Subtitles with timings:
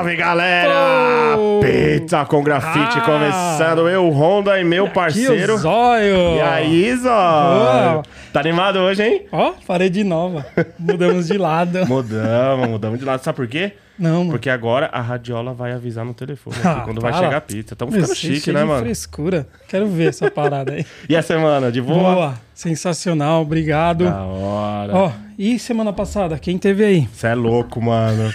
[0.00, 1.36] Salve galera!
[1.36, 1.60] Oh!
[1.60, 3.02] Pizza com grafite Ah!
[3.02, 3.86] começando.
[3.86, 5.56] Eu, Honda e meu parceiro.
[5.56, 6.36] o zóio.
[6.36, 8.02] E aí, Zó?
[8.32, 9.26] Tá animado hoje, hein?
[9.30, 10.46] Ó, parede nova.
[10.78, 11.84] Mudamos de lado.
[11.86, 13.22] Mudamos, mudamos de lado.
[13.22, 13.72] Sabe por quê?
[13.98, 14.30] Não, mano.
[14.30, 17.76] Porque agora a radiola vai avisar no telefone Ah, quando vai chegar a pizza.
[17.76, 18.80] Tamo ficando chique, né, mano?
[18.80, 19.46] frescura.
[19.68, 20.86] Quero ver essa parada aí.
[21.10, 21.70] E a semana?
[21.70, 22.14] De boa?
[22.14, 22.34] Boa.
[22.54, 24.04] Sensacional, obrigado.
[24.06, 24.94] Da hora.
[24.94, 27.08] Ó, e semana passada, quem teve aí?
[27.12, 28.32] Você é louco, mano.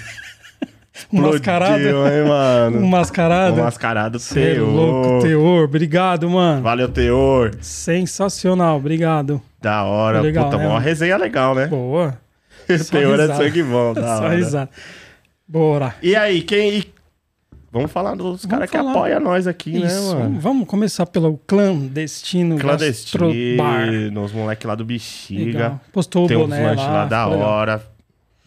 [1.11, 1.77] Um mascarado?
[1.83, 2.79] Hein, mano?
[2.85, 3.59] Um mascarado?
[3.59, 4.69] Um mascarado Cê é teor.
[4.69, 5.63] louco, teor.
[5.65, 6.61] Obrigado, mano.
[6.61, 7.51] Valeu, teor.
[7.61, 9.41] Sensacional, obrigado.
[9.61, 10.21] Da hora.
[10.21, 10.85] Legal, Puta, né, uma mano?
[10.85, 11.67] resenha legal, né?
[11.67, 12.17] Boa.
[12.65, 13.35] Teor é risada.
[13.35, 14.35] sangue bom, da Só hora.
[14.35, 14.69] risada.
[15.47, 15.95] Bora.
[16.01, 16.83] E aí, quem.
[17.71, 20.15] Vamos falar dos caras que apoiam nós aqui, Isso.
[20.15, 20.39] né, mano?
[20.39, 22.57] Vamos começar pelo clandestino.
[22.57, 25.43] Clandestino, os moleques lá do Bexiga.
[25.45, 25.81] Legal.
[25.91, 27.83] Postou Tem o uns boné lanches lá, da hora.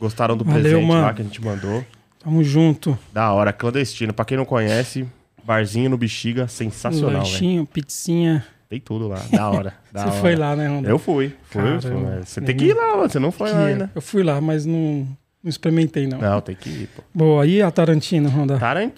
[0.01, 1.03] Gostaram do Valeu, presente mano.
[1.03, 1.85] lá que a gente mandou.
[2.29, 2.99] Tamo junto.
[3.11, 4.13] Da hora, clandestino.
[4.13, 5.07] Pra quem não conhece,
[5.43, 7.23] barzinho no Bexiga, sensacional.
[7.23, 8.45] Lanchinho, pizzinha.
[8.69, 9.73] Tem tudo lá, da hora.
[9.91, 10.21] da Você hora.
[10.21, 10.91] foi lá, né, Ronda?
[10.91, 11.63] Eu fui, fui.
[11.63, 12.11] Caramba.
[12.17, 13.09] fui, Você tem que ir lá, mano.
[13.09, 13.91] Você não foi lá ainda.
[13.95, 15.09] Eu fui lá, mas não,
[15.43, 16.19] não experimentei, não.
[16.19, 17.03] Não, tem que ir, pô.
[17.15, 18.59] Boa, e a Tarantino, Ronda?
[18.59, 18.91] Vamos aí,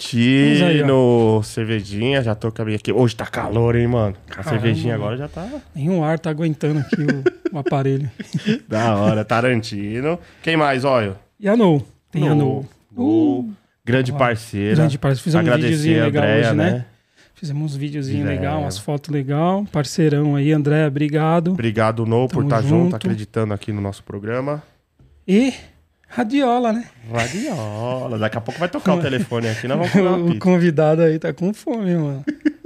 [0.80, 2.92] Tarantino, cervejinha, já tô com a minha aqui.
[2.92, 4.16] Hoje tá calor, hein, mano?
[4.26, 4.50] A Caramba.
[4.50, 8.10] cervejinha agora já tá Nenhum ar tá aguentando aqui o, o aparelho.
[8.66, 9.24] da hora.
[9.24, 10.18] Tarantino.
[10.42, 11.14] Quem mais, olha?
[11.38, 11.80] E a No?
[12.10, 12.34] Tem a
[12.90, 13.42] No.
[13.42, 13.54] No.
[13.84, 14.76] Grande parceira.
[14.76, 15.22] Grande parceiro.
[15.24, 16.84] Fizemos um Agradecer videozinho a legal Andrea, hoje, né?
[17.34, 18.32] Fizemos uns videozinhos É.
[18.32, 19.64] legal, umas fotos legal.
[19.72, 21.52] Parceirão aí, André, obrigado.
[21.52, 22.96] Obrigado, No, por Tamo estar junto, junto.
[22.96, 24.62] acreditando aqui no nosso programa.
[25.26, 25.54] E
[26.06, 26.84] Radiola, né?
[27.10, 28.18] Radiola.
[28.18, 31.32] Daqui a pouco vai tocar o telefone aqui, nós vamos comer O convidado aí tá
[31.32, 32.24] com fome, mano.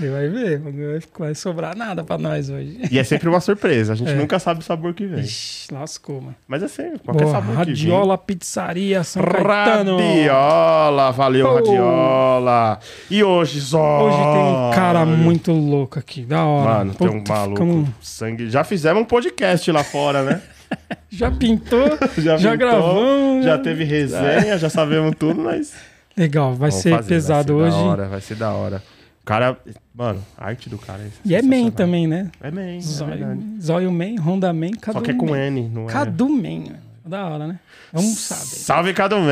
[0.00, 0.72] Você vai ver, não
[1.18, 2.78] vai- sobrar nada pra nós hoje.
[2.90, 3.92] E é sempre uma surpresa.
[3.92, 4.14] A gente É.
[4.14, 5.20] nunca sabe o sabor que vem.
[5.20, 6.34] Ixi, lascou, mano.
[6.48, 9.44] Mas é sempre, qualquer Boa, sabor Radiola Pizzaria São que vem.
[9.44, 9.96] Caetano.
[9.98, 11.54] Radiola, valeu, Pô.
[11.56, 12.78] Radiola.
[13.10, 14.04] E hoje, só.
[14.06, 16.70] Hoje tem um cara muito louco aqui, da hora.
[16.78, 17.56] Mano, tem um maluco.
[17.62, 18.48] ficamos- Sangue.
[18.50, 20.40] Já fizemos um podcast lá fora, né?
[21.10, 21.84] Já pintou,
[22.16, 23.44] já, pintou, gravamos.
[23.44, 25.72] Já teve resenha, já sabemos tudo, mas.
[26.16, 27.84] Legal, vai Vamos ser fazer, pesado vai ser hoje.
[27.84, 28.82] Da hora, vai ser da hora.
[29.30, 29.56] O cara.
[29.94, 32.32] Mano, a arte do cara é E é Man também, né?
[32.40, 33.40] É Man, é Zóio, verdade.
[33.62, 35.38] Zóio Man, Honda Man, Cadu Só que é com Man.
[35.38, 35.92] N, não é?
[35.92, 36.64] Cadu Man.
[37.04, 37.60] Da hora, né?
[37.92, 38.40] Vamos saber.
[38.40, 39.28] Salve, Cadu Man!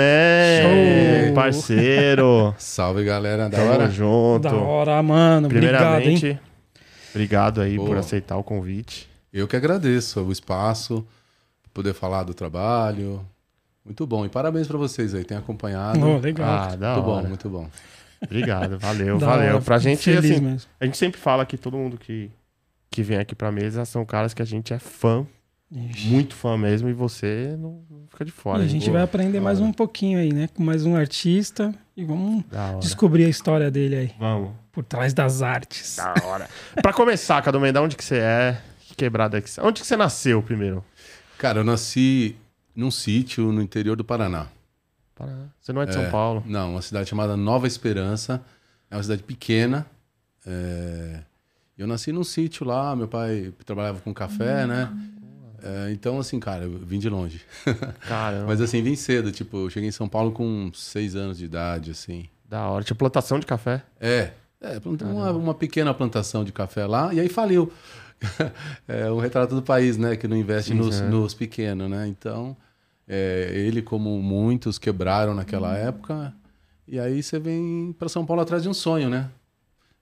[0.63, 1.35] Show!
[1.35, 2.55] Parceiro!
[2.59, 3.91] Salve galera, da Tamo hora.
[3.91, 4.43] junto.
[4.43, 5.47] Da hora, mano.
[5.47, 6.19] Obrigado, hein?
[6.19, 6.41] Primeiramente,
[7.11, 7.89] obrigado aí Boa.
[7.89, 9.09] por aceitar o convite.
[9.33, 11.05] Eu que agradeço o espaço,
[11.75, 13.21] poder falar do trabalho.
[13.85, 14.25] Muito bom.
[14.25, 16.01] E parabéns pra vocês aí, tem acompanhado.
[16.07, 16.49] Oh, legal.
[16.49, 17.23] Ah, da muito hora.
[17.23, 17.69] bom, muito bom.
[18.25, 19.55] Obrigado, valeu, valeu.
[19.55, 20.71] hora, Pra gente, feliz assim, mesmo.
[20.81, 22.31] a gente sempre fala que todo mundo que,
[22.91, 25.27] que vem aqui pra mesa são caras que a gente é fã,
[25.71, 26.09] Ixi.
[26.09, 28.62] muito fã mesmo, e você não, não fica de fora.
[28.62, 28.95] E a gente Boa.
[28.95, 30.49] vai aprender mais um pouquinho aí, né?
[30.55, 31.75] Com mais um artista.
[31.97, 32.45] E vamos
[32.81, 34.11] descobrir a história dele aí.
[34.19, 34.53] Vamos.
[34.73, 35.97] Por trás das artes.
[35.97, 36.49] Da hora.
[36.81, 38.61] pra começar, da onde que você é?
[38.81, 39.61] Que quebrada que você...
[39.61, 40.85] Onde que você nasceu primeiro?
[41.37, 42.37] Cara, eu nasci
[42.75, 44.47] num sítio no interior do Paraná.
[45.19, 45.47] Paraná.
[45.61, 46.43] Você não é de São Paulo?
[46.47, 48.41] Não, uma cidade chamada Nova Esperança.
[48.91, 49.84] É uma cidade pequena.
[50.47, 51.21] É,
[51.77, 54.91] Eu nasci num sítio lá, meu pai trabalhava com café, né?
[55.62, 57.41] É, então, assim, cara, eu vim de longe.
[58.06, 58.47] Caramba.
[58.47, 61.91] Mas assim, vim cedo, tipo, eu cheguei em São Paulo com seis anos de idade,
[61.91, 62.29] assim.
[62.49, 62.85] Da hora.
[62.85, 63.83] Tinha plantação de café?
[64.00, 64.31] É,
[64.61, 67.73] é uma, uma pequena plantação de café lá e aí faliu.
[68.89, 70.17] é um retrato do país, né?
[70.17, 71.09] Que não investe Sim, nos, é.
[71.09, 72.06] nos pequenos, né?
[72.09, 72.56] Então,
[73.09, 76.33] é, ele, como muitos, quebraram naquela época.
[76.87, 79.29] E aí você vem para São Paulo atrás de um sonho, né?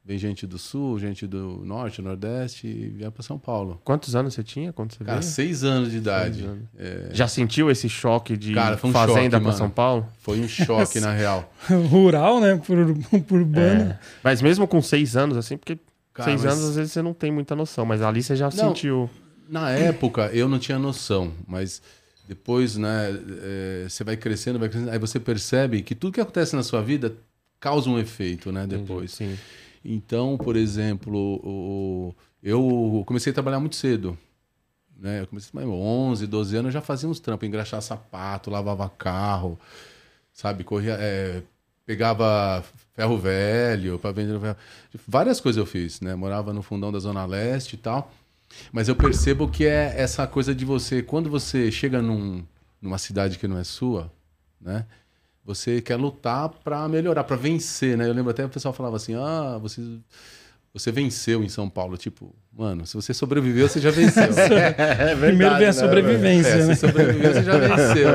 [0.05, 3.81] Vem gente do sul, gente do norte, nordeste e vem para São Paulo.
[3.83, 5.29] Quantos anos você tinha quando você Cara, veio?
[5.33, 6.45] seis anos de idade.
[6.45, 6.63] anos.
[6.79, 9.57] É, Já sentiu esse choque de Cara, foi um fazenda mano.
[9.57, 10.07] São Paulo?
[10.21, 11.53] foi um choque, na real.
[11.91, 12.55] Rural, né?
[12.65, 12.77] Por,
[13.25, 13.91] por urbano.
[13.91, 13.99] É.
[14.23, 15.77] Mas mesmo com seis anos, assim, porque
[16.15, 18.49] Cara, seis mas- anos às vezes você não tem muita noção, mas ali você já
[18.49, 19.11] sentiu.
[19.49, 21.83] Na época, eu não tinha noção, mas
[22.27, 23.11] depois, né,
[23.43, 26.83] é, você vai crescendo, vai crescendo, aí você percebe que tudo que acontece na sua
[26.83, 27.17] vida
[27.61, 29.13] causa um efeito, né, depois.
[29.13, 29.37] Sim.
[29.85, 34.19] Então, por exemplo, o- o- eu comecei a trabalhar muito cedo,
[34.99, 38.89] né, eu comecei com 11, 12 anos, eu já fazia uns trampos, engraxar sapato, lavava
[38.89, 39.59] carro,
[40.33, 41.43] sabe, corria, é,
[41.85, 42.65] pegava
[42.95, 44.57] ferro velho para vender ferro.
[45.07, 48.13] Várias coisas eu fiz, né, morava no fundão da Zona Leste e tal.
[48.73, 52.45] Mas eu percebo que é essa coisa de você, quando você chega num,
[52.81, 54.13] numa cidade que não é sua,
[54.61, 54.87] né?
[55.45, 58.09] Você quer lutar para melhorar, para vencer, né?
[58.09, 59.81] Eu lembro até o pessoal falava assim: "Ah, você
[60.79, 61.97] você venceu em São Paulo.
[61.97, 64.25] Tipo, mano, se você sobreviveu, você já venceu.
[64.37, 66.75] É verdade, Primeiro vem a né, sobrevivência, É, né?
[66.75, 68.09] você sobreviveu, você já venceu.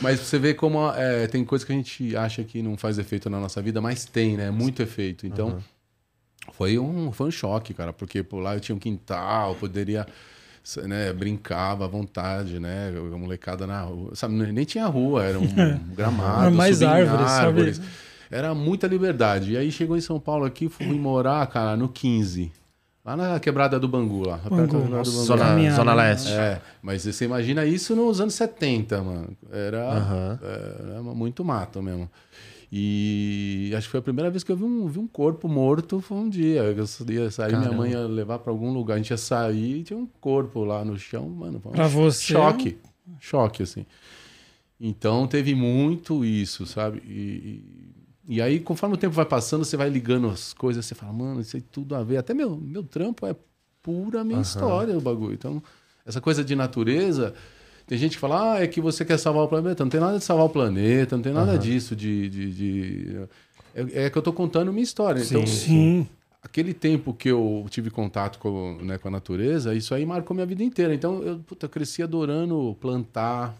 [0.00, 3.28] Mas você vê como é, tem coisa que a gente acha que não faz efeito
[3.28, 4.52] na nossa vida, mas tem, né?
[4.52, 5.26] Muito efeito.
[5.26, 5.58] Então,
[6.56, 10.06] foi, um, foi um choque, cara, porque por lá eu tinha um quintal, poderia.
[10.82, 12.92] Né, brincava à vontade, né?
[12.96, 14.16] A molecada na rua.
[14.16, 15.46] Sabe, nem tinha rua, era um
[15.94, 16.42] gramado.
[16.42, 17.46] Era mais em árvores, sabe?
[17.46, 17.80] árvores.
[18.28, 19.52] Era muita liberdade.
[19.52, 22.50] E aí chegou em São Paulo aqui, fui morar, cara, no 15.
[23.04, 24.38] Lá na quebrada do Bangu, lá.
[24.38, 24.82] perto da Bangu.
[24.82, 25.24] quebrada do Bangu.
[25.24, 26.02] zona, zona né?
[26.02, 26.32] leste.
[26.32, 29.36] É, mas você imagina isso nos anos 70, mano.
[29.52, 30.40] Era,
[30.90, 32.10] era muito mato mesmo.
[32.70, 36.00] E acho que foi a primeira vez que eu vi um, vi um corpo morto,
[36.00, 36.62] foi um dia.
[36.62, 38.94] Eu ia sair, minha mãe ia levar pra algum lugar.
[38.94, 41.60] A gente ia sair e tinha um corpo lá no chão, mano.
[41.60, 42.78] Foi um Pra você, Choque.
[43.20, 43.86] Choque, assim.
[44.80, 47.02] Então teve muito isso, sabe?
[47.06, 47.62] E,
[48.28, 51.12] e, e aí, conforme o tempo vai passando, você vai ligando as coisas, você fala,
[51.12, 52.16] mano, isso aí tudo a ver.
[52.18, 53.34] Até meu, meu trampo é
[53.82, 55.34] pura minha história, o bagulho.
[55.34, 55.62] Então,
[56.04, 57.32] essa coisa de natureza.
[57.86, 59.84] Tem gente que fala, ah, é que você quer salvar o planeta.
[59.84, 62.28] Não tem nada de salvar o planeta, não tem nada disso de.
[62.28, 63.16] de, de-
[63.74, 65.22] É, é que eu tô contando minha história.
[65.22, 66.06] Então, Sim.
[66.42, 70.46] aquele tempo que eu tive contato com, né, com a natureza, isso aí marcou minha
[70.46, 70.94] vida inteira.
[70.94, 73.54] Então, eu, puta, eu cresci adorando plantar.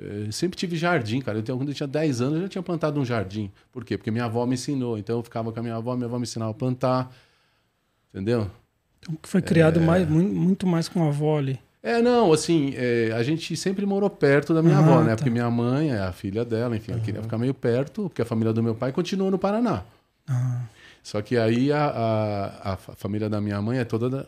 [0.00, 1.38] Eh, sempre tive jardim, cara.
[1.38, 3.50] Eu tenho, quando eu tinha 10 anos, eu já tinha plantado um jardim.
[3.70, 3.96] Por quê?
[3.96, 4.98] Porque minha avó me ensinou.
[4.98, 7.14] Então, eu ficava com a minha avó, minha avó me ensinava a plantar.
[8.12, 8.50] Entendeu?
[9.00, 11.58] Então, que foi criado mais, muito, muito mais com a avó ali.
[11.82, 15.10] É, não, assim, é, a gente sempre morou perto da minha Ah, avó, né?
[15.10, 15.16] tá.
[15.16, 18.24] Porque minha mãe é a filha dela, enfim, eu queria ficar meio perto, porque a
[18.24, 19.84] família do meu pai continuou no Paraná.
[20.28, 20.62] Ah,
[21.02, 24.26] Só que aí a, a, a fa- família da minha mãe é toda da-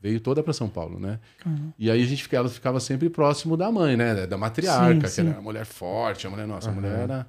[0.00, 1.18] veio toda para São Paulo, né?
[1.38, 1.72] caramba.
[1.78, 4.26] E aí a gente ficava, ficava sempre próximo da mãe, né?
[4.26, 5.22] Da matriarca, Sim, sim.
[5.22, 7.26] que era uma mulher forte, a mulher, nossa, a mulher era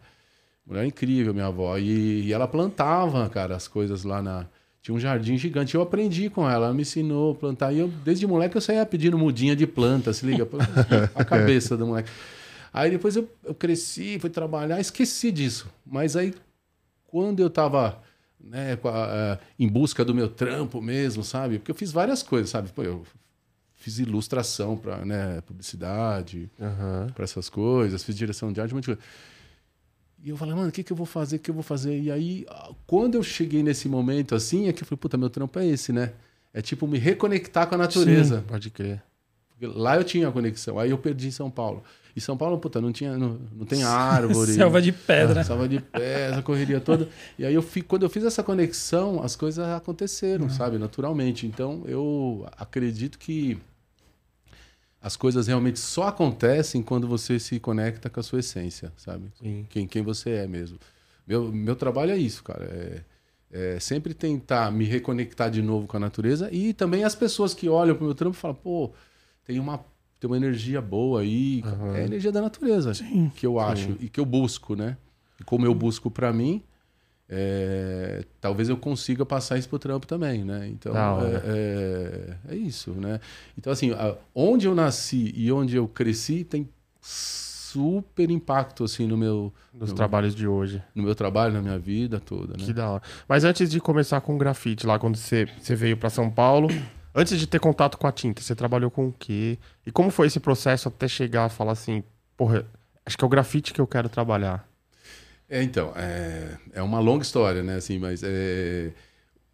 [0.66, 1.78] mulher incrível, minha avó.
[1.78, 4.48] E, e ela plantava, cara, as coisas lá na.
[4.90, 5.76] Tinha um jardim gigante.
[5.76, 7.72] Eu aprendi com ela, ela me ensinou a plantar.
[7.72, 10.48] E eu, desde moleque, eu saía pedindo mudinha de planta, se liga?
[11.14, 12.10] a cabeça do moleque.
[12.74, 15.68] Aí depois eu, eu cresci, fui trabalhar, esqueci disso.
[15.86, 16.34] Mas aí,
[17.06, 18.02] quando eu tava
[18.44, 21.60] né, com a- eh, em busca do meu trampo mesmo, sabe?
[21.60, 22.70] Porque eu fiz várias coisas, sabe?
[22.70, 23.04] Pô, eu
[23.76, 27.12] fiz ilustração para né, publicidade, Aham.
[27.14, 29.02] para essas coisas, fiz direção de arte, um monte de coisa.
[30.24, 31.38] E eu falei, mano, o que, que eu vou fazer?
[31.38, 31.98] O que eu vou fazer?
[31.98, 35.30] E aí, ah, quando eu cheguei nesse momento assim, é que eu falei, puta, meu
[35.30, 36.12] trampo é esse, né?
[36.54, 38.44] É tipo me reconectar com a natureza.
[38.48, 39.02] Pode crer.
[39.50, 41.84] Porque lá eu tinha a conexão, aí eu perdi em São Paulo.
[42.16, 44.54] E São Paulo, puta, não tinha, não, não tem árvore.
[44.54, 45.44] Selva de pedra.
[45.44, 47.08] Selva de pé, essa correria toda.
[47.38, 51.46] E aí eu fi, quando eu fiz essa conexão, as coisas aconteceram, sabe, naturalmente.
[51.46, 53.58] Então eu acredito que
[55.02, 59.32] as coisas realmente só acontecem quando você se conecta com a sua essência, sabe?
[59.42, 59.66] Sim.
[59.70, 60.78] Quem, quem você é mesmo.
[61.26, 62.66] Meu, meu trabalho é isso, cara.
[62.66, 67.54] É, é sempre tentar me reconectar de novo com a natureza e também as pessoas
[67.54, 68.92] que olham pro meu trampo e falam, pô,
[69.46, 69.80] tem uma,
[70.20, 71.64] tem uma energia boa aí.
[71.66, 71.96] Aham.
[71.96, 72.92] É a energia da natureza
[73.36, 74.98] que eu acho e que eu busco, né?
[75.40, 76.62] E como eu busco pra mim,
[77.30, 80.68] é, talvez eu consiga passar isso pro trampo também, né?
[80.68, 83.20] Então é, é, é isso, né?
[83.58, 86.68] Então assim, a- onde eu nasci e onde eu cresci tem
[87.02, 90.82] super impacto assim no meu Dos no, trabalhos de hoje.
[90.96, 92.66] no meu trabalho, na minha vida toda, né?
[92.66, 93.04] Que da hora.
[93.28, 96.68] Mas antes de começar com o grafite, lá quando você, você veio pra São Paulo,
[97.14, 99.58] antes de ter contato com a tinta, você trabalhou com o quê?
[99.86, 102.04] E como foi esse processo até chegar a falar assim,
[102.36, 102.66] porra,
[103.06, 104.68] acho que é o grafite que eu quero trabalhar?
[105.50, 107.76] É, então, é, é uma longa história, né?
[107.76, 108.92] Assim, mas é,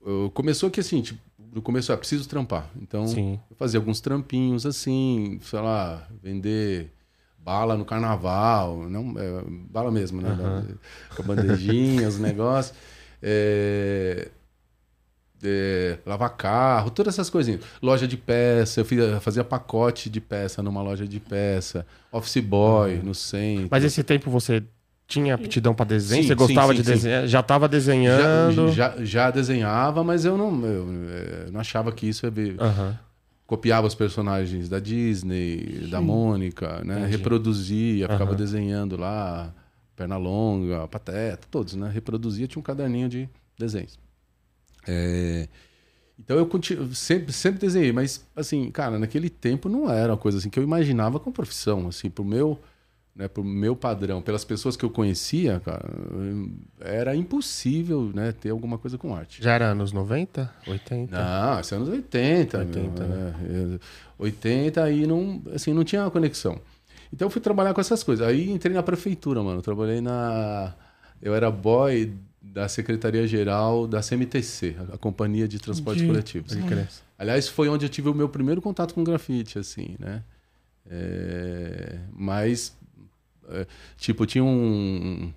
[0.05, 1.19] eu- começou que assim, tipo,
[1.53, 2.69] no começo, ah, preciso trampar.
[2.81, 3.39] Então, Sim.
[3.49, 6.91] eu fazia alguns trampinhos assim, sei lá, vender
[7.37, 10.35] bala no carnaval, não, é, bala mesmo, né?
[11.15, 12.75] Com a bandejinha, os negócios.
[13.21, 14.29] É,
[15.43, 17.61] é, lavar carro, todas essas coisinhas.
[17.81, 22.97] Loja de peça, eu fiz- fazia pacote de peça numa loja de peça, office boy
[23.03, 23.67] no centro.
[23.69, 24.63] Mas esse tempo você
[25.07, 26.23] tinha aptidão pra desenho?
[26.23, 26.91] Sim, você gostava sim, de sim, sim.
[26.95, 27.27] desenhar?
[27.27, 28.69] Já tava desenhando?
[28.71, 32.55] Já, já, já desenhava, mas eu não, eu, eh, não achava que isso ia ver.
[32.59, 32.97] Aham.
[33.47, 36.99] Copiava os personagens da Disney, da Mônica, né?
[37.01, 37.17] Entendi.
[37.17, 38.35] Reproduzia, ficava Aham.
[38.35, 39.53] desenhando lá,
[39.95, 41.89] Pernalonga, Pateta, todos, né?
[41.93, 43.99] Reproduzia, tinha um caderninho de desenhos.
[44.87, 45.47] É,
[46.19, 50.37] Então eu continuo, sempre, sempre desenhei, mas assim, cara, naquele tempo não era uma coisa
[50.37, 52.59] assim que eu imaginava como profissão, assim, pro meu,
[53.15, 55.85] né, pro meu padrão, pelas pessoas que eu conhecia, cara,
[56.81, 59.41] era impossível, né, ter alguma coisa com arte.
[59.41, 60.53] Já era anos 90?
[60.67, 61.17] 80?
[61.17, 62.57] Não, isso é anos 80.
[62.57, 63.79] 80, meu, né?
[64.17, 66.59] 80 aí não, assim, não tinha uma conexão.
[67.13, 68.27] Então eu fui trabalhar com essas coisas.
[68.27, 69.61] Aí entrei na prefeitura, mano.
[69.61, 70.73] Trabalhei na.
[71.21, 76.13] Eu era boy da Secretaria-Geral da CMTC, a Companhia de Transportes Entendi.
[76.13, 77.03] Coletivos.
[77.17, 80.21] Aliás, foi onde eu tive o meu primeiro contato com grafite, assim, né?
[80.87, 82.84] É, mas, é,
[83.97, 85.31] tipo, tinha um.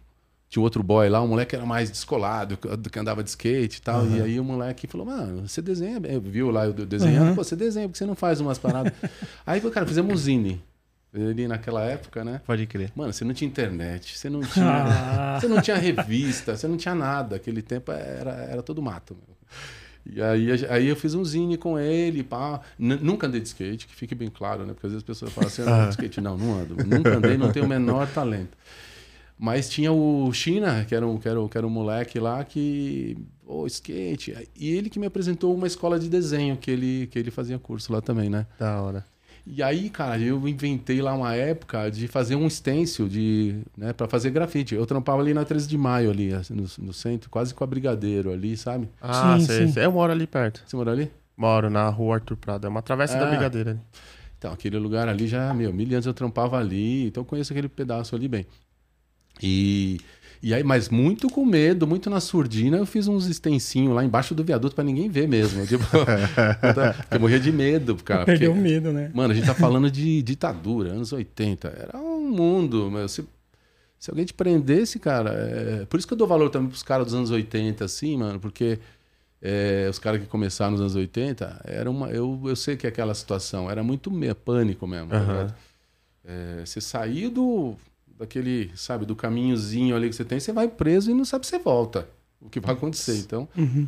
[0.49, 3.79] Tinha outro boy lá, um moleque que era mais descolado, que que andava de skate
[3.79, 4.07] e tal.
[4.09, 6.19] E aí o moleque falou, mano, você desenha bem.
[6.19, 7.35] Viu lá eu desenhando, Uhum.
[7.35, 8.93] pô, você desenha, porque você não faz umas paradas.
[9.47, 10.62] aí, cara, fizemos um zine.
[11.15, 12.41] Ali naquela época, né?
[12.47, 12.93] Pode crer.
[12.95, 15.37] Mano, você não tinha internet, você não tinha.
[15.41, 17.37] Você não tinha revista, você não tinha nada.
[17.37, 19.15] Aquele tempo era, era todo mato.
[19.15, 19.37] meu.
[20.11, 22.61] E aí, aí eu fiz um zine com ele, pá.
[22.79, 24.73] N- nunca andei de skate, que fique bem claro, né?
[24.73, 26.21] Porque às vezes as pessoas falam assim, eu não ando de skate.
[26.21, 26.77] Não, não ando.
[26.87, 28.57] Nunca andei, não tenho o menor talento.
[29.38, 32.43] Mas tinha o China, que era um, que era, um- que era um moleque lá
[32.45, 33.17] que.
[33.47, 34.49] Ô, skate.
[34.57, 37.93] E ele que me apresentou uma escola de desenho, que ele, que ele fazia curso
[37.93, 38.47] lá também, né?
[38.59, 39.05] Da hora.
[39.50, 44.07] E aí, cara, eu inventei lá uma época de fazer um stencil de, né, para
[44.07, 44.75] fazer grafite.
[44.75, 47.67] Eu trampava ali na 13 de maio, ali, assim, no, no centro, quase com a
[47.67, 48.88] Brigadeiro ali, sabe?
[49.00, 49.73] Ah, Sim, sei, sim.
[49.73, 49.85] sei.
[49.87, 50.62] Eu moro ali perto.
[50.67, 51.11] Você mora ali?
[51.37, 52.67] Moro na rua Arthur Prado.
[52.67, 53.31] É uma travessa da Ah.
[53.31, 53.71] Brigadeira.
[53.71, 53.81] ali.
[54.37, 57.69] Então, aquele lugar ali já, meu, mil anos eu trampava ali, então eu conheço aquele
[57.69, 58.47] pedaço ali bem.
[59.43, 59.99] E,
[60.42, 64.35] e aí, mas muito com medo, muito na surdina, eu fiz uns extensinhos lá embaixo
[64.35, 65.66] do viaduto pra ninguém ver mesmo.
[65.66, 68.25] Tipo, eu, eu morria de medo, cara.
[68.25, 69.11] perdeu o medo, né?
[69.14, 71.68] Mano, a gente tá falando de ditadura, anos 80.
[71.68, 73.09] Era um mundo, meu.
[73.09, 73.25] Se,
[73.99, 75.30] se alguém te prendesse, cara.
[75.30, 78.38] é- Por isso que eu dou valor também pros caras dos anos 80, assim, mano,
[78.38, 78.78] porque
[79.42, 82.09] é, os caras que começaram nos anos 80, era uma.
[82.11, 85.09] Eu, eu sei que aquela situação era muito me- pânico mesmo.
[85.09, 85.33] tá Aham.
[85.33, 85.54] ligado?
[86.25, 87.75] É, você sair do.
[88.19, 91.51] Daquele, sabe, do caminhozinho ali que você tem, você vai preso e não sabe se
[91.51, 92.09] você volta.
[92.41, 93.17] O que vai acontecer.
[93.19, 93.49] Então.
[93.57, 93.87] Uhum.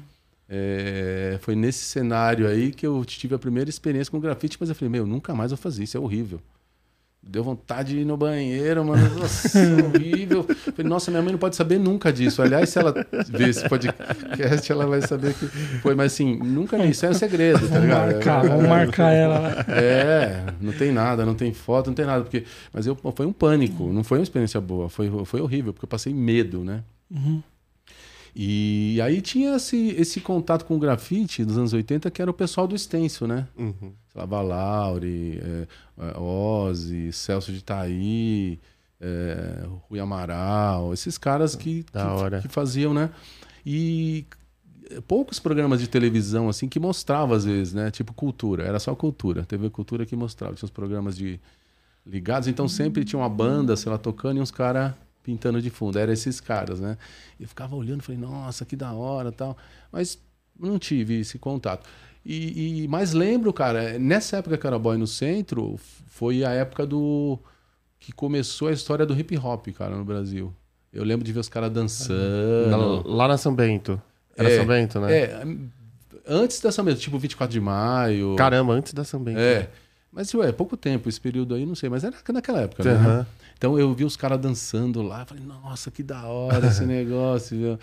[0.49, 4.75] É, foi nesse cenário aí que eu tive a primeira experiência com grafite, mas eu
[4.75, 6.41] falei, meu, nunca mais vou fazer isso, é horrível.
[7.23, 9.19] Deu vontade de ir no banheiro, mano.
[9.21, 10.43] Nossa, horrível.
[10.43, 12.41] Falei, nossa, minha mãe não pode saber nunca disso.
[12.43, 12.95] Aliás, se ela
[13.29, 15.95] ver esse podcast, ela vai saber que foi.
[15.95, 18.13] Mas assim, nunca isso é um segredo, tá Vamos ligado?
[18.13, 19.51] marcar, vamos marcar ela lá.
[19.69, 22.23] É, não tem nada, não tem foto, não tem nada.
[22.23, 25.85] Porque, mas eu, foi um pânico, não foi uma experiência boa, foi, foi horrível, porque
[25.85, 26.83] eu passei medo, né?
[27.11, 27.43] Uhum.
[28.35, 32.35] E aí tinha esse, esse contato com o grafite dos anos 80, que era o
[32.35, 33.49] pessoal do Stencil, né?
[33.59, 33.93] Uhum.
[34.15, 35.67] Valauri, é,
[35.99, 38.61] é, Ozzy, Celso de Itaí,
[39.01, 43.11] é, Rui Amaral, esses caras que, Da que, que faziam, né?
[43.65, 44.27] E
[45.07, 47.91] poucos programas de televisão, assim, que mostravam às vezes, né?
[47.91, 50.55] Tipo cultura, era só cultura, TV Cultura que mostrava.
[50.55, 51.41] Tinha os programas de
[52.05, 55.99] ligados, então sempre tinha uma banda, sei lá, tocando e uns caras pintando de fundo.
[55.99, 56.97] Eram esses caras, né?
[57.39, 59.57] E eu ficava olhando, falei, nossa, que da hora tal.
[59.93, 60.19] Mas
[60.59, 61.89] não tive esse contato.
[62.25, 66.87] E, e mas lembro, cara, nessa época que era boy no centro, foi a época
[66.87, 67.39] do
[67.99, 70.55] que começou a história do hip hop, cara, no Brasil.
[70.93, 73.09] Eu lembro de ver os caras dançando.
[73.09, 74.01] Lá na São Bento.
[74.37, 75.15] Era É, São Bento, né?
[75.15, 75.47] É,
[76.27, 78.35] antes dessa mesmo, tipo 24 de maio.
[78.37, 79.39] Caramba, antes da São Bento.
[79.39, 79.69] É.
[80.13, 83.27] Mas, ué, pouco tempo esse período aí, não sei, mas era naquela época, né?
[83.61, 87.79] Então eu vi os caras dançando lá, falei, nossa, que da hora esse negócio, viu?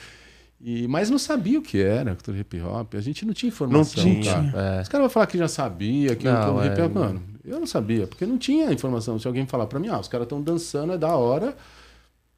[0.60, 3.54] E, mas não sabia o que era cultura hip hop, a gente não tinha Não
[3.56, 4.24] informação, tinha.
[4.52, 4.78] cara.
[4.80, 4.82] É.
[4.82, 7.60] Os caras vão falar que já sabia, que Não, o hip é, hop, mano, eu
[7.60, 9.20] não sabia, porque não tinha informação.
[9.20, 11.56] Se alguém falar pra mim, ah, os caras estão dançando, é da hora,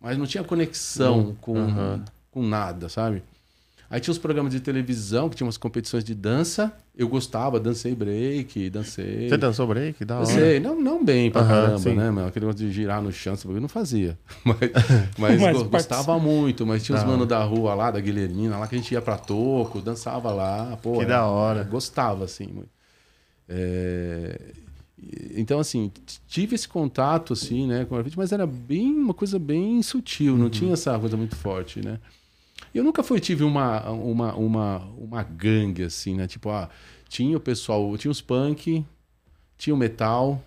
[0.02, 1.56] mas não tinha conexão com,
[2.30, 3.24] com nada, sabe?
[3.92, 6.72] Aí tinha os programas de televisão, que tinha umas competições de dança.
[6.96, 9.28] Eu gostava, dancei break, dancei.
[9.30, 10.06] Você dançou break?
[10.06, 10.26] Da hora.
[10.28, 11.96] Dancei, não, não bem pra Aham, caramba, sim.
[11.96, 12.28] né, mano?
[12.28, 14.16] Aquele negócio de girar no chão, eu não fazia.
[14.46, 14.60] Mas,
[15.18, 16.68] mas, Mas go- gostava muito.
[16.68, 19.18] Mas tinha os manos da rua lá, da Guilhermina, lá que a gente ia pra
[19.18, 20.78] toco, dançava lá.
[20.84, 21.64] Pô, Que era- da hora.
[21.64, 22.46] Gostava, assim.
[22.46, 22.70] muito.
[23.48, 24.40] É,
[25.36, 25.92] Então, assim,
[26.28, 30.34] tive esse contato, assim, né, com o grafite, mas era bem uma coisa bem sutil,
[30.34, 30.40] Uhum.
[30.40, 32.00] não tinha essa coisa muito forte, né?
[32.74, 36.28] Eu nunca fui, tive uma, uma, uma, uma gangue, assim, né?
[36.28, 36.70] Tipo, ah,
[37.08, 38.86] tinha o pessoal, tinha os punk,
[39.58, 40.42] tinha o metal,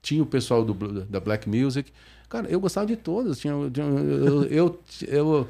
[0.00, 1.92] tinha o pessoal do, da black music.
[2.28, 3.38] Cara, eu gostava de todas.
[3.38, 5.48] Tinha, eu, eu, eu,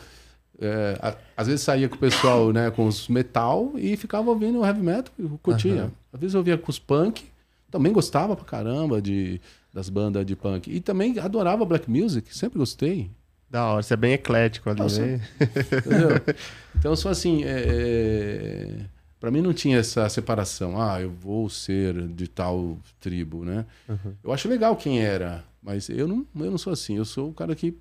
[0.58, 4.66] é, às vezes saía com o pessoal, né, com os metal e ficava ouvindo o
[4.66, 5.82] heavy metal, eu curtia.
[5.82, 5.92] Aham.
[6.12, 7.24] Às vezes eu via com os punk,
[7.70, 9.40] também gostava pra caramba de,
[9.72, 10.70] das bandas de punk.
[10.70, 13.10] E também adorava black music, sempre gostei.
[13.48, 13.82] Da hora.
[13.82, 15.04] Você é bem eclético ali, Nossa.
[15.04, 15.20] né?
[15.40, 16.08] Entendeu?
[16.78, 18.80] Então, só assim, é, é,
[19.18, 20.80] para mim não tinha essa separação.
[20.80, 23.64] Ah, eu vou ser de tal tribo, né?
[23.88, 24.14] Uhum.
[24.22, 26.96] Eu acho legal quem era, mas eu não, eu não sou assim.
[26.98, 27.74] Eu sou o cara que,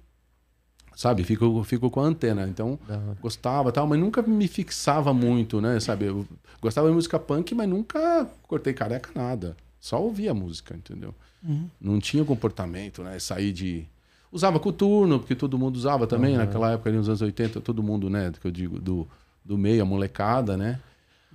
[0.96, 2.48] sabe, fico, fico com a antena.
[2.48, 3.18] Então, hora.
[3.22, 5.78] gostava tal, mas nunca me fixava muito, né?
[5.82, 6.26] Sabe, eu
[6.62, 9.58] gostava de música punk, mas nunca cortei careca, nada.
[9.78, 11.14] Só ouvia música, entendeu?
[11.44, 11.70] Uhum.
[11.82, 13.20] Não tinha comportamento, né?
[13.20, 13.86] Sair de
[14.32, 16.38] Usava coturno, porque todo mundo usava também, Uhum.
[16.40, 18.32] naquela época, ali nos anos 80, todo mundo, né?
[18.40, 19.08] Que eu digo, do,
[19.44, 20.80] do meio, a molecada, né?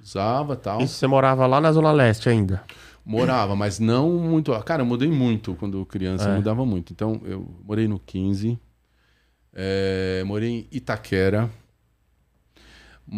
[0.02, 0.80] Usava tal.
[0.82, 2.62] Isso você morava lá na Zona Leste ainda.
[3.04, 4.52] Morava, mas não muito.
[4.60, 6.36] Cara, eu mudei muito quando criança, É.
[6.36, 6.92] mudava muito.
[6.92, 8.58] Então, eu morei no 15,
[9.54, 11.50] é, morei em Itaquera,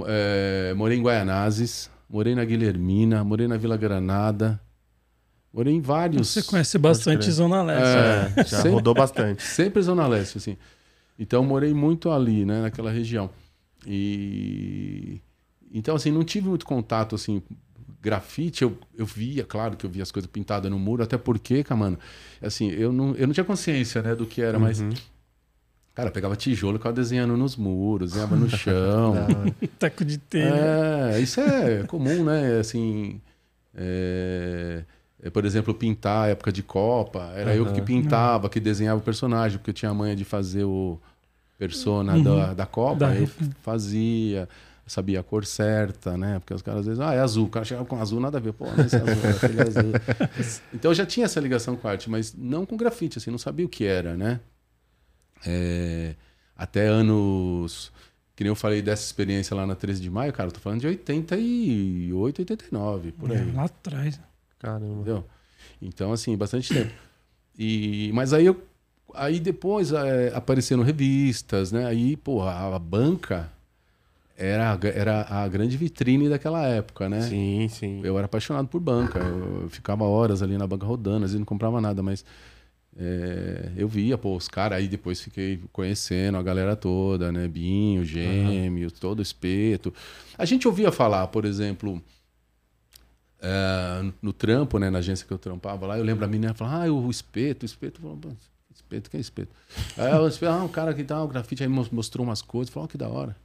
[0.07, 4.61] é, morei em Guaianazes, morei na Guilhermina, morei na Vila Granada,
[5.53, 6.29] morei em vários.
[6.29, 7.31] Você conhece bastante.
[7.31, 7.83] Zona Leste.
[8.39, 9.43] É, É, já sempre- rodou bastante.
[9.43, 10.57] Sempre Zona Leste, assim.
[11.19, 13.31] Então, morei muito ali, né, naquela região.
[13.87, 15.21] E.
[15.73, 17.43] Então, assim, não tive muito contato, assim.
[18.01, 21.63] Grafite, eu, eu via, claro que eu via as coisas pintadas no muro, até porque,
[21.63, 21.99] cara, mano,
[22.43, 24.91] assim, eu não, eu não tinha consciência, né, do que era, mas, Uhum.
[25.95, 29.15] cara, eu pegava tijolo e ficava desenhando nos muros, desenhava no chão.
[29.79, 31.13] Teco de telha.
[31.13, 32.59] É, isso é comum, né?
[32.59, 33.21] Assim,
[33.73, 34.83] é,
[35.31, 39.71] por exemplo, pintar época de Copa, era eu que pintava, que desenhava o personagem, porque
[39.71, 40.99] eu tinha a manha de fazer o
[41.59, 43.27] persona da, da Copa, Da- eu
[43.63, 44.49] fazia,
[44.87, 46.41] sabia a cor certa, né?
[46.41, 48.41] Porque os caras às vezes, ah, é azul, o cara chegava com azul, nada a
[48.41, 49.93] ver, pô, não é esse azul, é aquele azul.
[50.75, 53.39] Então eu já tinha essa ligação com a arte, mas não com grafite, assim, não
[53.39, 54.41] sabia o que era, né?
[55.47, 56.15] É,
[56.57, 57.93] até anos.
[58.35, 60.81] Que nem eu falei dessa experiência lá na 13 de maio, cara, eu tô falando
[60.81, 63.37] de 88, 89, por aí.
[63.51, 64.19] É, lá atrás.
[64.63, 64.87] Caramba.
[64.95, 65.25] Entendeu?
[65.81, 66.93] Então, assim, bastante tempo.
[67.59, 68.63] E, mas aí eu.
[69.15, 71.85] Aí depois é, apareceram revistas, né?
[71.85, 73.51] Aí, pô, a, a banca
[74.37, 77.21] era, a- era a grande vitrine daquela época, né?
[77.21, 78.01] Sim, sim.
[78.03, 79.19] Eu era apaixonado por banca.
[79.19, 82.25] Eu ficava horas ali na banca rodando, às vezes não comprava nada, mas
[82.97, 84.79] é, eu via, pô, os caras.
[84.79, 87.47] Aí depois fiquei conhecendo a galera toda, né?
[87.49, 89.93] Binho, Gêmeos, todo o espeto.
[90.39, 92.03] A gente ouvia falar, por exemplo,
[93.43, 94.89] é, no trampo, né?
[94.89, 97.67] Na agência que eu trampava lá, eu lembro a menina falar, ah, o espeto, o
[97.67, 97.99] espeto.
[97.99, 98.29] Eu falava, "Pô,
[98.75, 99.51] espeto, que é espeto?
[99.99, 102.73] Aí o espeto, ah, um cara que tá, o grafite aí mos- mostrou umas coisas,
[102.73, 103.37] falou, ó, que da hora.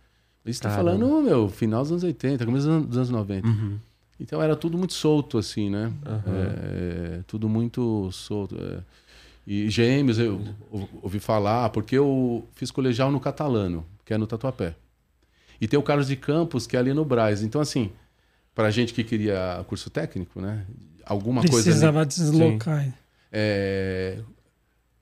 [0.45, 0.91] Isso tá Caramba.
[0.97, 3.47] falando, meu, final dos anos 80, começo dos anos- dos anos 90.
[3.47, 3.77] Uhum.
[4.19, 5.91] Então era tudo muito solto, assim, né?
[6.05, 6.21] Aham.
[6.27, 8.55] É, tudo muito solto.
[8.59, 8.79] é.
[9.45, 14.25] E gêmeos, eu ou- ouvi falar, porque eu fiz colegial no Catalano, que é no
[14.27, 14.75] Tatuapé.
[15.59, 17.41] E tem o Carlos de Campos, que é ali no Braz.
[17.41, 17.91] Então, assim,
[18.57, 20.65] pra gente que queria curso técnico, né?
[21.05, 21.55] Alguma coisa.
[21.57, 22.93] ali- Precisava deslocar.
[23.31, 24.17] é,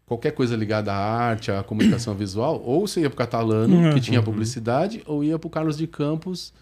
[0.06, 3.94] qualquer coisa ligada à arte, à comunicação visual, ou você ia pro Catalano, Uhum.
[3.94, 6.54] que tinha publicidade, ou ia pro Carlos de Campos,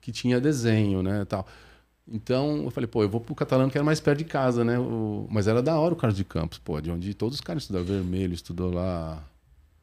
[0.00, 1.46] que tinha desenho, né, tal.
[2.06, 4.78] Então, eu falei, pô, eu vou pro Catalano, que era mais perto de casa, né?
[4.78, 7.62] O- Mas era da hora o Carlos de Campos, pô, de onde todos os caras
[7.62, 9.22] estudaram vermelho, estudou lá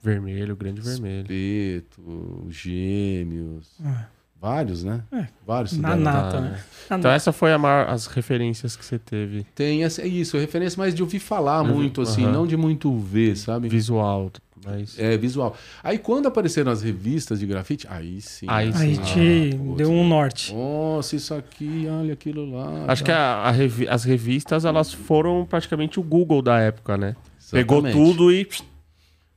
[0.04, 1.22] Vermelho, grande vermelho.
[1.32, 4.06] Espeto, Gêmeos, Ah,
[4.41, 5.01] vários, né?
[5.12, 5.27] É.
[5.45, 6.60] Vários Na nata, Ah, né?
[6.89, 10.38] Ah, Então essa foi a maior- as referências que você teve Tem essa, é isso,
[10.38, 12.32] referência mais de ouvir falar Uhum, muito, assim, aham.
[12.34, 13.69] não de muito ver, sabe?
[13.69, 14.32] visual,
[14.65, 15.56] mas É, visual.
[15.84, 18.45] Aí quando apareceram as revistas de grafite, aí sim.
[18.49, 19.01] Aí Aí sim.
[19.01, 20.54] te putz, deu um norte.
[20.54, 22.86] Nossa, isso aqui, olha aquilo lá.
[22.88, 27.15] acho que a- a revi- as revistas elas foram praticamente o Google da época, né?
[27.39, 27.93] Exatamente.
[27.93, 28.47] Pegou tudo e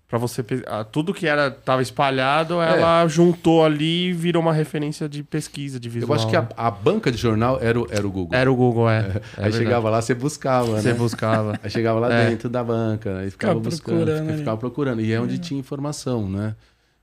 [0.07, 0.45] Pra você
[0.93, 2.79] tudo que era tava espalhado, É.
[2.79, 6.11] ela juntou ali e virou uma referência de pesquisa de visual.
[6.11, 8.39] Eu acho que a, a banca de jornal era o, era o Google.
[8.39, 8.99] era o Google, é.
[9.01, 9.57] É aí verdade.
[9.57, 10.95] chegava lá, você buscava, você né?
[10.95, 11.59] buscava.
[11.63, 12.29] Aí chegava lá É.
[12.31, 14.39] dentro da banca, aí ficava Ficava buscando, procurando fica- ali.
[14.39, 15.01] ficava procurando.
[15.01, 16.55] E é onde tinha informação, né?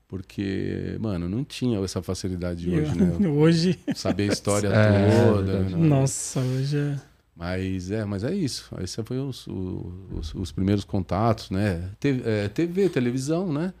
[0.08, 3.28] Porque, mano, não tinha essa facilidade de E hoje, né?
[3.28, 5.52] Hoje, Saber a história É, toda.
[5.60, 5.76] né?
[5.76, 7.11] nossa, hoje é.
[7.36, 8.70] Mas é, mas é isso.
[8.80, 11.88] Esses foram os, os, os primeiros contatos, né?
[11.98, 13.72] TV, é, TV, televisão, né?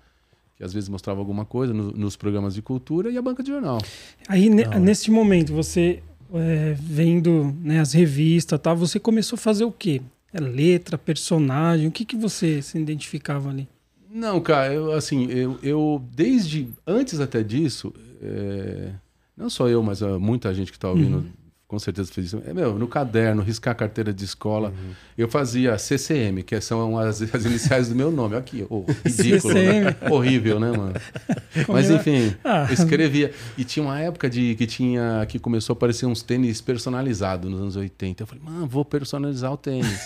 [0.56, 3.50] Que às vezes mostrava alguma coisa no- nos programas de cultura e a banca de
[3.50, 3.78] jornal.
[4.26, 4.80] Aí, ne- Da hora.
[4.80, 6.02] nesse momento, você
[6.34, 10.00] é, vendo né, as revistas e tal, você começou a fazer o quê?
[10.32, 13.68] É letra, personagem, o que, que você se identificava ali?
[14.10, 18.92] Não, cara, eu, assim, eu, eu desde antes até disso, é,
[19.36, 21.26] não só eu, mas ah, muita gente que está ouvindo,
[21.72, 22.42] com certeza fez isso.
[22.46, 24.74] É, meu, no caderno, riscar carteira de escola,
[25.16, 28.36] eu fazia CCM, que são as, as iniciais do meu nome.
[28.36, 29.96] Aqui, oh, ridículo, né?
[30.10, 30.92] horrível, né, mano?
[31.66, 31.82] Mas Como é?
[32.00, 32.66] enfim, Ah.
[32.68, 33.32] eu escrevia.
[33.56, 37.58] E tinha uma época de que tinha que começou a aparecer uns tênis personalizados nos
[37.58, 38.22] anos 80.
[38.22, 39.98] Eu falei, mano, vou personalizar o tênis.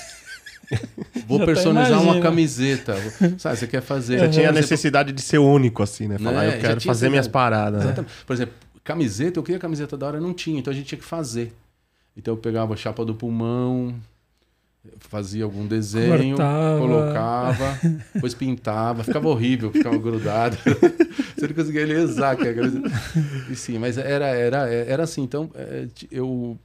[1.28, 2.96] Vou Já até personalizar uma camiseta.
[3.38, 4.18] Sabe, você quer fazer.
[4.18, 6.18] Você tinha a necessidade de ser único, assim, né?
[6.18, 6.56] Falar, Né?
[6.56, 7.78] eu quero fazer minhas paradas.
[7.84, 7.86] né?
[7.86, 8.12] Exatamente.
[8.26, 8.54] Por exemplo,
[8.86, 11.52] camiseta, eu queria camiseta da hora, não tinha, então a gente tinha que fazer.
[12.16, 13.94] Então eu pegava a chapa do pulmão,
[15.00, 16.78] fazia algum desenho, Cortava.
[16.78, 17.78] colocava,
[18.14, 20.56] depois pintava, ficava horrível, ficava grudado.
[21.36, 22.88] Você não conseguia lesar que a camiseta.
[23.50, 26.56] E sim, mas era, era, era assim, então é, t- eu,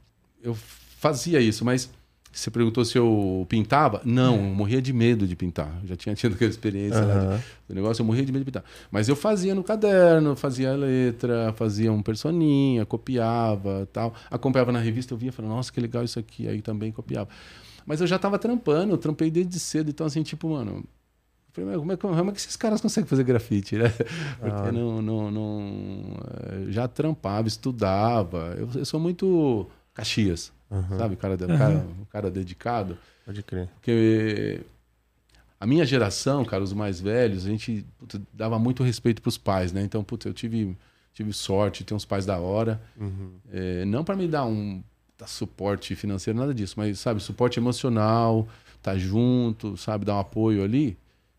[0.42, 0.56] eu
[0.98, 1.90] fazia isso, mas
[2.32, 4.00] Você perguntou se eu pintava?
[4.04, 5.78] Não, eu morria de medo de pintar.
[5.82, 7.36] Eu já tinha tido aquela experiência lá Aham.
[7.36, 8.64] de, do negócio, eu morria de medo de pintar.
[8.90, 14.14] Mas eu fazia no caderno, fazia a letra, fazia um personinha, copiava tal.
[14.30, 16.48] Acompanhava na revista, eu via e falava, nossa, que legal isso aqui.
[16.48, 17.28] Aí também copiava.
[17.84, 19.90] Mas eu já tava trampando, eu trampei desde cedo.
[19.90, 20.84] Então, assim, tipo, mano, eu
[21.52, 23.88] falei, "Mas como é, que- como é que esses caras conseguem fazer grafite, né?
[24.40, 24.72] Porque Ah.
[24.72, 26.16] não, não, não.
[26.48, 28.54] eh, Já trampava, estudava.
[28.56, 30.98] Eu, eu sou muito Caxias, Aham.
[30.98, 31.16] sabe?
[31.16, 31.58] Cara, Aham.
[31.58, 32.96] cara, um cara dedicado.
[33.26, 33.68] Pode crer.
[33.74, 34.60] Porque
[35.60, 39.72] a minha geração, cara, os mais velhos, a gente puta, dava muito respeito pros pais,
[39.72, 39.82] né?
[39.82, 40.76] Então, putz, eu tive,
[41.12, 42.80] tive sorte de ter uns pais da hora.
[42.98, 43.34] Uhum.
[43.52, 44.82] É, não para me dar um
[45.18, 48.48] dar suporte financeiro, nada disso, mas, sabe, suporte emocional,
[48.82, 50.96] tá junto, sabe, dar um apoio ali.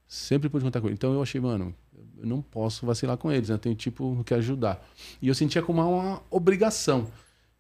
[0.08, 0.94] Sempre pude contar com ele.
[0.94, 1.76] Então eu achei, mano,
[2.18, 3.56] eu não posso vacilar com eles, né?
[3.56, 4.82] Eu tenho, tipo, que ajudar.
[5.22, 7.08] E eu sentia como uma obrigação.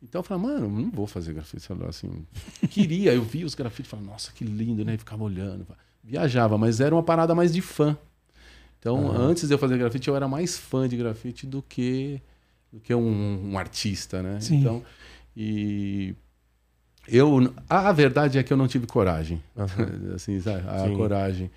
[0.03, 1.71] Então eu falei, mano, não vou fazer grafite.
[1.73, 2.25] lá, Assim,
[2.69, 4.95] queria, eu via os grafites e falava, nossa, que lindo, né?
[4.95, 5.65] E ficava olhando.
[6.03, 7.97] Viajava, mas era uma parada mais de fã.
[8.79, 12.21] Então, antes de eu fazer grafite, eu era mais fã de grafite do que,
[12.71, 14.37] do que um, um artista, né?
[14.41, 14.59] Sim.
[14.59, 14.83] Então,
[15.37, 16.13] e
[17.07, 19.87] eu, a verdade é que eu não tive coragem, Aham.
[20.15, 20.67] assim, sabe?
[20.67, 20.97] A Sim.
[20.97, 21.51] coragem.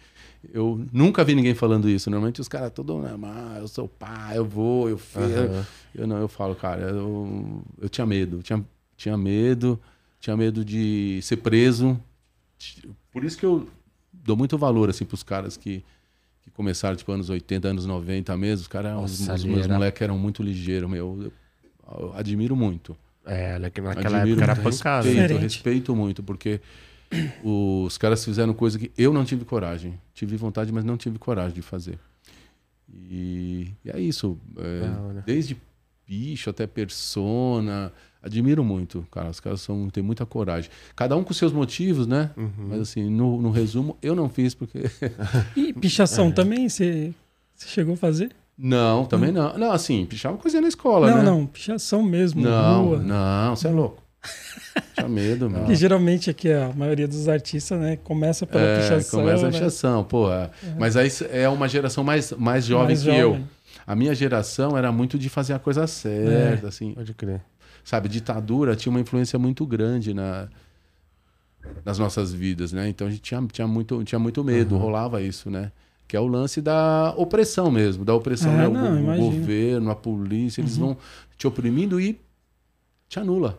[0.52, 2.10] Eu nunca vi ninguém falando isso.
[2.10, 5.22] Normalmente os caras todos, ah, eu sou pai, eu vou, eu fiz.
[5.22, 5.66] Aham.
[5.94, 8.64] Eu não, eu falo, cara, eu, eu tinha medo, tinha,
[8.96, 9.80] tinha medo,
[10.20, 12.00] tinha medo de ser preso.
[13.12, 13.68] Por isso que eu
[14.12, 15.84] dou muito valor, assim, pros caras que,
[16.42, 18.62] que começaram, tipo, anos 80, anos 90 mesmo.
[18.62, 21.18] Os caras, os, Nossa, os meus moleques eram muito ligeiros, meu.
[21.22, 21.32] Eu,
[21.98, 22.96] eu admiro muito.
[23.24, 25.04] É, naquela admiro época era pancada.
[25.04, 25.42] Respeito, Diferente.
[25.42, 26.60] respeito muito, porque
[27.42, 29.94] os caras fizeram coisa que eu não tive coragem.
[30.14, 31.98] Tive vontade, mas não tive coragem de fazer.
[32.92, 34.38] E, e é isso.
[34.56, 35.24] é, hora.
[35.26, 35.56] desde
[36.06, 37.92] bicho até persona.
[38.22, 39.30] Admiro muito, cara.
[39.30, 40.70] Os caras são, têm muita coragem.
[40.96, 42.30] Cada um com seus motivos, né?
[42.36, 42.50] Uhum.
[42.68, 44.82] Mas assim, no, no resumo, eu não fiz porque.
[45.56, 46.68] E pichação também?
[46.68, 47.12] Você
[47.56, 48.34] chegou a fazer?
[48.58, 49.56] Não, também não.
[49.58, 51.22] Não, assim, pichava coisinha na escola, não, né?
[51.24, 52.98] não, pichação mesmo, Não, rua.
[52.98, 54.02] não, você é louco.
[54.94, 55.60] Tinha medo, meu.
[55.60, 59.20] Porque geralmente aqui a maioria dos artistas, né, começa pela É, pichação.
[59.20, 59.52] começa a né?
[59.52, 60.30] pichação, pô.
[60.32, 60.50] é.
[60.78, 63.30] Mas aí é uma geração mais, mais jovem Mais que eu.
[63.32, 63.48] jovem.
[63.86, 66.92] A minha geração era muito de fazer a coisa certa, assim.
[66.92, 67.40] Pode crer.
[67.84, 70.48] Sabe, ditadura tinha uma influência muito grande na,
[71.84, 72.88] nas nossas vidas, né?
[72.88, 75.70] Então a gente tinha, tinha, muito, tinha muito medo, rolava isso, né?
[76.08, 78.68] Que é o lance da opressão mesmo, da opressão, É, né?
[78.68, 80.96] O, não, governo, a polícia, eles vão
[81.36, 82.20] te oprimindo e
[83.08, 83.58] te anula.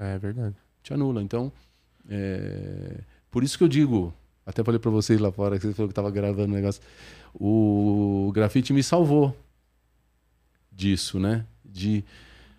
[0.00, 0.56] É verdade.
[0.82, 1.22] te anula.
[1.22, 1.52] Então,
[2.08, 4.12] é, por isso que eu digo,
[4.46, 6.80] até falei pra vocês lá fora, que você falou que tava gravando o negócio,
[7.34, 9.36] o grafite me salvou
[10.72, 11.44] disso, né?
[11.64, 12.04] De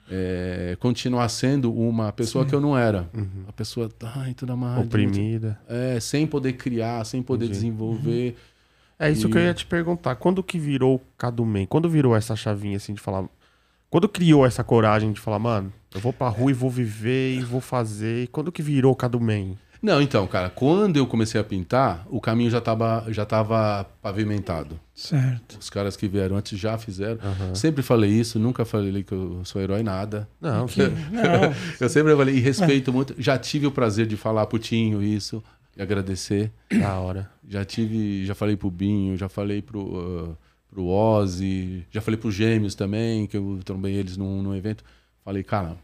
[0.09, 2.49] é, continuar sendo uma pessoa Sim.
[2.49, 3.09] que eu não era.
[3.13, 3.27] Uhum.
[3.45, 4.87] Uma pessoa, ai, tudo amarradinho.
[4.87, 5.59] Oprimida.
[5.67, 7.59] É, sem poder criar, sem poder Entendi.
[7.59, 8.37] desenvolver.
[8.99, 10.15] É isso E- que eu ia te perguntar.
[10.15, 11.65] Quando que virou o Cadumen?
[11.65, 13.27] Quando virou essa chavinha assim de falar.
[13.91, 17.41] Quando criou essa coragem de falar, mano, eu vou pra rua e vou viver e
[17.41, 18.23] vou fazer.
[18.23, 19.57] E quando que virou o Cadumen?
[19.81, 24.79] Não, então, cara, quando eu comecei a pintar, o caminho já estava já tava pavimentado.
[24.93, 25.57] Certo.
[25.59, 27.17] Os caras que vieram antes já fizeram.
[27.55, 30.29] Sempre falei isso, nunca falei que eu sou herói nada.
[30.39, 33.13] Não, Que- não, Eu sempre falei e respeito muito.
[33.17, 35.43] Já tive o prazer de falar pro Tinho isso
[35.75, 36.51] e agradecer.
[36.79, 37.29] da hora.
[37.49, 40.37] Já tive, já falei pro Binho, já falei pro, uh,
[40.71, 44.83] pro Ozzy, já falei pro Gêmeos também, que eu trombei eles num, num evento.
[45.23, 45.77] Falei, cara,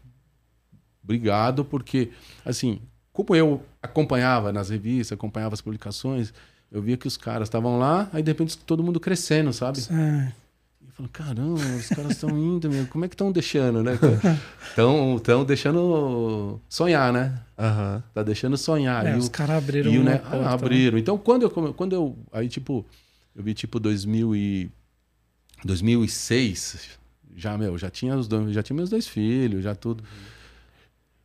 [1.04, 2.10] obrigado, porque,
[2.44, 2.80] assim,
[3.12, 6.32] como eu acompanhava nas revistas, acompanhava as publicações,
[6.72, 9.80] eu via que os caras estavam lá, aí de repente todo mundo crescendo, sabe?
[9.80, 10.34] certo.
[10.80, 12.86] E eu falo, caramba, os caras estão indo, meu.
[12.86, 13.98] Como é que estão deixando, né?
[14.70, 17.40] Estão deixando sonhar, né?
[17.58, 18.02] Aham.
[18.14, 19.06] Tá deixando sonhar.
[19.06, 20.18] É, e os caras abriram e o, né?
[20.18, 20.48] porta, ah, né?
[20.52, 20.96] abriram.
[20.98, 22.16] Então, quando eu, quando eu.
[22.32, 22.86] Aí, tipo,
[23.34, 24.70] eu vi, tipo, 2000 e,
[25.64, 26.98] 2006.
[27.36, 30.02] Já, meu, já tinha, os dois, já tinha meus dois filhos, já tudo.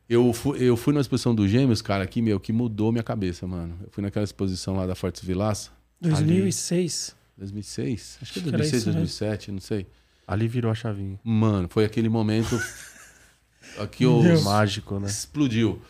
[0.08, 3.46] Eu fui, eu fui numa exposição dos Gêmeos, cara, que, meu, que mudou minha cabeça,
[3.46, 3.76] mano.
[3.82, 5.70] Eu fui naquela exposição lá da Fortes Vilaça,
[6.00, 7.16] 2006.
[7.36, 8.18] 2006.
[8.22, 9.00] Acho que é Acho que era 2006, isso mesmo.
[9.00, 9.86] 2007, não sei.
[10.26, 11.18] Ali virou a chavinha.
[11.24, 12.58] Mano, foi aquele momento.
[13.78, 14.40] Aqui Meu.
[14.42, 15.08] Mágico, né?
[15.08, 15.80] explodiu.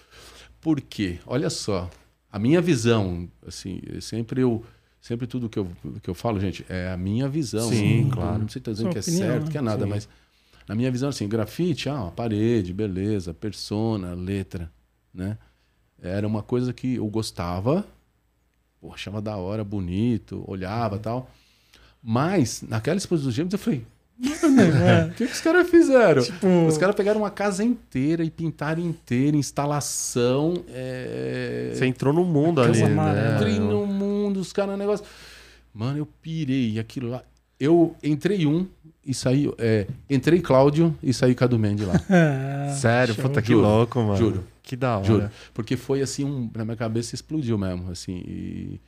[0.61, 1.19] Por quê?
[1.27, 1.91] Olha só,
[2.33, 4.65] a minha visão, assim, eu sempre eu
[5.05, 5.69] sempre tudo que eu,
[6.03, 7.69] que eu falo, gente, é a minha visão.
[7.69, 8.38] Sim, não, claro.
[8.38, 9.51] Não sei se dizendo Sua que é opinião, certo, né?
[9.51, 9.90] que é nada, Sim.
[9.90, 10.09] mas
[10.67, 14.73] na minha visão, assim, grafite, ah, uma parede, beleza, persona, letra,
[15.12, 15.37] né?
[16.03, 17.85] Era uma coisa que eu gostava,
[18.81, 21.31] pô, achava da hora, bonito, olhava tal.
[22.03, 23.85] Mas, naquela exposição dos gêmeos, eu falei,
[24.23, 25.05] É.
[25.11, 26.23] O que, que os caras fizeram?
[26.23, 30.64] Tipo, Os caras pegaram uma casa inteira e pintaram inteira, instalação.
[30.69, 31.73] É...
[31.75, 33.35] Você entrou no mundo ali, né?
[33.37, 33.74] Entrei no mundo,
[34.47, 35.05] os caras, negócio.
[35.73, 37.23] Mano, eu pirei aquilo lá.
[37.59, 38.67] Eu entrei um
[39.05, 39.51] e saí.
[39.59, 41.95] é, entrei Cláudio e saí Cadu Mendes lá.
[42.11, 43.25] é, Sério, show.
[43.25, 44.17] puta que Juro, louco, mano.
[44.17, 44.45] juro.
[44.63, 45.05] Que da hora.
[45.07, 45.31] Juro.
[45.53, 48.23] Porque foi assim, um, na minha cabeça explodiu mesmo, assim.
[48.27, 48.81] e-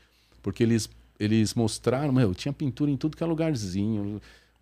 [0.42, 0.88] porque eles,
[1.18, 4.20] eles mostraram, meu, tinha pintura em tudo que é lugarzinho,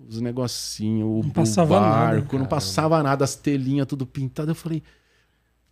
[0.09, 4.51] os negocinhos, o, Não o passava nada, barco, não passava nada, as telinhas tudo pintado.
[4.51, 4.83] Eu falei,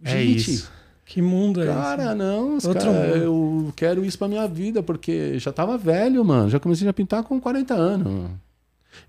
[0.05, 0.73] É gente, isso.
[1.13, 5.39] Que mundo é cara, não, os Outro cara, eu quero isso pra minha vida, porque
[5.39, 6.49] já tava velho, mano.
[6.49, 8.07] Já comecei a pintar com 40 anos.
[8.11, 8.41] mano.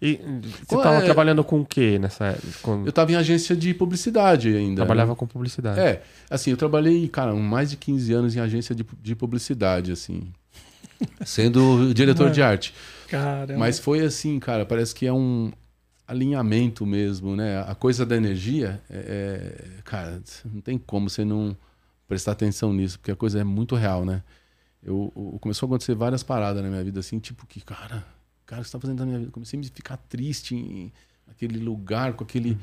[0.01, 2.47] E você Qual tava é- trabalhando com o que nessa época?
[2.61, 4.75] Com- Eu tava em agência de publicidade ainda.
[4.75, 5.15] Trabalhava né?
[5.15, 5.79] com publicidade.
[5.79, 10.23] É, assim, eu trabalhei, cara, mais de 15 anos em agência de, de publicidade, assim.
[11.25, 12.73] Sendo diretor de arte.
[13.07, 13.57] Caramba.
[13.57, 15.53] Mas foi assim, cara, parece que é um
[16.05, 17.63] alinhamento mesmo, né?
[17.65, 20.21] A coisa da energia, é, é- cara,
[20.53, 21.55] não tem como você não
[22.07, 24.23] prestar atenção nisso, porque a coisa é muito real, né?
[24.81, 28.05] Eu, eu- começou a acontecer várias paradas na minha vida, assim, tipo que, cara,
[28.45, 29.31] cara, o que você tá fazendo na minha vida?
[29.31, 30.91] Comecei a me ficar triste em,
[31.25, 32.57] naquele lugar, com aquele,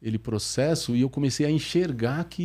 [0.00, 2.42] aquele processo, e eu comecei a enxergar que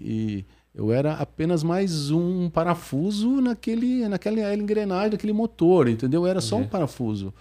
[0.00, 0.44] e
[0.74, 6.22] eu era apenas mais um parafuso naquele, naquela engrenagem, daquele motor, entendeu?
[6.22, 6.72] Eu era só um Entendi.
[6.72, 7.32] parafuso.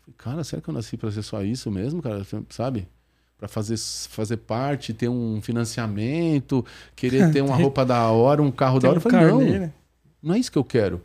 [0.00, 2.24] Falei, Cara, será que eu nasci para ser só isso mesmo, cara?
[2.48, 2.88] Sabe?
[3.38, 8.80] Para fazer, fazer parte, ter um financiamento, querer ter uma roupa da hora, um carro
[8.80, 8.96] da hora.
[8.96, 9.72] Eu falei, não, né?
[10.22, 11.02] não é isso que eu quero.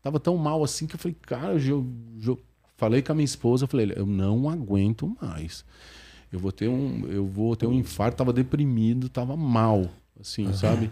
[0.00, 1.86] Tava tão mal assim que eu falei, cara, eu,
[2.24, 2.40] eu
[2.76, 5.64] falei com a minha esposa, eu falei, eu não aguento mais.
[6.30, 9.88] Eu vou ter um, eu vou ter um infarto, tava deprimido, tava mal,
[10.20, 10.90] assim, sabe?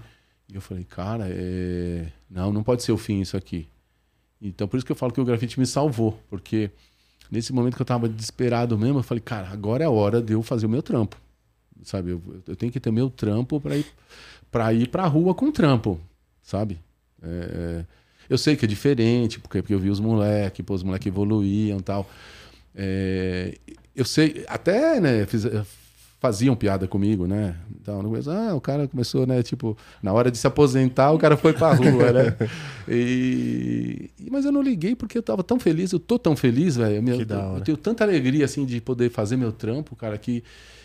[0.48, 2.06] E eu falei, cara, é...
[2.30, 3.68] não, não pode ser o fim isso aqui.
[4.40, 6.70] Então por isso que eu falo que o grafite me salvou, porque
[7.32, 10.34] nesse momento que eu tava desesperado mesmo, eu falei, cara, agora é a hora de
[10.34, 11.16] eu fazer o meu trampo.
[11.82, 12.10] Sabe?
[12.10, 13.86] Eu, eu tenho que ter meu trampo para ir
[14.50, 15.98] para ir pra rua com trampo,
[16.42, 16.78] sabe?
[17.22, 17.84] É,
[18.28, 21.82] eu sei que é diferente, porque, porque eu vi os moleques, os moleques evoluíam e
[21.82, 22.08] tal.
[22.74, 23.56] É,
[23.96, 25.46] eu sei, até, né, fiz-
[26.22, 27.56] faziam piada comigo, né?
[27.80, 31.18] Então, no começo, ah, o cara começou, né, tipo, na hora de se aposentar, o
[31.18, 32.36] cara foi pra rua, né?
[32.88, 36.96] E, mas eu não liguei porque eu tava tão feliz, eu tô tão feliz, velho.
[37.08, 37.20] Eu,
[37.56, 40.44] eu- tenho tanta alegria, assim, de poder fazer meu trampo, cara, que,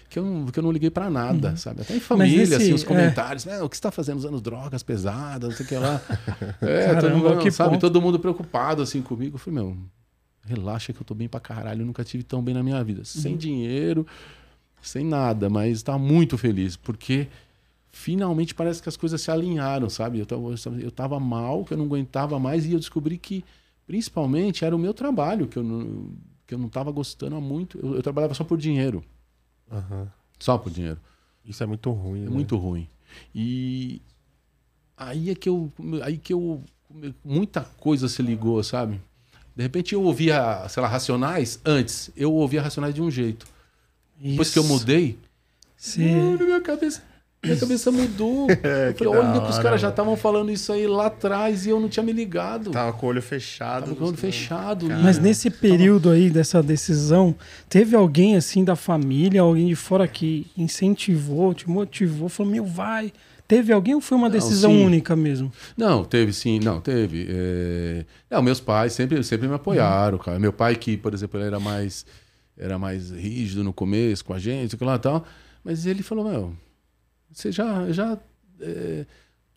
[0.10, 1.82] que, eu, não, que eu não liguei pra nada, sabe?
[1.82, 2.86] Até em família, nesse- assim, os é.
[2.88, 3.62] comentários, né?
[3.62, 6.02] O que você tá fazendo usando drogas pesadas, não sei o que lá.
[6.62, 7.70] É, todo Caramba, mundo, que sabe?
[7.72, 7.82] ponto.
[7.82, 9.36] Todo mundo preocupado, assim, comigo.
[9.36, 9.78] Eu falei, meu,
[10.46, 11.82] relaxa que eu tô bem pra caralho.
[11.82, 13.04] Eu nunca tive tão bem na minha vida.
[13.06, 13.38] Sem Uhum.
[13.38, 14.08] dinheiro,
[14.88, 17.28] sem nada, mas tava muito feliz, porque
[17.92, 20.20] finalmente parece que as coisas se alinharam, sabe?
[20.20, 23.44] Eu tava, eu tava mal, que eu não aguentava mais, e eu descobri que,
[23.86, 26.12] principalmente, era o meu trabalho, que eu não,
[26.46, 27.78] que eu não tava gostando há muito.
[27.80, 29.04] Eu, eu trabalhava só por dinheiro.
[29.72, 30.08] Aham.
[30.40, 31.00] Só por dinheiro.
[31.44, 32.22] Isso é muito ruim.
[32.22, 32.30] É né?
[32.30, 32.88] muito ruim.
[33.34, 34.02] E
[34.96, 35.72] aí é que eu.
[36.04, 36.64] Aí que eu.
[37.24, 39.02] Muita coisa se ligou, sabe?
[39.54, 42.12] De repente eu ouvia, sei lá, Racionais antes.
[42.16, 43.46] Eu ouvia Racionais de um jeito.
[44.20, 45.18] Depois que eu mudei,
[45.76, 46.16] Sim.
[46.16, 47.02] mano, minha cabeça.
[47.44, 48.48] Minha cabeça mudou.
[48.50, 51.70] É, eu falei, olha que os caras já estavam falando isso aí lá atrás e
[51.70, 52.72] eu não tinha me ligado.
[52.72, 53.84] Tava com o olho fechado.
[53.84, 54.88] Tava com o olho fechado.
[54.88, 55.02] Cara.
[55.02, 57.36] Mas nesse período aí dessa decisão,
[57.70, 63.14] teve alguém assim da família, alguém de fora que incentivou, te motivou, falou: meu, vai.
[63.48, 64.86] Teve alguém ou foi uma Não, decisão sim.
[64.86, 65.50] única mesmo?
[65.78, 67.28] Não, teve sim, não, teve.
[67.30, 68.06] É...
[68.30, 70.38] Não, meus pais sempre, sempre me apoiaram, cara.
[70.38, 72.06] Meu pai, que, por exemplo, ele era mais,
[72.58, 75.26] era mais rígido no começo com a gente, aquilo lá tal,
[75.64, 76.58] mas ele falou, meu,
[77.32, 77.92] você já.
[77.92, 78.18] já
[78.60, 79.06] é,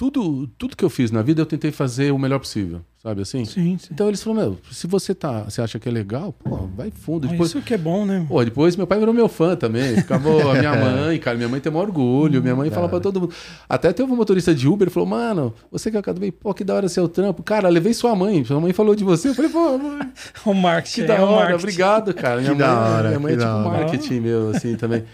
[0.00, 3.44] Tudo, tudo que eu fiz na vida eu tentei fazer o melhor possível, sabe assim?
[3.44, 3.88] Sim, sim.
[3.92, 7.26] Então eles falaram, meu, se você tá, você acha que é legal, pô, vai fundo.
[7.28, 8.24] Ah, Depois, Isso que é bom, né?
[8.26, 9.96] Pô, depois meu pai virou meu fã também.
[9.96, 11.36] Ficava a minha mãe, cara.
[11.36, 12.40] Minha mãe tem maior orgulho.
[12.42, 13.34] Minha mãe fala pra todo mundo.
[13.68, 16.64] Até teve um motorista de Uber, ele falou, mano, você que é academia, pô, que
[16.64, 17.42] da hora seu trampo.
[17.42, 18.42] Cara, levei sua mãe.
[18.42, 19.28] Sua mãe falou de você.
[19.28, 20.10] Eu falei, pô, mãe,
[20.46, 21.02] O marketing.
[21.02, 22.40] que da é o hora, obrigado, cara.
[22.40, 23.78] Minha Que mãe, da hora, minha mãe é que tipo da hora.
[23.82, 25.04] marketing meu, assim, também.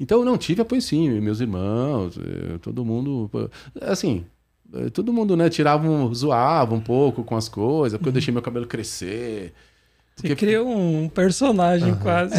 [0.00, 3.30] Então, não, tive apoio sim, meus irmãos, eh, todo mundo.
[3.80, 4.24] Assim,
[4.72, 8.32] eh, todo mundo, né, tirava, um, zoava um pouco com as coisas, porque eu deixei
[8.32, 9.52] meu cabelo crescer.
[10.16, 12.34] Você criou um personagem quase.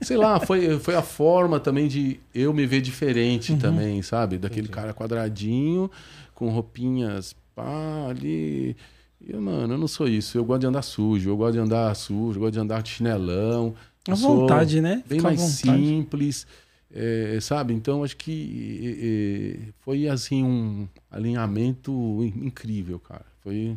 [0.00, 4.38] Sei lá, foi, foi a forma também de eu me ver diferente também, sabe?
[4.38, 5.90] Daquele cara quadradinho,
[6.34, 8.74] com roupinhas pá, ali.
[9.20, 10.38] E, mano, eu não sou isso.
[10.38, 12.88] Eu gosto de andar sujo, eu gosto de andar sujo, eu gosto de andar de
[12.88, 13.74] chinelão.
[14.08, 15.02] À Eu vontade, né?
[15.06, 15.86] Bem Fica mais vontade.
[15.86, 16.46] simples,
[16.92, 17.72] é, sabe?
[17.74, 21.92] Então, acho que é, é, foi, assim, um alinhamento
[22.24, 23.24] in- incrível, cara.
[23.42, 23.76] Foi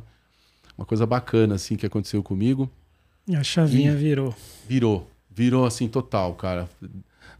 [0.77, 2.69] uma coisa bacana, assim, que aconteceu comigo.
[3.27, 4.35] E a chavinha virou.
[4.67, 6.69] Virou, Virou assim total, cara.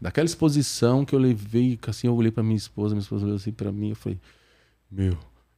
[0.00, 3.36] Daquela exposição que eu levei, que assim, eu olhei pra minha esposa, minha esposa olhou
[3.36, 4.18] assim pra mim, eu falei,
[4.90, 5.16] meu.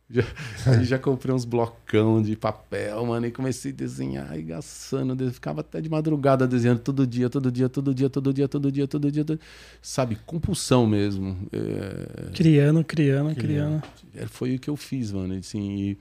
[0.09, 0.23] Já,
[0.67, 5.81] aí já comprei uns blocão de papel, mano, e comecei a desenhar, arregaçando, ficava até
[5.81, 9.25] de madrugada desenhando todo dia, todo dia, todo dia, todo dia, todo dia, todo dia,
[9.25, 9.41] todo...
[9.83, 11.37] sabe, compulsão mesmo.
[11.53, 12.31] É...
[12.33, 13.83] Criando, criando, criando.
[14.15, 15.99] É, Foi o que eu fiz, mano, assim, e,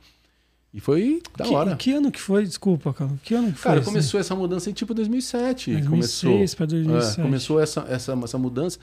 [0.72, 1.76] e foi da que, hora.
[1.76, 2.44] Que ano que foi?
[2.44, 3.12] Desculpa, cara.
[3.24, 3.86] Que ano que Cara, foi?
[3.86, 5.72] começou essa mudança em tipo 2007.
[5.72, 7.20] 2006 começou, pra 2007.
[7.20, 8.78] É, começou essa, essa, essa mudança.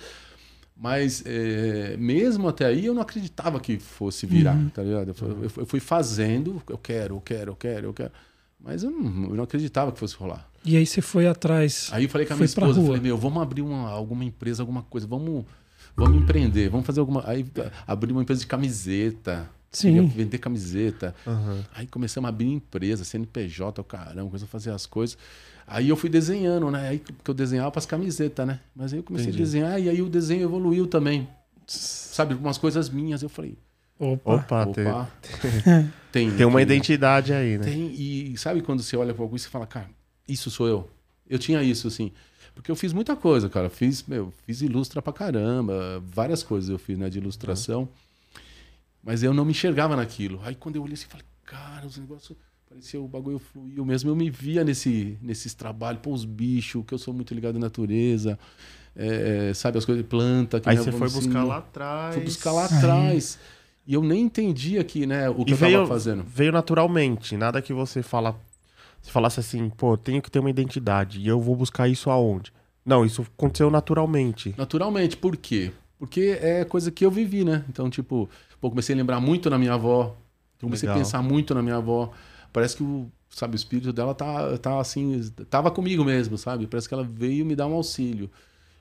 [0.83, 4.69] Mas é, mesmo até aí eu não acreditava que fosse virar, Uhum.
[4.69, 5.09] tá ligado?
[5.09, 8.11] Eu fui, eu eu fui fazendo, eu quero, eu quero, eu quero, eu quero.
[8.59, 10.49] Mas eu não, eu não acreditava que fosse rolar.
[10.65, 11.89] E aí você foi atrás.
[11.93, 14.83] Aí eu falei com a minha esposa, falei, meu, vamos abrir uma, alguma empresa, alguma
[14.83, 15.45] coisa, vamos,
[15.97, 17.23] vamos empreender, vamos fazer alguma.
[17.29, 17.47] Aí
[17.87, 19.49] abrir uma empresa de camiseta.
[19.71, 20.05] Sim.
[20.07, 21.15] Vender camiseta.
[21.27, 21.65] Aham.
[21.75, 25.17] Aí começamos a abrir empresa, CNPJ, o caramba, começamos a fazer as coisas.
[25.73, 26.89] Aí eu fui desenhando, né?
[26.89, 28.61] Aí que eu desenhava para as camisetas, né?
[28.75, 29.43] Mas aí eu comecei Entendi.
[29.43, 31.29] a desenhar e aí o desenho evoluiu também.
[31.67, 33.23] Sabe, umas coisas minhas.
[33.23, 33.57] Eu falei,
[33.99, 34.35] Opa.
[34.35, 35.11] Opa, tem, opa,
[36.11, 37.65] tem, tem uma identidade aí, né?
[37.65, 39.89] Tem, e sabe quando você olha para algo e você fala, cara,
[40.29, 40.91] isso sou eu.
[41.29, 42.11] Eu tinha isso, assim.
[42.53, 43.71] Porque eu fiz muita coisa, cara.
[43.71, 46.03] Fiz, meu, fiz ilustra pra caramba.
[46.05, 47.89] Várias coisas eu fiz, né, de ilustração.
[49.03, 50.41] Mas eu não me enxergava naquilo.
[50.43, 52.37] Aí quando eu olhei assim, falei, cara, os negócios.
[52.73, 54.09] Parecia o bagulho fluiu mesmo.
[54.09, 57.59] Eu me via nesse, nesses trabalhos, pô, os bichos, que eu sou muito ligado à
[57.59, 58.39] natureza.
[58.97, 60.59] é, sabe, as coisas de planta.
[60.59, 62.15] Que Aí você foi buscar lá atrás.
[62.15, 63.39] Fui buscar lá atrás.
[63.87, 66.25] E eu nem entendia que, né, o que E eu veio, tava fazendo.
[66.27, 67.37] veio naturalmente.
[67.37, 68.35] Nada que você fala.
[69.03, 71.21] Você falasse assim, pô, tenho que ter uma identidade.
[71.21, 72.53] E eu vou buscar isso aonde?
[72.87, 74.55] Não, isso aconteceu naturalmente.
[74.57, 75.73] Naturalmente, por quê?
[75.99, 77.65] Porque é coisa que eu vivi, né?
[77.69, 78.31] Então, tipo,
[78.61, 80.17] pô, comecei a lembrar muito na minha avó.
[80.59, 81.01] Comecei Legal.
[81.03, 82.13] a pensar muito na minha avó.
[82.53, 86.67] Parece que o, sabe, o espírito dela tá, tá assim, tava comigo mesmo, sabe?
[86.67, 88.31] Parece que ela veio me dar um auxílio.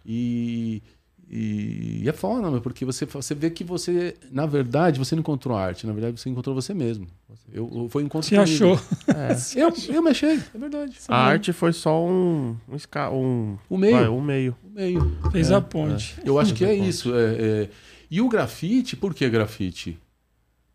[0.06, 0.82] E,
[1.30, 5.56] e, é foda, meu, porque você, você vê que você, na verdade, você não encontrou
[5.56, 7.08] a arte, na verdade, você encontrou você mesmo.
[7.54, 8.74] Eu, eu foi um encontro Se comigo.
[8.74, 8.80] achou.
[9.56, 10.98] Eu, eu me achei, é verdade.
[11.08, 12.58] A arte foi só um.
[12.68, 13.10] Um, esca...
[13.12, 13.96] um, O meio.
[13.96, 14.58] vai, um meio.
[14.64, 15.18] O meio.
[15.32, 16.18] Fez a ponte.
[16.26, 17.14] Eu acho que é isso.
[17.16, 17.70] é- é.
[18.10, 19.98] E o grafite, por que grafite?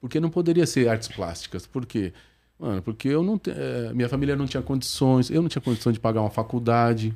[0.01, 1.67] Porque não poderia ser artes plásticas.
[1.67, 2.13] Por quê?
[2.59, 5.93] Mano, porque eu não te- eh, minha família não tinha condições, eu não tinha condição
[5.93, 7.15] de pagar uma faculdade.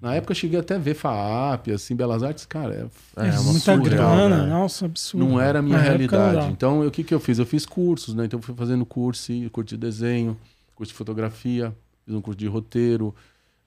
[0.00, 2.72] Na época eu cheguei até a ver FAAP, assim, Belas Artes, cara,
[3.16, 3.82] é, É, É, uma muita surreal,
[4.14, 4.44] grana.
[4.44, 4.50] né?
[4.50, 5.26] Nossa, absurdo.
[5.26, 6.50] não era a minha Na realidade.
[6.52, 7.38] Então, o que, que eu fiz?
[7.38, 8.24] Eu fiz cursos, né?
[8.24, 10.36] Então, eu fui fazendo curso, curso de desenho,
[10.74, 11.74] curso de fotografia,
[12.06, 13.14] fiz um curso de roteiro.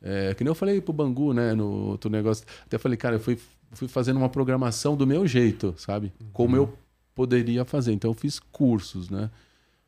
[0.02, 1.54] É, que nem eu falei pro Bangu, né?
[1.54, 2.46] No outro negócio.
[2.66, 3.38] Até falei, cara, eu fui,
[3.74, 6.12] fui fazendo uma programação do meu jeito, sabe?
[6.34, 6.74] Como eu
[7.14, 7.92] poderia fazer.
[7.92, 9.30] Então, eu fiz cursos, né?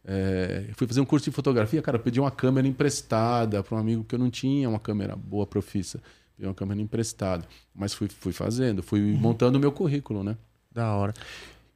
[0.05, 4.03] É, fui fazer um curso de fotografia, cara, pedi uma câmera emprestada para um amigo
[4.03, 6.01] que eu não tinha uma câmera boa profissa.
[6.35, 7.45] Pedi uma câmera emprestada.
[7.73, 10.35] Mas fui, fui fazendo, fui montando o meu currículo, né?
[10.71, 11.13] Da hora.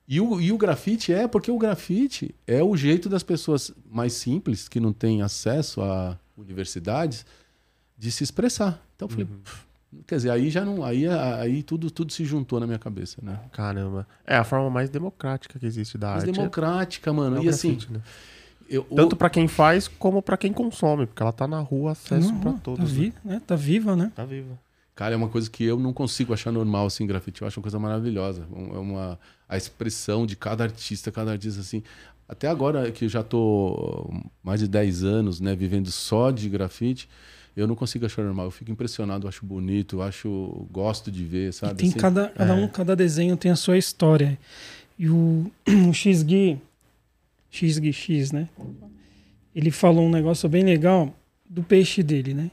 [0.07, 4.13] E o, e o grafite é porque o grafite é o jeito das pessoas mais
[4.13, 7.25] simples, que não têm acesso a universidades,
[7.97, 8.81] de se expressar.
[8.95, 9.66] Então eu falei, "Pff",
[10.05, 10.83] quer dizer, aí já não.
[10.83, 13.39] Aí, aí tudo, tudo se juntou na minha cabeça, né?
[13.51, 14.07] Caramba.
[14.25, 16.31] É a forma mais democrática que existe da Mas arte.
[16.33, 17.37] democrática, mano.
[17.37, 18.01] é e assim, né?
[18.69, 21.91] eu, o- Tanto pra quem faz como pra quem consome, porque ela tá na rua,
[21.93, 22.91] acesso Não, pra tá, todos.
[22.93, 22.99] né?
[22.99, 23.41] vi, né?
[23.45, 24.11] tá viva, né?
[24.15, 24.57] Tá viva.
[24.95, 27.41] Cara, é uma coisa que eu não consigo achar normal, assim, grafite.
[27.41, 28.47] Eu acho uma coisa maravilhosa.
[28.51, 29.19] Um- É uma...
[29.47, 31.83] A expressão de cada artista, cada artista, assim...
[32.29, 34.11] Até agora, que eu já tô
[34.43, 37.07] mais de 10 anos, né, vivendo só de grafite,
[37.57, 38.45] eu não consigo achar normal.
[38.45, 40.67] Eu fico impressionado, eu acho bonito, eu acho...
[40.71, 41.75] Gosto de ver, E sabe?
[41.75, 41.97] tem assim?
[41.97, 44.37] cada, cada um, cada desenho tem a sua história.
[44.97, 45.51] E o,
[45.89, 46.59] o XGui,
[47.49, 48.47] XGui X, né?
[49.55, 51.11] Ele falou um negócio bem legal
[51.49, 52.51] do peixe dele, né?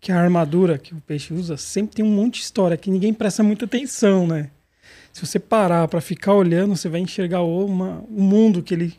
[0.00, 3.12] Que a armadura que o peixe usa sempre tem um monte de história que ninguém
[3.12, 4.50] presta muita atenção, né?
[5.12, 8.94] Se você parar para ficar olhando, você vai enxergar o, uma, o mundo que ele,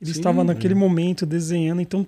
[0.00, 0.76] ele Sim, estava naquele é.
[0.76, 1.82] momento desenhando.
[1.82, 2.06] Então,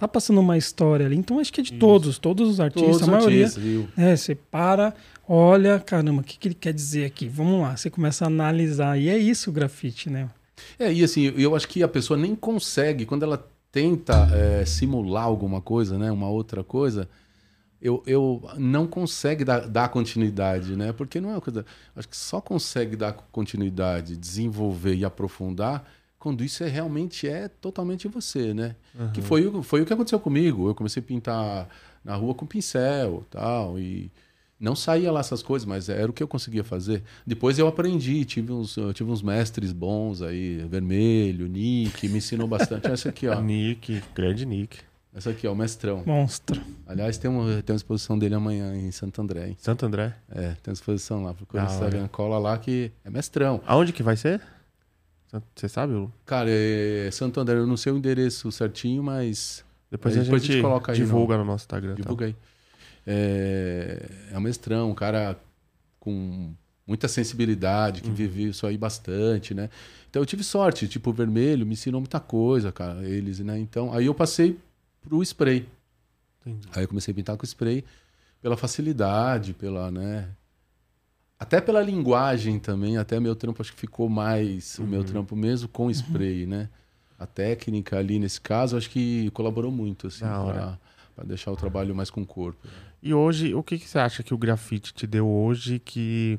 [0.00, 1.16] tá passando uma história ali.
[1.16, 3.44] Então, acho que é de todos, todos os artistas, Todos a maioria.
[3.46, 3.88] artistas?
[3.96, 4.94] É, você para,
[5.28, 7.28] olha, caramba, o que, que ele quer dizer aqui?
[7.28, 8.98] Vamos lá, você começa a analisar.
[8.98, 10.30] E é isso o grafite, né?
[10.78, 15.24] É, e assim, eu acho que a pessoa nem consegue, quando ela tenta é, simular
[15.24, 17.08] alguma coisa, né, uma outra coisa,
[17.80, 20.92] eu, eu não consegue dar, dar continuidade, né?
[20.92, 21.64] Porque não é uma coisa.
[21.96, 25.84] Acho que só consegue dar continuidade, desenvolver e aprofundar
[26.20, 28.76] quando isso é realmente é totalmente você, né?
[29.12, 30.68] Que foi, o- foi o que aconteceu comigo.
[30.68, 31.68] Eu comecei a pintar
[32.04, 34.10] na rua com pincel tal, e
[34.60, 37.02] não saía lá essas coisas, mas era o que eu conseguia fazer.
[37.26, 42.46] Depois eu aprendi, tive uns, eu tive uns mestres bons aí, Vermelho, Nick, me ensinou
[42.46, 42.86] bastante.
[42.86, 43.40] Essa aqui, ó.
[43.42, 44.78] Nick, grande Nick.
[45.12, 46.04] Essa aqui, ó, o Mestrão.
[46.06, 46.60] Monstro.
[46.86, 49.48] Aliás, tem uma, tem uma exposição dele amanhã em Santo André.
[49.48, 49.56] Hein?
[49.58, 50.14] Santo André.
[50.30, 51.34] É, tem uma exposição lá.
[51.34, 53.60] Procura no Instagram, cola lá que é Mestrão.
[53.66, 54.40] Aonde que vai ser?
[55.54, 56.12] Você sabe, Lu?
[56.26, 60.44] Cara, é Santo André, eu não sei o endereço certinho, mas Depois, a, depois a
[60.46, 61.94] gente gente coloca aí divulga no, nosso Instagram.
[61.94, 62.02] tá?
[62.02, 62.36] divulga aí.
[63.06, 65.38] É, é um mestrão, um cara
[65.98, 66.52] com
[66.86, 68.14] muita sensibilidade, que Uhum.
[68.14, 69.70] viveu isso aí bastante, né?
[70.08, 73.58] Então eu tive sorte, tipo, o vermelho me ensinou muita coisa, cara, eles, né?
[73.58, 74.58] Então, aí eu passei
[75.00, 75.68] pro spray.
[76.40, 76.68] Entendi.
[76.74, 77.84] Aí eu comecei a pintar com spray
[78.42, 80.28] pela facilidade, pela, né?
[81.40, 85.06] Até pela linguagem também, até meu trampo acho que ficou mais o meu Uhum.
[85.06, 86.68] trampo mesmo com spray, né?
[87.18, 90.78] A técnica ali nesse caso acho que colaborou muito assim para
[91.16, 92.66] para deixar o trabalho mais com o corpo.
[93.02, 96.38] E hoje, o que, que você acha que o grafite te deu hoje que,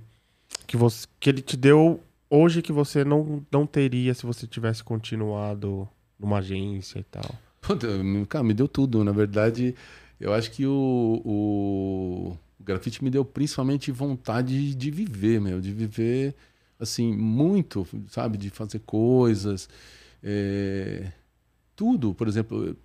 [0.66, 2.00] que, você, que ele te deu
[2.30, 5.88] hoje que você não, não teria se você tivesse continuado
[6.20, 7.36] numa agência e tal?
[7.60, 7.88] Puta,
[8.30, 9.04] cara, me deu tudo.
[9.04, 9.76] Na verdade,
[10.20, 15.72] eu acho que o, o, o grafite me deu principalmente vontade de viver, meu, de
[15.72, 16.36] viver
[16.80, 19.68] assim muito, sabe, de fazer coisas,
[20.24, 21.12] é,
[21.76, 22.14] tudo.
[22.14, 22.76] Por exemplo,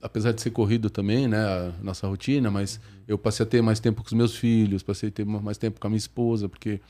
[0.00, 3.78] apesar de ser corrido também, né, a nossa rotina, mas eu passei a ter mais
[3.80, 6.80] tempo com os meus filhos, passei a ter mais tempo com a minha esposa, porque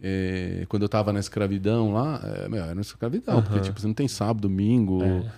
[0.00, 3.66] é, quando eu estava na escravidão lá, é, meu, era uma escravidão, porque Aham.
[3.66, 5.30] tipo, você não tem sábado, domingo, É,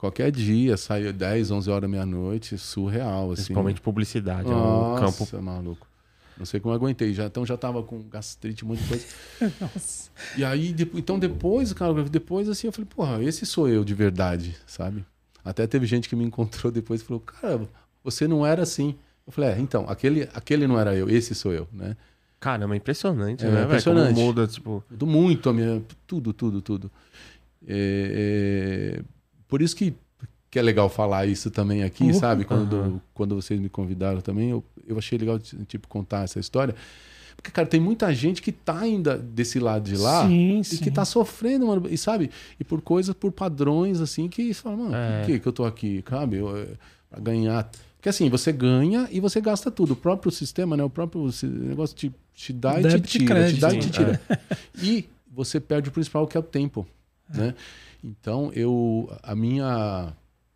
[0.00, 3.42] Qualquer dia, sai 10, 11 horas, meia-noite, surreal, assim.
[3.42, 5.42] principalmente publicidade, é um Nossa, campo.
[5.42, 5.86] maluco.
[6.38, 7.12] Não sei como eu aguentei.
[7.12, 9.04] Já, então já tava com gastrite, um monte de coisa.
[9.60, 10.10] Nossa.
[10.38, 13.92] E aí, de- então depois, cara, depois assim, eu falei, porra, esse sou eu de
[13.92, 15.04] verdade, sabe?
[15.44, 17.60] Até teve gente que me encontrou depois e falou, cara,
[18.02, 18.94] você não era assim.
[19.26, 21.94] Eu falei, é, então, aquele, aquele não era eu, esse sou eu, né?
[22.40, 23.64] Caramba, é impressionante, É, né, velho?
[23.66, 24.14] impressionante.
[24.14, 24.82] Como muda, tipo...
[24.88, 25.82] Tudo muito a minha.
[26.06, 26.90] Tudo, tudo, tudo.
[27.68, 29.02] É, é,
[29.50, 29.92] por isso que,
[30.50, 32.14] que é legal falar isso também aqui, Uhum.
[32.14, 32.44] sabe?
[32.44, 33.00] Quando, Aham.
[33.12, 36.74] quando vocês me convidaram também, eu, eu achei legal tipo, contar essa história.
[37.36, 40.76] Porque, cara, tem muita gente que tá ainda desse lado de lá sim, e sim.
[40.76, 41.86] que tá sofrendo, mano.
[41.90, 42.30] E sabe?
[42.58, 45.20] E por coisas, por padrões, assim, que fala, mano, É.
[45.20, 46.04] por que, que eu tô aqui?
[46.08, 46.36] Sabe?
[46.36, 46.66] Eu, é,
[47.08, 47.70] pra ganhar.
[47.96, 49.92] Porque assim, você ganha e você gasta tudo.
[49.94, 50.84] O próprio sistema, né?
[50.84, 53.24] O próprio negócio te, te dá e te e tira.
[53.26, 53.80] crédito, te dá e né?
[53.80, 54.20] te tira.
[54.82, 56.86] E você perde o principal, que é o tempo.
[57.32, 57.54] Né?
[58.04, 59.10] Então, eu.
[59.22, 60.12] A minha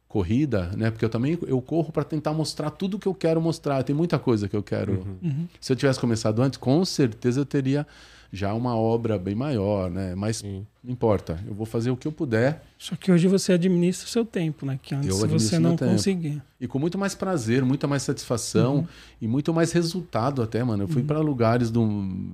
[0.08, 0.90] corrida, né?
[0.92, 3.82] Porque eu também eu corro para tentar mostrar tudo que eu quero mostrar.
[3.82, 5.04] Tem muita coisa que eu quero.
[5.20, 5.48] Uhum.
[5.60, 7.84] Se eu tivesse começado antes, com certeza eu teria
[8.32, 10.14] já uma obra bem maior, né?
[10.14, 10.64] Mas Sim.
[10.82, 11.38] não importa.
[11.46, 14.64] Eu vou fazer o que eu puder Só que hoje você administra o seu tempo,
[14.66, 14.78] né?
[14.80, 16.42] Que antes você não conseguia.
[16.60, 18.86] e com muito mais prazer, muita mais satisfação Uhum.
[19.20, 20.84] e muito mais resultado até, mano.
[20.84, 21.84] Eu fui para lugares do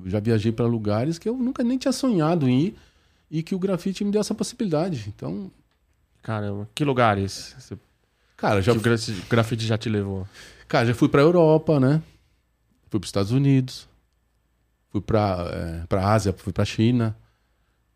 [0.07, 2.77] já viajei para lugares que eu nunca nem tinha sonhado em ir
[3.31, 5.05] e que o grafite me deu essa possibilidade.
[5.15, 5.51] Então,
[6.23, 7.79] Caramba, que lugares você,
[8.37, 10.27] cara, já que o gra- o grafite já te levou?
[10.69, 12.03] Cara, já fui pra Europa, né?
[12.91, 13.89] Fui pros Estados Unidos.
[14.91, 17.17] Fui pra, é, pra Ásia, fui pra China.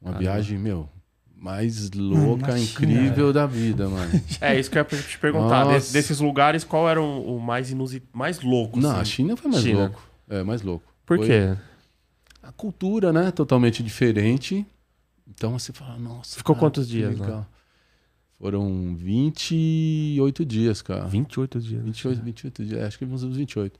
[0.00, 0.18] Uma Caramba.
[0.32, 0.88] viagem, meu,
[1.36, 4.12] mais louca, na incrível da vida, mano.
[4.40, 5.64] É, isso que eu ia te perguntar.
[5.72, 8.04] Des- desses lugares, qual era o, o mais inusit...
[8.12, 8.78] mais louco?
[8.80, 9.10] Não, a assim?
[9.10, 9.78] China foi mais China.
[9.80, 10.08] louco.
[10.28, 10.84] É, mais louco.
[11.04, 11.56] Por Foi- quê?
[12.42, 13.30] A cultura, né?
[13.32, 14.64] Totalmente diferente.
[15.26, 16.36] Então você fala, nossa.
[16.36, 17.46] Ficou cara, quantos dias legal.
[18.38, 21.06] Foram 28 dias, cara.
[21.06, 21.82] 28 dias.
[21.82, 23.78] 28, 28 dias, é, acho que uns 28.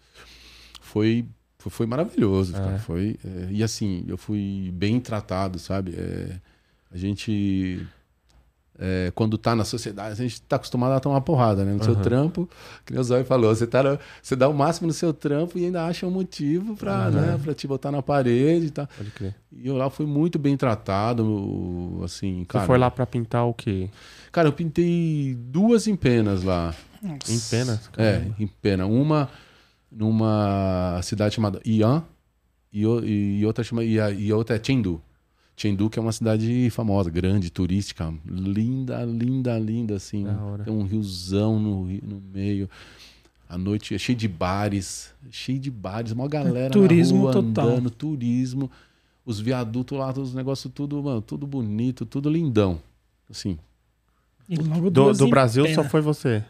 [0.81, 1.27] Foi,
[1.59, 2.59] foi, foi maravilhoso, É.
[2.59, 2.79] cara.
[2.79, 5.95] Foi, é, e assim, eu fui bem tratado, sabe?
[5.97, 6.41] É,
[6.91, 7.87] a gente,
[8.79, 11.73] é, quando tá na sociedade, a gente tá acostumado a tomar porrada, né?
[11.75, 12.03] No seu Aham.
[12.03, 12.49] trampo,
[12.85, 15.65] que nem o Zóio falou, você, tá, você dá o máximo no seu trampo e
[15.67, 17.11] ainda acha um motivo pra, Aham.
[17.11, 18.89] né, pra te botar na parede e tal.
[18.97, 19.35] Pode crer.
[19.53, 22.67] E eu lá fui muito bem tratado, assim, Você cara.
[22.67, 23.89] foi lá pra pintar o quê?
[24.33, 26.75] Cara, eu pintei duas empenas lá.
[27.01, 27.33] Nossa.
[27.33, 27.81] Em pena?
[27.97, 28.87] É, em pena.
[28.87, 29.29] Uma
[29.91, 32.03] numa cidade chamada Ian
[32.73, 32.83] e,
[33.41, 35.01] e outra chama e, a- e outra é Chengdu.
[35.57, 40.27] Chengdu que é uma cidade famosa, grande, turística, linda, linda, linda assim.
[40.65, 42.69] Tem um riozão no, no meio.
[43.49, 47.69] A noite é cheio de bares, cheio de bares, uma galera turismo na rua total.
[47.69, 48.71] andando, turismo.
[49.25, 52.81] Os viadutos lá, os negócios tudo, mano, tudo bonito, tudo lindão.
[53.31, 53.57] Assim,
[54.49, 55.83] E logo Do, do Brasil pena.
[55.83, 56.45] só foi você?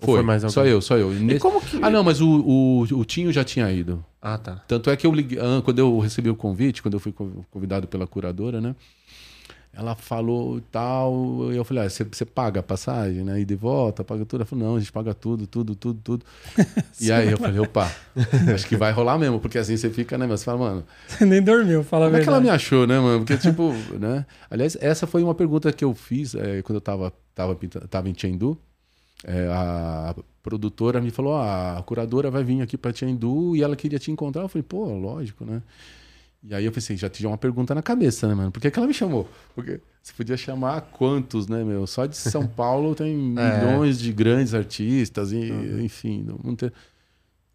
[0.00, 0.52] Ou foi, mais alguém?
[0.54, 1.12] só eu, só eu.
[1.14, 1.78] E Nesse- como que...
[1.82, 4.04] Ah, não, mas o, o, o Tinho já tinha ido.
[4.20, 4.62] Ah, tá.
[4.68, 7.44] Tanto é que eu liguei, ah, quando eu recebi o convite, quando eu fui conv-
[7.50, 8.74] convidado pela curadora, né?
[9.76, 13.40] Ela falou tal, e eu falei, ah, você, você paga a passagem, né?
[13.40, 14.40] E de volta, paga tudo.
[14.42, 16.24] Ela falou, não, a gente paga tudo, tudo, tudo, tudo.
[17.00, 17.90] e aí eu falei, opa,
[18.54, 20.26] acho que vai rolar mesmo, porque assim você fica, né?
[20.28, 22.86] Mas você fala, mano, Você nem dormiu, fala a como é que ela me achou,
[22.86, 23.24] né, mano?
[23.24, 24.24] Porque, tipo, né?
[24.48, 27.58] Aliás, essa foi uma pergunta que eu fiz é, quando eu tava, tava,
[27.90, 28.56] tava em Chengdu.
[29.22, 33.76] É, a produtora me falou: ah, a curadora vai vir aqui para Tiandu e ela
[33.76, 34.42] queria te encontrar.
[34.42, 35.62] Eu falei: pô, lógico, né?
[36.46, 38.50] E aí eu pensei, já tinha uma pergunta na cabeça, né, mano?
[38.52, 39.26] Por que, que ela me chamou?
[39.54, 41.86] Porque você podia chamar quantos, né, meu?
[41.86, 43.66] Só de São Paulo tem É.
[43.66, 45.38] milhões de grandes artistas, e,
[45.82, 46.22] enfim.
[46.22, 46.70] Não, não tem-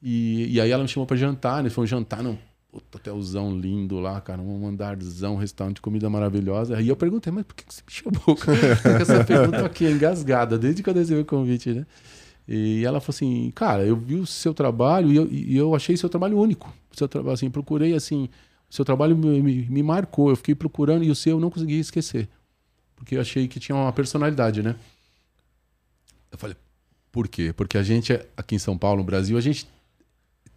[0.01, 1.69] E, e aí ela me chamou pra jantar, né?
[1.69, 2.35] Foi um jantar num
[2.71, 6.77] puta hotelzão lindo lá, cara, um andarzão, restaurante de comida maravilhosa.
[6.77, 8.37] Aí eu perguntei, mas por que você me chamou?
[9.01, 11.85] Essa pergunta aqui é engasgada, desde que eu recebi o convite, né?
[12.47, 15.95] E ela falou assim, cara, eu vi o seu trabalho e eu, e eu achei
[15.95, 16.73] seu trabalho único.
[16.91, 18.27] O seu trabalho, assim, procurei, assim,
[18.69, 20.29] o seu trabalho me, me, me marcou.
[20.29, 22.27] Eu fiquei procurando e o seu eu não consegui esquecer.
[22.95, 24.75] Porque eu achei que tinha uma personalidade, né?
[26.31, 26.55] Eu falei,
[27.11, 27.53] por quê?
[27.55, 29.67] Porque a gente, aqui em São Paulo, no Brasil, a gente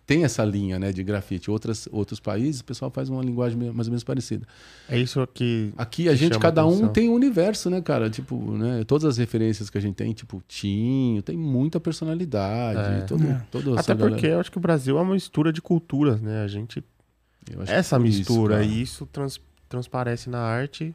[0.05, 1.51] tem essa linha, né, de grafite.
[1.51, 4.47] Outras, outros países, o pessoal faz uma linguagem mais ou menos parecida.
[4.89, 5.73] É isso que.
[5.77, 8.11] Aqui a gente, cada um tem um universo, né, cara?
[8.11, 8.83] Tipo, né?
[8.85, 13.03] Todas as referências que a gente tem, tipo, Tinho, tem muita personalidade.
[13.03, 13.07] É.
[13.07, 13.43] Todo, É.
[13.51, 14.35] todo essa Até porque galera.
[14.35, 16.43] eu acho que o Brasil é uma mistura de culturas, né?
[16.43, 16.83] A gente.
[17.51, 20.95] Eu acho Essa que por mistura cara, e isso trans- transparece na arte.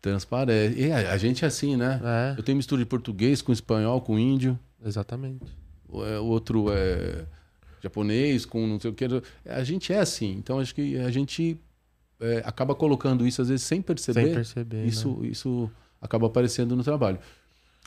[0.00, 0.78] Transparece.
[0.80, 2.00] E a, a gente é assim, né?
[2.02, 4.58] É, Eu tenho mistura de português com espanhol, com índio.
[4.84, 5.44] exatamente.
[5.88, 7.24] O é- o outro é
[7.82, 9.04] japonês, com não sei o que.
[9.46, 10.32] A gente é assim.
[10.38, 11.58] Então acho que a gente
[12.20, 14.24] é, acaba colocando isso, às vezes, sem perceber.
[14.24, 14.76] Sem perceber.
[14.78, 14.86] né?
[14.86, 15.70] isso, isso
[16.00, 17.18] acaba aparecendo no trabalho.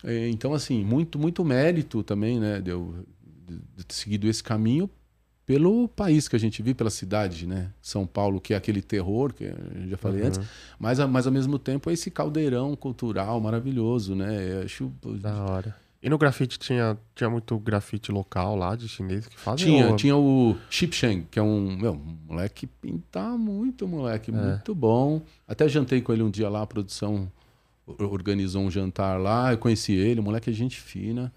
[0.04, 3.06] É, Então, assim, muito, muito mérito também, né, de eu
[3.78, 4.90] de ter seguido esse caminho
[5.46, 7.72] pelo país que a gente vive, pela cidade, né?
[7.82, 10.28] São Paulo, que é aquele terror, que eu já falei Uhum.
[10.28, 10.40] antes,
[10.80, 14.60] mas, mas ao mesmo tempo é esse caldeirão cultural maravilhoso, né?
[14.60, 14.90] Eu acho.
[15.20, 15.76] Da hora.
[16.04, 19.68] E no grafite tinha, tinha muito grafite local lá de chinês que fazem?
[19.68, 24.32] Tinha, ou- tinha o Chip Sheng, que é um, meu, um moleque pinta muito, moleque,
[24.32, 24.34] É.
[24.34, 25.22] muito bom.
[25.48, 27.32] Até jantei com ele um dia lá, a produção
[28.00, 31.32] organizou um jantar lá, eu conheci ele, o moleque é gente fina.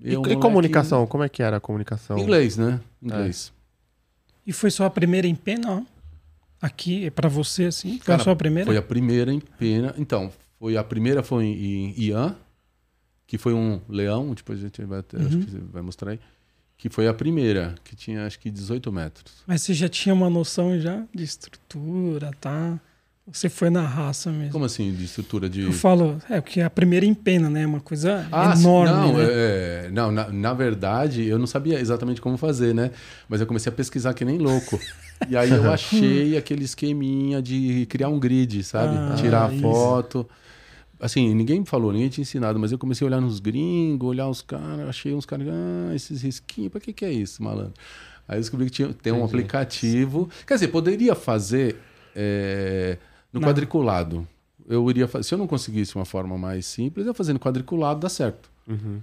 [0.00, 1.06] E, É um e moleque- comunicação?
[1.06, 2.16] Como é que era a comunicação?
[2.18, 2.80] Inglês, né?
[3.02, 3.52] Inglês.
[4.46, 5.82] E foi só a primeira em pena, ó.
[6.60, 7.96] Aqui, é pra você, assim?
[7.98, 8.66] Foi Cara, só a primeira?
[8.66, 9.94] Foi a primeira em pena.
[9.98, 12.36] Então, foi a primeira foi em Ian,
[13.34, 15.44] que foi um leão, depois a gente vai, até- Uhum.
[15.72, 16.20] vai mostrar aí.
[16.78, 19.42] Que foi a primeira, que tinha acho que 18 metros.
[19.44, 22.78] Mas você já tinha uma noção já de estrutura, tá?
[23.26, 24.52] Você foi na raça mesmo.
[24.52, 25.62] Como assim, de estrutura de.
[25.62, 27.62] Eu falo, é porque a primeira em pena, né?
[27.62, 29.24] É uma coisa Ah, enorme, não, né?
[29.28, 32.92] é, não na, na verdade, eu não sabia exatamente como fazer, né?
[33.28, 34.78] Mas eu comecei a pesquisar que nem louco.
[35.28, 38.94] E aí eu achei aquele esqueminha de criar um grid, sabe?
[38.96, 40.26] Ah, Tirar a isso.
[41.00, 44.28] Assim, ninguém me falou, ninguém tinha ensinado, mas eu comecei a olhar nos gringos, olhar
[44.28, 47.74] os caras, achei uns caras, ah, esses risquinhos, pra que que é isso, malandro?
[48.26, 49.28] Aí eu descobri que tinha, tem um Entendi.
[49.34, 50.30] aplicativo.
[50.46, 51.76] Quer dizer, poderia fazer
[52.16, 52.96] é,
[53.32, 53.48] no Não.
[53.48, 54.26] quadriculado.
[54.66, 58.08] Eu iria fazer, se eu não conseguisse uma forma mais simples, eu no quadriculado, dá
[58.08, 58.48] certo.
[58.66, 59.00] Uhum.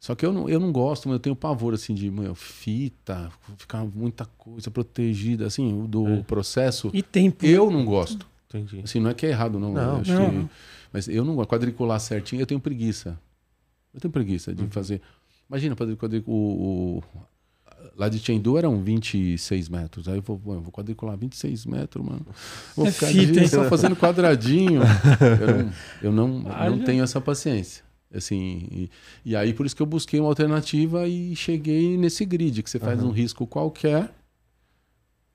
[0.00, 3.30] Só que eu não, eu não gosto, mas eu tenho pavor assim de meu, fita,
[3.58, 6.16] ficar muita coisa protegida, assim, do É.
[6.22, 6.90] processo.
[6.94, 7.44] E tempo.
[7.44, 8.26] Eu não gosto.
[8.48, 8.80] Entendi.
[8.82, 9.72] Assim, não é que é errado, não.
[9.72, 10.50] Não, não, que- não.
[10.92, 11.48] Mas eu não gosto.
[11.50, 13.18] Quadricular certinho, eu tenho preguiça.
[13.94, 14.56] Eu tenho preguiça Uhum.
[14.56, 15.00] de fazer.
[15.48, 17.02] Imagina, fazer quadric- o, o-
[17.96, 20.06] Lá de Chengdu eram 26 metros.
[20.08, 22.24] Aí eu vou, bom, eu vou quadricular 26 metros, mano.
[22.76, 23.48] Vou É ficar fita, de- hein?
[23.48, 24.80] só fazendo quadradinho.
[24.80, 25.72] eu não,
[26.02, 26.84] eu não, Ah, não já.
[26.84, 27.82] tenho essa paciência.
[28.14, 28.90] Assim, e,
[29.24, 32.78] e aí por isso que eu busquei uma alternativa e cheguei nesse grid, que você
[32.78, 33.08] faz Aham.
[33.08, 34.10] um risco qualquer.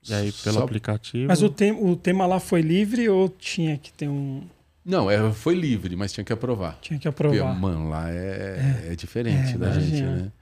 [0.08, 1.28] E aí, pelo só- aplicativo.
[1.28, 4.42] Mas o, tem, o tema lá foi livre ou tinha que ter um.
[4.88, 6.78] Não, é, foi livre, mas tinha que aprovar.
[6.80, 7.54] Tinha que Porque, aprovar?
[7.54, 10.16] mano, lá é, é diferente É, da gente, imagina.
[10.16, 10.32] né?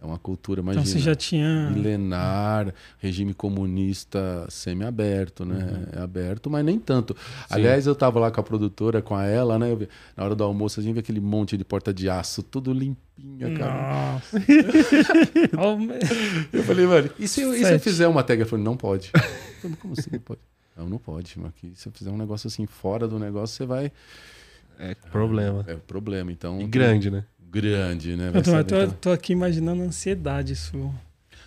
[0.00, 0.92] É uma cultura, então imagina.
[0.92, 1.70] você já tinha.
[1.70, 5.54] milenar, regime comunista semi-aberto, né?
[5.94, 6.00] Uhum.
[6.00, 7.16] É aberto, mas nem tanto.
[7.48, 9.70] Aliás, eu tava lá com a produtora, com a ela, né?
[9.70, 12.42] Eu vi- na hora do almoço, a gente vê aquele monte de porta de aço,
[12.42, 14.14] tudo limpinho, cara.
[14.14, 14.42] Nossa.
[16.52, 18.40] Eu falei, mano, e se, eu, e se eu fizer uma tag?
[18.42, 19.10] Ele falou, não pode.
[19.14, 19.20] Eu
[19.60, 20.40] falei, como assim não pode?
[20.76, 23.66] Não, não pode, mas que se eu fizer um negócio assim fora do negócio, você
[23.66, 23.92] vai.
[24.78, 25.64] É problema.
[25.68, 26.60] É problema, então.
[26.60, 27.24] E grande, né?
[27.50, 28.30] Grande, né?
[28.30, 30.90] Vai eu tô, saber, tô- tô aqui imaginando a ansiedade sua.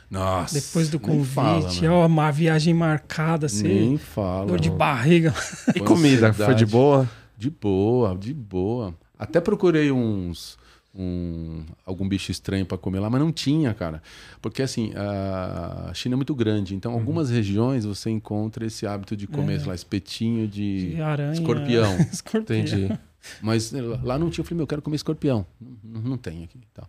[0.10, 0.54] Nossa.
[0.60, 4.46] Depois do convite, fala, ó, uma viagem marcada, assim, Nem fala.
[4.46, 4.78] dor de mano.
[4.78, 5.34] barriga.
[5.76, 6.32] E Com comida?
[6.32, 7.10] Foi de boa?
[7.38, 8.94] De boa, de boa.
[9.18, 10.58] Até procurei uns.
[10.98, 14.02] Um, algum bicho estranho para comer lá, mas não tinha, cara.
[14.42, 19.28] Porque assim, a China é muito grande, então algumas regiões você encontra esse hábito de
[19.28, 19.66] comer, É.
[19.66, 20.96] lá, espetinho de.
[20.96, 21.34] De aranha.
[21.34, 21.98] escorpião.
[22.14, 22.60] escorpião.
[22.60, 22.98] Entendi.
[23.42, 25.46] Mas eh, lá não tinha, eu falei, meu, eu quero comer escorpião.
[25.84, 26.88] Não, não tem aqui tal.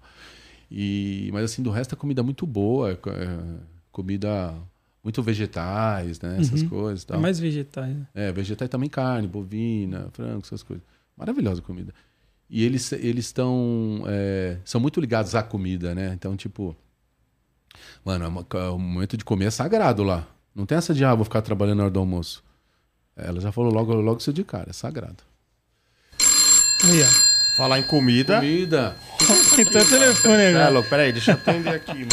[0.71, 3.39] E, mas assim, do resto a comida é muito boa, é é
[3.91, 4.55] comida
[5.03, 6.37] muito vegetais, né?
[6.41, 6.69] Essas Uhum.
[6.69, 7.21] coisas É tal.
[7.21, 7.95] mais vegetais.
[7.97, 8.07] né?
[8.15, 10.85] É, vegetais também carne, bovina, frango, essas coisas.
[11.17, 11.95] Maravilhosa comida.
[12.49, 16.13] E eles eles estão é, são muito ligados à comida, né?
[16.15, 16.77] Então, tipo,
[18.05, 20.27] mano, é uma- o momento de comer é sagrado lá.
[20.55, 22.43] Não tem essa de ah, vou ficar trabalhando na hora do almoço.
[23.17, 25.25] Ela já falou logo logo isso de cara, é sagrado.
[26.85, 27.57] Aí, ó.
[27.57, 28.37] Falar em comida.
[28.37, 28.95] Comida.
[29.57, 30.69] Tem até telefone É, agora.
[30.69, 32.09] louco, peraí, deixa eu atender aqui, mano.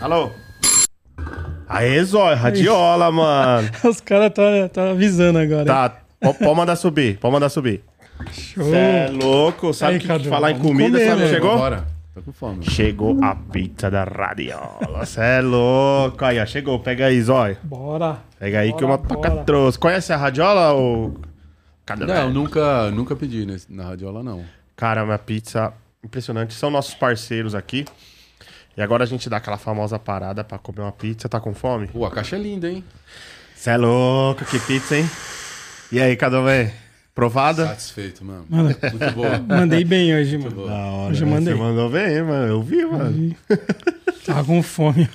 [0.00, 0.32] Alô?
[1.68, 3.70] Aê, Zóio, radiola, mano.
[3.84, 5.66] Os caras tá, tá avisando agora.
[5.66, 5.90] Tá,
[6.20, 7.84] po- pode mandar subir, pode mandar subir.
[8.32, 8.64] Show.
[8.64, 11.22] Cê é louco, sabe Aí, que Cadu, falar em comida, comer, sabe?
[11.22, 11.28] né?
[11.28, 11.56] Chegou?
[11.58, 11.86] Bora.
[12.14, 12.64] Tô com fome.
[12.68, 15.06] Chegou a pizza da radiola.
[15.06, 16.24] Cê é louco.
[16.24, 16.78] Aí, ó, chegou.
[16.80, 17.56] Pega aí, Zóio.
[17.62, 18.18] Bora.
[18.38, 19.44] Pega aí que Bora, uma toca bora.
[19.44, 19.78] trouxe.
[19.78, 21.20] Conhece a radiola ou...
[21.86, 22.04] Cadê?
[22.06, 24.44] Não, nunca, nunca pedi nesse- na radiola, não.
[24.76, 25.72] Cara, uma pizza
[26.04, 26.52] impressionante.
[26.54, 27.84] São nossos parceiros aqui.
[28.76, 31.28] E agora a gente dá aquela famosa parada pra comer uma pizza.
[31.28, 31.86] Tá com fome?
[31.88, 32.84] Pô, a caixa é linda, hein?
[33.54, 35.08] Cê é louco, que pizza, hein?
[35.92, 36.70] E aí, Cadu, velho?
[37.20, 37.66] Provada?
[37.66, 38.44] Satisfeito, mano.
[38.48, 38.76] Manda.
[38.82, 39.38] Muito boa.
[39.46, 40.68] Mandei bem hoje, Muito mano.
[40.68, 40.78] boa.
[40.78, 41.10] Da hora.
[41.10, 41.34] Hoje eu né?
[41.34, 41.54] mandei.
[41.54, 42.46] Você mandou bem, mano.
[42.46, 43.36] Eu vi, mano.
[44.24, 45.08] Tava com fome.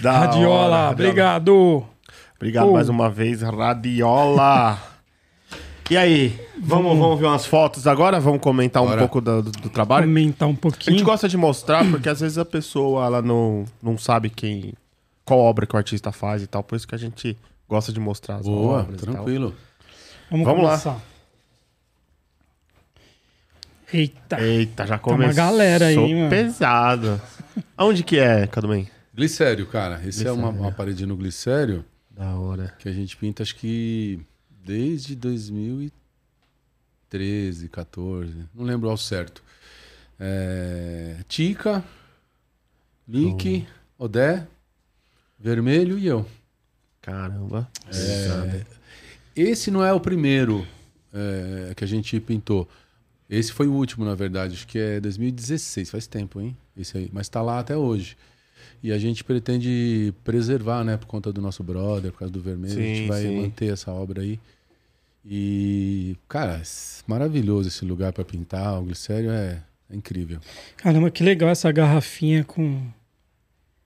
[0.00, 1.84] Da Radiola, hora, obrigado.
[2.36, 4.78] Obrigado mais uma vez, Radiola.
[5.90, 8.18] E aí, vamos, vamos ver umas fotos agora?
[8.20, 8.98] Vamos comentar um Bora.
[9.00, 10.06] pouco do, do- do trabalho?
[10.06, 11.04] Comentar um A gente pouquinho.
[11.04, 14.72] gosta de mostrar porque às vezes a pessoa ela não, não sabe quem
[15.24, 16.62] qual obra que o artista faz e tal.
[16.62, 17.36] Por isso que a gente
[17.68, 19.14] gosta de mostrar as Boa, obras e tal.
[19.14, 19.54] tranquilo.
[20.30, 20.96] Vamos, Vamos lá.
[23.92, 24.40] Eita.
[24.40, 26.30] Eita, já Tá uma começou galera aí, mano.
[26.30, 27.20] pesado.
[27.76, 28.88] Aonde que é, Cadumen?
[29.14, 30.00] Glicério, cara.
[30.06, 30.60] Esse é uma, Glicério.
[30.62, 32.74] uma parede no glicério Da hora.
[32.78, 34.18] que a gente pinta, acho que
[34.64, 38.34] desde 2013, 14.
[38.54, 39.42] Não lembro ao certo.
[40.18, 41.84] É, Tica,
[43.06, 43.66] Link,
[43.98, 44.46] Odé,
[45.38, 46.26] Vermelho e eu.
[47.02, 47.68] Caramba.
[47.92, 48.62] É,
[49.36, 50.66] esse não é o primeiro
[51.12, 52.66] é, que a gente pintou.
[53.28, 54.54] Esse foi o último, na verdade.
[54.54, 56.56] Acho que é 2016, faz tempo, hein?
[56.76, 57.10] Esse aí.
[57.12, 58.16] Mas tá lá até hoje.
[58.82, 60.96] E a gente pretende preservar, né?
[60.96, 62.72] Por conta do nosso brother, por causa do vermelho.
[62.74, 63.36] a Sim, gente vai sim.
[63.42, 64.38] manter essa obra aí.
[65.24, 68.78] E, cara, s- maravilhoso esse lugar para pintar.
[68.80, 70.38] O glicério é, é incrível.
[70.76, 72.82] Caramba, que legal essa garrafinha com.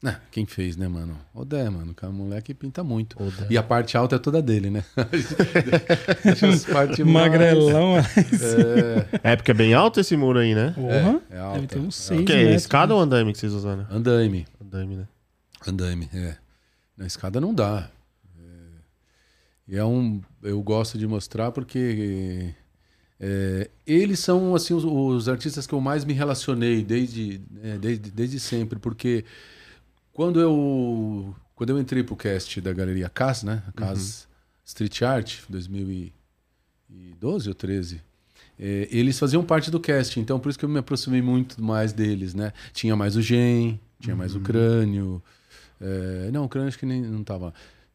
[0.05, 1.19] Ah, quem fez, né, mano?
[1.35, 1.93] Odé, mano.
[2.01, 3.21] O moleque pinta muito.
[3.21, 3.49] Odé.
[3.51, 4.85] E a parte alta é toda dele, né?
[6.25, 7.97] Deixa as partes mais- Magrelão.
[7.99, 10.71] É, É porque é bem alto esse muro aí, né?
[10.75, 11.21] Porra.
[11.31, 11.55] é alta.
[11.61, 13.87] Deve ter uns É seis Que é escada ou andaime que vocês usaram?
[13.91, 14.47] Andaime.
[14.65, 15.09] Andaime, né?
[15.67, 16.37] Andaime, é.
[16.97, 17.91] Na escada não dá.
[18.39, 18.43] É,
[19.67, 20.21] E é um.
[20.43, 22.55] Eu gosto de mostrar porque.
[23.19, 28.11] é, eles são assim os, os artistas que eu mais me relacionei desde, é, desde,
[28.13, 29.25] desde sempre, porque
[30.19, 34.27] quando eu quando eu entrei pro cast da galeria CAS, né, a CAS
[34.65, 38.03] Street Art 2012 ou 13,
[38.59, 41.93] é, eles faziam parte do cast, então por isso que eu me aproximei muito mais
[41.93, 42.53] deles, né?
[42.73, 45.23] Tinha mais o Gen, tinha mais o Crânio,
[45.81, 47.47] é, não, o Crânio acho que nem não tava.
[47.47, 47.53] lá.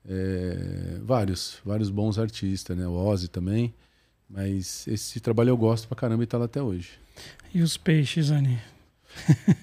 [0.07, 2.87] É, vários, vários bons artistas, né?
[2.87, 3.73] O Ozzy também.
[4.29, 6.91] Mas esse trabalho eu gosto pra caramba e tá lá até hoje.
[7.53, 8.61] E os peixes, Ani?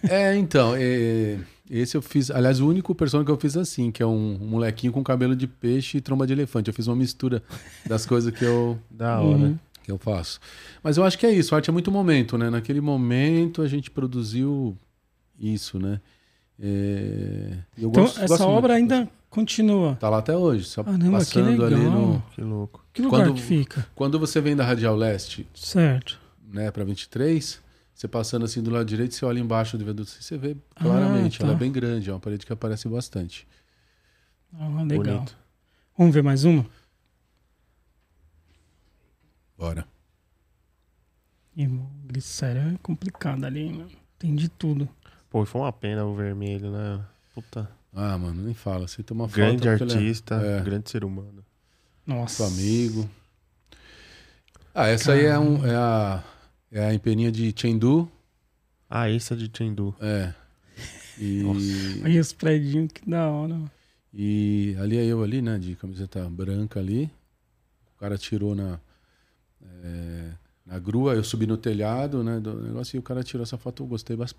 [0.08, 1.38] É, então, é,
[1.70, 2.30] esse eu fiz.
[2.30, 5.34] Aliás, o único personagem que eu fiz assim, que é um, um molequinho com cabelo
[5.36, 6.68] de peixe e tromba de elefante.
[6.68, 7.42] Eu fiz uma mistura
[7.86, 9.38] das coisas que eu, Da hora.
[9.38, 9.58] Uhum.
[9.82, 10.40] que eu faço.
[10.82, 12.50] Mas eu acho que é isso, arte é muito momento, né?
[12.50, 14.76] Naquele momento a gente produziu
[15.38, 16.00] isso, né?
[16.62, 18.58] É, eu Então, gosto- essa gosto muito.
[18.58, 19.94] obra ainda continua.
[19.96, 21.90] Tá lá até hoje, só Caramba, passando ali legal.
[21.90, 22.22] no.
[22.34, 22.84] Que louco.
[22.92, 23.86] Que lugar Quando- que fica?
[23.94, 26.18] Quando você vem da Radial Leste, Certo.
[26.52, 27.60] né, para 23,
[28.00, 31.44] você passando assim do lado direito, você olha embaixo do viaduto, você vê claramente, tá.
[31.44, 33.46] ela é bem grande, é uma parede que aparece bastante.
[34.54, 35.16] Ah, legal.
[35.16, 35.36] Bonito.
[35.98, 36.64] Vamos ver mais uma?
[39.58, 39.86] Bora.
[42.06, 43.90] Glicério é complicado ali, mano.
[44.18, 44.88] Tem de tudo.
[45.28, 47.04] Pô, foi uma pena o vermelho, né?
[47.34, 47.70] Puta.
[47.92, 48.88] Ah, mano, nem fala.
[48.88, 49.36] Você toma foto.
[49.36, 50.62] Grande é artista, é.
[50.62, 51.44] grande ser humano.
[52.06, 52.36] Nossa.
[52.36, 53.10] Seu amigo.
[54.74, 56.24] Ah, essa aí é, um, é, a,
[56.70, 58.10] é a empeninha de Chengdu.
[58.88, 59.94] Ah, esse é de Chengdu.
[60.00, 60.32] É.
[61.18, 61.42] E,
[62.04, 63.60] Olha os predinhos, que da hora.
[64.12, 65.58] e ali é eu ali, né?
[65.58, 67.10] De camiseta branca ali.
[67.96, 68.80] O cara tirou na,
[69.84, 70.30] é,
[70.66, 72.40] na grua, eu subi no telhado, né?
[72.40, 73.82] Do negócio, e o cara tirou essa foto.
[73.82, 74.34] Eu gostei, bas-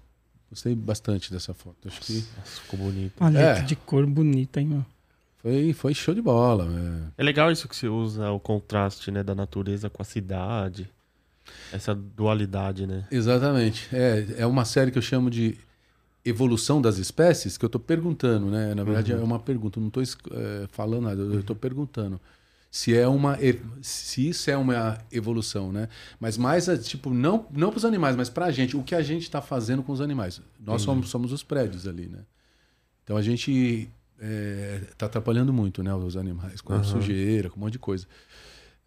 [0.50, 1.88] gostei bastante dessa foto.
[1.88, 3.14] Acho que Nossa, ficou bonito.
[3.18, 3.64] Paleta É.
[3.64, 4.86] de cor bonita, hein, mano.
[5.38, 6.66] foi, foi show de bola.
[7.18, 7.22] É.
[7.22, 10.90] É legal isso que você usa, o contraste, né, da natureza com a cidade.
[11.72, 13.06] Essa dualidade, né?
[13.12, 13.88] Exatamente.
[13.94, 15.58] É, é uma série que eu chamo de
[16.24, 18.76] Evolução das Espécies, que eu estou perguntando, né?
[18.76, 19.20] Na verdade, Uhum.
[19.20, 20.04] é uma pergunta, não estou
[20.72, 22.20] falando nada, eu estou perguntando.
[22.70, 23.38] se é uma
[23.82, 25.90] se isso é uma evolução, né?
[26.20, 28.96] Mas mais é, tipo não não para os animais, mas para a gente, o que
[28.96, 30.40] a gente está fazendo com os animais.
[30.60, 32.20] Nós somos, somos os prédios ali, né?
[33.04, 33.90] Então a gente
[34.92, 36.84] está atrapalhando muito, né, os animais com Aham.
[36.84, 38.06] sujeira, com um monte de coisa.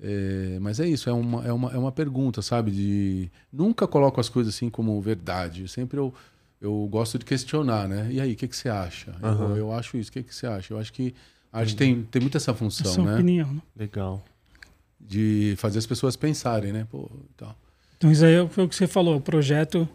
[0.01, 2.71] É, mas é isso, é uma, é, uma, é uma pergunta, sabe?
[2.71, 5.69] De nunca coloco as coisas assim como verdade.
[5.69, 6.13] Sempre eu,
[6.61, 8.09] eu gosto de questionar, né?
[8.11, 9.15] E aí, o que, que você acha?
[9.23, 9.57] Eu, Aham.
[9.57, 10.75] eu acho isso, o que, que você acha?
[10.75, 11.15] Eu acho que
[11.53, 13.15] a arte tem, tem muito essa A função, sua né?
[13.15, 13.63] opinião, né?
[13.77, 14.25] Legal.
[15.01, 16.87] De fazer as pessoas pensarem, né?
[16.91, 17.57] Pô, tal.
[17.97, 19.89] Então isso aí foi o que você falou, o projeto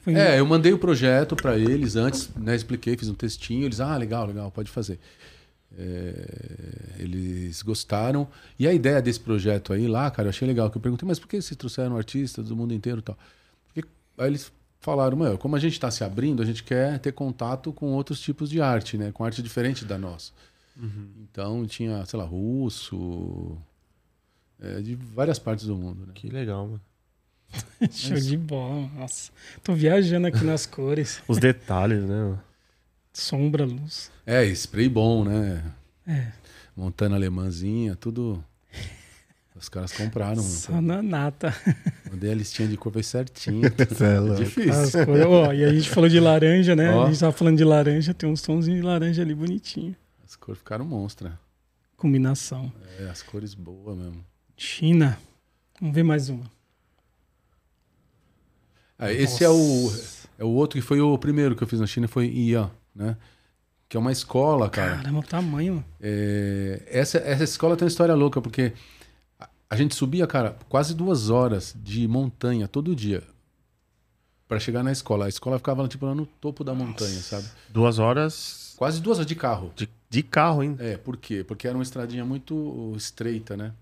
[0.00, 2.54] foi É, eu mandei o projeto para eles antes, né?
[2.54, 3.64] Expliquei, fiz um textinho.
[3.64, 4.98] Eles, ah, legal, legal, pode fazer.
[5.76, 8.28] É, eles gostaram.
[8.58, 10.70] E a ideia desse projeto aí lá, cara, eu achei legal.
[10.70, 13.18] Que eu perguntei, mas por que vocês trouxeram artistas do mundo inteiro e tal?
[13.66, 17.12] Porque aí eles falaram, meu, como a gente está se abrindo, a gente quer ter
[17.12, 19.10] contato com outros tipos de arte, né?
[19.12, 20.32] Com arte diferente da nossa.
[20.76, 23.56] Então tinha, sei lá, russo,
[24.60, 26.12] é, de várias partes do mundo, né?
[26.14, 26.80] Que legal, mano.
[27.90, 28.88] show de bola.
[28.96, 29.30] Nossa,
[29.62, 32.38] tô viajando aqui nas cores, Os detalhes, né?
[33.14, 34.10] Sombra, luz.
[34.26, 35.62] É, spray bom, né?
[36.06, 36.32] É,
[36.76, 38.44] Montana alemãzinha, tudo.
[39.54, 40.42] Os caras compraram.
[40.42, 41.54] só na nata.
[42.10, 43.62] Mandei a listinha de cor foi certinho.
[43.70, 44.34] É.
[44.34, 44.72] Difícil.
[44.72, 45.24] As cores.
[45.24, 46.92] Ó, e a gente falou de laranja, né?
[46.92, 47.04] Ó.
[47.04, 49.94] A gente tava falando de laranja, tem uns tons de laranja ali bonitinho.
[50.24, 51.38] As cores ficaram monstra.
[51.96, 52.72] Combinação.
[52.98, 54.24] É, as cores boas mesmo.
[54.56, 55.18] China.
[55.80, 56.50] Vamos ver mais uma.
[58.98, 59.92] Ah, esse é o,
[60.38, 63.16] é o outro que foi o primeiro que eu fiz na China, foi Ian, né?
[63.88, 64.96] Que é uma escola, cara.
[64.96, 65.84] Caramba, o tamanho.
[66.00, 68.72] É, essa, essa escola tem uma história louca, porque
[69.38, 73.22] a, a gente subia, cara, quase duas horas de montanha todo dia
[74.48, 75.26] para chegar na escola.
[75.26, 77.46] A escola ficava tipo, lá no topo da montanha, sabe?
[77.68, 79.72] Duas horas Quase duas horas de carro.
[79.76, 80.82] de, de carro ainda.
[80.84, 81.44] É, por quê?
[81.44, 83.72] Porque era uma estradinha muito estreita, né?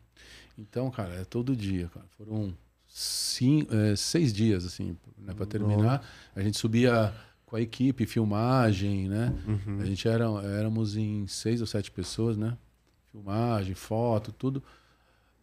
[0.59, 2.05] Então, cara, é todo dia, cara.
[2.19, 2.55] Foram
[2.87, 6.07] cin- é, seis dias, assim, né, para terminar.
[6.37, 7.13] A gente subia
[7.53, 9.31] com a equipe, filmagem, né?
[9.47, 9.79] Uhum.
[9.79, 10.25] A gente era,
[10.59, 12.57] éramos em seis ou sete pessoas, né?
[13.11, 14.63] Filmagem, foto, tudo.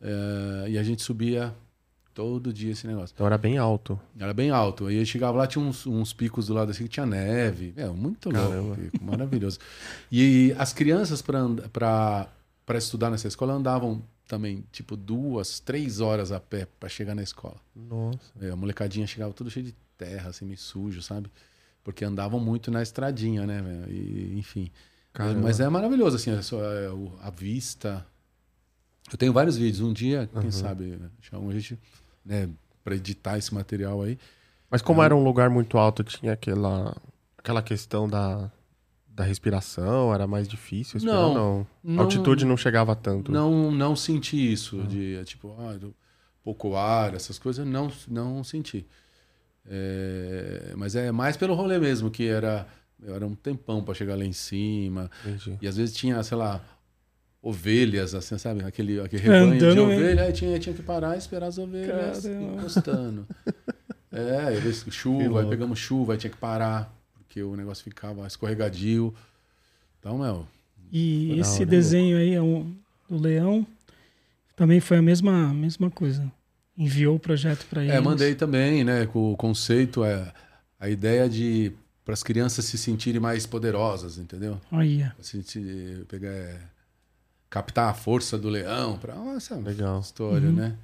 [0.01, 1.53] É, e a gente subia
[2.11, 3.13] todo dia esse negócio.
[3.13, 3.99] Então era bem alto.
[4.17, 4.87] Era bem alto.
[4.87, 7.75] Aí eu chegava lá, tinha uns, uns picos do lado assim que tinha neve.
[7.77, 8.77] É, muito louco, Caramba.
[8.99, 9.59] maravilhoso.
[10.11, 12.27] E as crianças para
[12.73, 17.57] estudar nessa escola andavam também, tipo, duas, três horas a pé para chegar na escola.
[17.75, 18.31] Nossa.
[18.41, 21.29] É, a molecadinha chegava tudo cheio de terra, assim, meio sujo, sabe?
[21.83, 23.91] Porque andavam muito na estradinha, né, velho?
[23.91, 24.69] E, enfim.
[25.13, 25.41] Caramba.
[25.41, 26.39] Mas é maravilhoso, assim, a,
[26.83, 28.05] é, o- a vista.
[29.11, 29.81] Eu tenho vários vídeos.
[29.81, 30.51] Um dia, quem Uhum.
[30.51, 31.79] sabe, chama a gente,
[32.23, 32.49] né,
[32.83, 34.17] pra editar esse material aí.
[34.69, 36.95] Mas como era um lugar muito alto, tinha aquela,
[37.37, 38.51] aquela questão da,
[39.07, 41.67] da respiração, era mais difícil respirar, Não, não.
[41.83, 43.31] não- A altitude não chegava tanto.
[43.31, 45.75] Não, não senti isso, de tipo, ah,
[46.43, 48.85] pouco ar, essas coisas, não, não senti.
[49.69, 52.65] É, mas é mais pelo rolê mesmo, que era,
[53.05, 55.11] era um tempão para chegar lá em cima.
[55.23, 55.57] Entendi.
[55.61, 56.61] E às vezes tinha, sei lá,
[57.41, 58.63] ovelhas, assim, sabe?
[58.63, 59.95] Aquele, aquele rebanho de Andando, né?
[59.95, 62.53] ovelha, aí tinha, tinha que parar e esperar as ovelhas Caramba.
[62.55, 63.27] encostando.
[64.11, 68.25] é, às vezes chuva, aí pegamos chuva, aí tinha que parar, porque o negócio ficava
[68.25, 69.13] escorregadio.
[69.99, 70.47] Então, meu,
[70.91, 72.73] E esse hora, desenho aí é um,
[73.07, 73.65] do leão
[74.55, 76.29] também foi a mesma, mesma coisa.
[76.79, 77.93] Enviou o projeto para eles.
[77.93, 79.05] É, mandei também, né?
[79.05, 80.31] Com o conceito, é
[80.79, 81.73] a ideia de
[82.05, 84.59] para as crianças se sentirem mais poderosas, entendeu?
[84.71, 85.13] Olha.
[85.21, 86.59] Sentir, pegar, é,
[87.49, 89.99] captar a força do leão, para essa Legal.
[89.99, 90.55] história, Uhum.
[90.55, 90.75] né?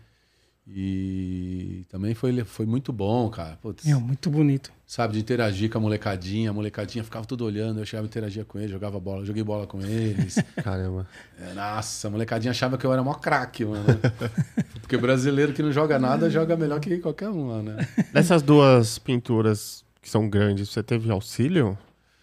[0.67, 3.57] E também foi, foi muito bom, cara.
[3.61, 4.71] Putz, Meu, muito bonito.
[4.85, 6.49] sabe, de interagir com a molecadinha.
[6.49, 9.67] A molecadinha ficava tudo olhando, eu chegava e interagia com eles, jogava bola, joguei bola
[9.67, 10.35] com eles.
[10.63, 11.07] Caramba.
[11.39, 13.85] É, nossa, a molecadinha achava que eu era mó craque, mano.
[14.81, 17.87] Porque brasileiro que não joga nada joga melhor que qualquer um lá, né?
[18.11, 21.77] Dessas duas pinturas que são grandes, você teve auxílio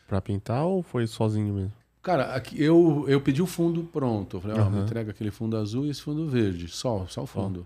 [0.08, 1.72] pra pintar ou foi sozinho mesmo?
[2.02, 4.38] Cara, aqui, eu, eu pedi o fundo pronto.
[4.38, 4.84] Eu falei, ó, me Aham.
[4.84, 6.66] entrega aquele fundo azul e esse fundo verde.
[6.66, 7.64] Só, só o fundo.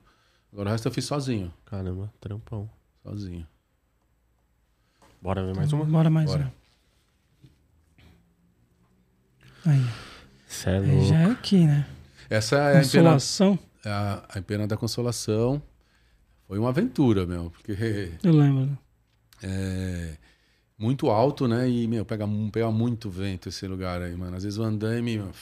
[0.57, 1.53] Agora o resto eu fiz sozinho.
[1.67, 2.67] Caramba, trampão.
[3.03, 3.47] Sozinho.
[5.21, 5.85] Bora ver mais uma?
[5.85, 6.51] Bora mais Bora.
[9.67, 9.75] uma.
[9.75, 9.85] Aí.
[10.49, 11.05] Cê é Aí louco.
[11.09, 11.87] já é aqui, né?
[12.31, 13.59] Essa é a empena, Consolação.
[13.85, 15.63] a, a empena da consolação.
[16.49, 17.51] Foi uma aventura, meu.
[17.51, 18.79] Porque Eu lembro.
[19.43, 20.17] é
[20.79, 21.69] muito alto, né?
[21.69, 24.35] E, meu, pega, pega muito vento esse lugar aí, mano.
[24.39, 25.33] Às vezes o andaime, meu,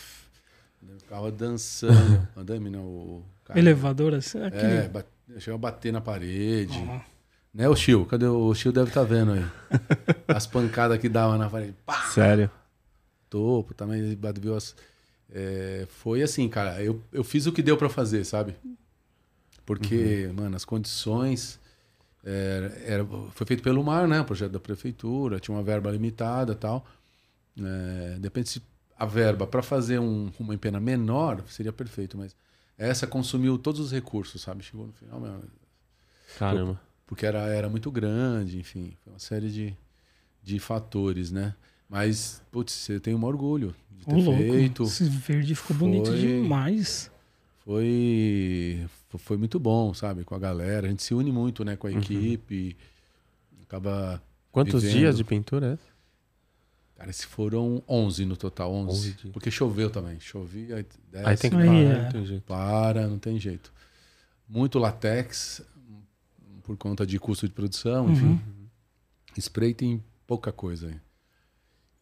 [0.83, 1.95] o carro dançando.
[2.35, 3.59] O andaime não, o carro.
[3.59, 4.89] Elevador, assim, É, aquele.
[4.89, 6.79] bate, chega a bater na parede.
[6.89, 7.01] Ó,
[7.53, 8.05] Né, o Chiu?
[8.07, 8.73] Cadê o, o Chiu?
[8.73, 9.45] Deve estar vendo aí.
[10.29, 11.75] As pancadas que dava na parede.
[11.87, 12.03] Pá!
[12.07, 12.51] Sério.
[13.31, 14.15] Topo também.
[14.17, 14.75] Bate- viu as,
[15.33, 18.55] é, foi assim, cara, eu, eu fiz o que deu para fazer, sabe?
[19.67, 20.35] Porque, uhum.
[20.35, 21.59] mano, as condições.
[22.27, 24.21] Era, era, foi feito pelo mar, né?
[24.21, 26.87] O projeto da prefeitura, tinha uma verba limitada tal.
[27.59, 28.63] É, depende se
[28.99, 32.35] a verba para fazer um, uma empena menor seria perfeito, mas
[32.77, 34.63] essa consumiu todos os recursos, sabe?
[34.63, 35.41] Chegou no final, meu,
[36.39, 36.81] Caramba.
[37.07, 39.77] Porque era, era muito grande, enfim, foi uma série de,
[40.43, 41.55] de fatores, né?
[41.89, 44.39] Mas, putz, você tem um orgulho de ter louco.
[44.39, 44.83] feito.
[44.85, 47.11] Esse verde ficou foi, bonito demais.
[47.65, 48.87] Foi,
[49.19, 50.25] foi muito bom, sabe?
[50.25, 50.87] Com a galera.
[50.87, 51.77] A gente se une muito, né?
[51.77, 51.99] Com a uhum.
[51.99, 52.77] equipe.
[53.63, 54.21] Acaba.
[54.51, 54.99] Quantos vivendo.
[54.99, 55.94] dias de pintura é?
[57.05, 59.11] Cara, se foram 11 no total, 11.
[59.11, 60.19] 11 porque choveu também.
[60.19, 62.03] Chovia, desce, aí tem que parar, é.
[62.03, 62.45] não tem jeito.
[62.47, 63.73] Para, não tem jeito.
[64.49, 65.63] Muito latex,
[66.63, 68.25] por conta de custo de produção, enfim.
[68.25, 68.41] Uhum.
[69.39, 70.97] Spray tem pouca coisa aí.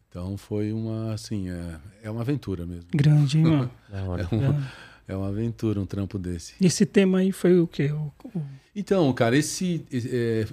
[0.09, 2.89] Então foi uma, assim, é, é uma aventura mesmo.
[2.95, 3.71] Grande, hein, mano?
[3.91, 4.73] é, uma,
[5.09, 6.55] é uma aventura um trampo desse.
[6.61, 7.91] E esse tema aí foi o quê?
[7.91, 8.43] O, o...
[8.73, 9.85] Então, cara, esse...
[9.93, 10.47] É,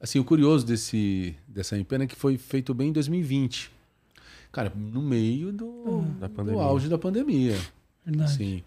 [0.00, 3.75] assim, o curioso desse, dessa empena é que foi feito bem em 2020.
[4.56, 7.58] Cara, no meio do, ah, do auge da pandemia.
[8.02, 8.32] Verdade.
[8.32, 8.62] Assim,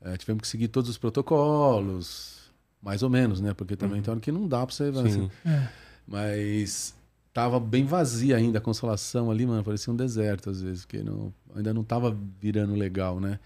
[0.00, 3.52] é, tivemos que seguir todos os protocolos, mais ou menos, né?
[3.52, 4.02] Porque também uhum.
[4.04, 4.84] tem hora que não dá pra você.
[4.84, 5.28] Assim.
[5.44, 5.68] É.
[6.06, 6.94] Mas
[7.32, 9.64] tava bem vazia ainda a consolação ali, mano.
[9.64, 13.40] Parecia um deserto às vezes, porque não, ainda não tava virando legal, né?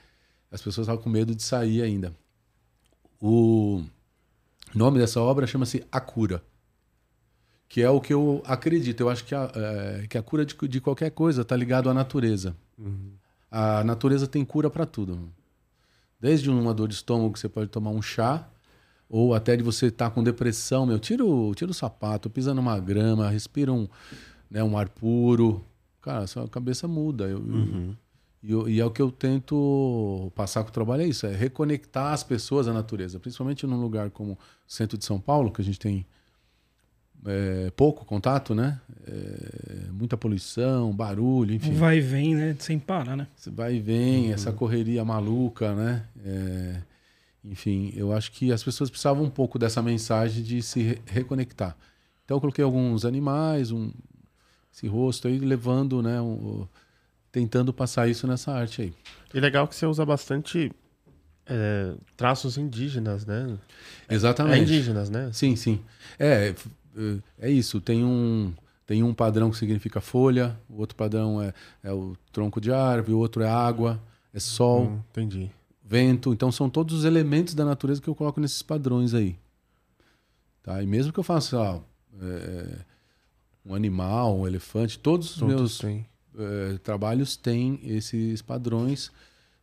[0.53, 2.13] As pessoas estavam com medo de sair ainda.
[3.19, 3.83] O
[4.75, 6.43] nome dessa obra chama-se A Cura.
[7.69, 9.01] Que é o que eu acredito.
[9.01, 11.95] Eu acho que a, é, que a cura de, de qualquer coisa está ligado à
[11.95, 12.57] natureza.
[12.79, 13.13] Uhum.
[13.51, 15.31] A natureza tem cura para tudo.
[16.21, 18.49] Desde uma dor de estômago que você pode tomar um chá,
[19.09, 22.53] ou até de você estar tá com depressão, meu, tira o, tira o sapato, pisa
[22.53, 23.89] numa grama, respira um,
[24.51, 25.65] né, um ar puro.
[26.03, 27.25] Cara, sua cabeça muda.
[27.25, 27.95] Eu, uhum.
[28.43, 32.13] eu, e é o que eu tento passar com o trabalho, é isso, é reconectar
[32.13, 33.19] as pessoas à natureza.
[33.19, 36.07] Principalmente num lugar como o centro de São Paulo, que a gente tem
[37.27, 38.81] é, pouco contato, né?
[39.07, 41.73] É, muita poluição, barulho, enfim.
[41.75, 42.57] Vai e vem, né?
[42.59, 43.27] Sem parar, né?
[43.47, 44.33] Vai e vem, uhum.
[44.33, 46.05] essa correria maluca, né?
[46.25, 46.77] É,
[47.45, 51.77] enfim, eu acho que as pessoas precisavam um pouco dessa mensagem de se re reconectar.
[52.25, 53.91] Então eu coloquei alguns animais, um,
[54.73, 56.67] esse rosto aí, levando, né, um,
[57.33, 58.95] tentando passar isso nessa arte aí.
[59.33, 60.71] E legal que você usa bastante
[61.47, 63.57] é, traços indígenas, né?
[64.11, 64.59] Exatamente.
[64.59, 65.31] É indígenas, né?
[65.33, 65.81] Sim, sim.
[66.19, 66.55] É,
[66.99, 67.81] é, é isso.
[67.81, 68.53] Tem um,
[68.87, 73.15] tem um padrão que significa folha, o outro padrão é, é o tronco de árvore,
[73.15, 74.01] o outro é água,
[74.35, 74.85] é sol.
[74.87, 75.51] Hum, entendi
[75.89, 76.33] vento.
[76.33, 79.37] Então são todos os elementos da natureza que eu coloco nesses padrões aí.
[80.63, 80.83] Tá?
[80.83, 81.81] E mesmo que eu faça lá,
[82.21, 82.79] é,
[83.65, 86.05] um animal, um elefante, todos os todos meus
[86.39, 89.11] é, trabalhos têm esses padrões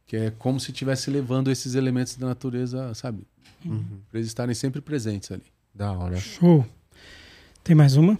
[0.07, 3.25] que é como se estivesse levando esses elementos da natureza, sabe?
[3.63, 3.99] Uhum.
[4.09, 5.45] Para eles estarem sempre presentes ali.
[5.73, 6.17] Da hora.
[6.17, 6.65] Show.
[7.65, 8.15] Tem mais uma?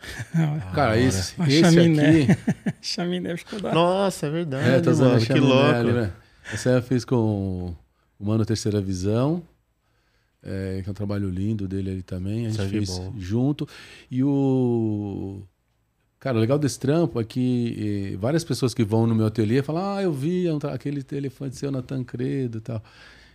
[0.72, 2.22] Cara, esse, esse chaminé.
[2.22, 2.36] aqui.
[2.80, 4.68] chaminé ficou da Nossa, é verdade.
[4.68, 5.74] É, tô mano, que louco.
[5.74, 6.12] Ali, né?
[6.52, 7.74] Essa eu fiz com
[8.16, 9.42] o Mano Terceira Visão.
[10.40, 12.46] É, que é um trabalho lindo dele ali também.
[12.46, 13.14] A gente Sangue fez bom.
[13.18, 13.68] junto.
[14.08, 15.42] E o.
[16.20, 19.96] Cara, o legal desse trampo é que várias pessoas que vão no meu ateliê falam:
[19.96, 22.80] Ah, eu vi aquele elefante seu na Tancredo e tal.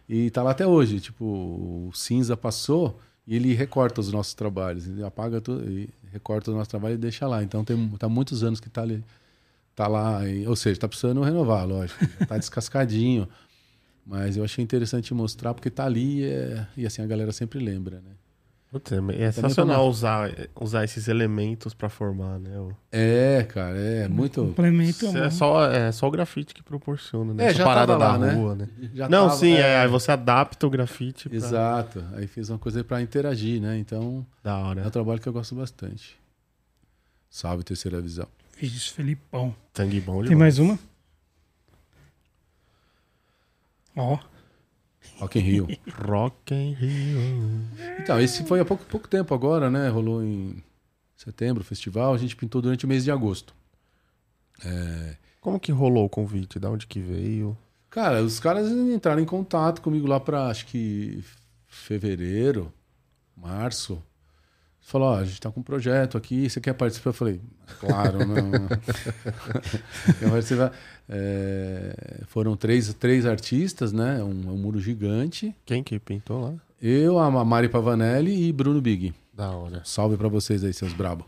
[0.07, 1.01] E tá lá até hoje.
[1.01, 2.97] Tipo, o cinza passou
[3.27, 4.87] e ele recorta os nossos trabalhos.
[4.87, 7.43] Ele apaga tudo e recorta o nosso trabalho e deixa lá.
[7.43, 9.03] Então tem tá muitos anos que tá ali,
[9.75, 11.99] tá lá, ou seja, tá precisando renovar, lógico.
[12.27, 13.27] tá descascadinho.
[14.05, 17.59] Mas eu achei interessante mostrar porque tá ali e, é, e assim a galera sempre
[17.59, 18.11] lembra, né?
[18.75, 22.59] Putz, é, é sensacional usar, usar esses elementos para formar, né?
[22.59, 22.75] O...
[22.91, 24.41] É, cara, é muito.
[24.47, 25.17] Complemento.
[25.17, 27.45] É só, é só o grafite que proporciona, né?
[27.45, 28.67] É, Essa já parada lá, da rua, né?
[28.77, 28.89] né?
[28.93, 29.77] Já Não, tava, sim, é...
[29.77, 31.29] aí você adapta o grafite.
[31.29, 31.37] Pra...
[31.37, 32.03] Exato.
[32.15, 33.77] Aí fiz uma coisa para interagir, né?
[33.77, 34.25] Então.
[34.43, 34.81] Da hora.
[34.81, 36.19] É um trabalho que eu gosto bastante.
[37.29, 38.27] Salve, terceira visão.
[38.57, 39.55] Fiz Felipão.
[39.73, 40.77] Sangue bom Tem mais uma?
[43.95, 44.15] Ó.
[44.15, 44.34] Oh.
[45.19, 45.67] Rock in Rio.
[46.07, 47.61] Rock in Rio.
[47.99, 49.89] Então, esse foi há pouco, pouco tempo agora, né?
[49.89, 50.63] Rolou em
[51.15, 52.13] setembro o festival.
[52.13, 53.53] A gente pintou durante o mês de agosto.
[54.63, 55.15] É...
[55.41, 56.57] Como que rolou o convite?
[56.57, 57.57] Da onde que veio?
[57.89, 61.23] Cara, os caras entraram em contato comigo lá para acho que
[61.67, 62.73] fevereiro,
[63.37, 64.01] março.
[64.85, 67.09] Falou, ó, a gente tá com um projeto aqui, você quer participar?
[67.09, 67.41] Eu falei,
[67.79, 68.51] claro, não.
[70.19, 70.71] quer participar?
[71.09, 74.23] É, foram três, três artistas, né?
[74.23, 75.55] Um, um, muro gigante.
[75.65, 76.53] Quem que pintou lá?
[76.79, 79.11] Eu, a Mari Pavanelli e Bruno Big.
[79.33, 79.81] Da hora.
[79.83, 81.25] Salve para vocês aí, seus brabo.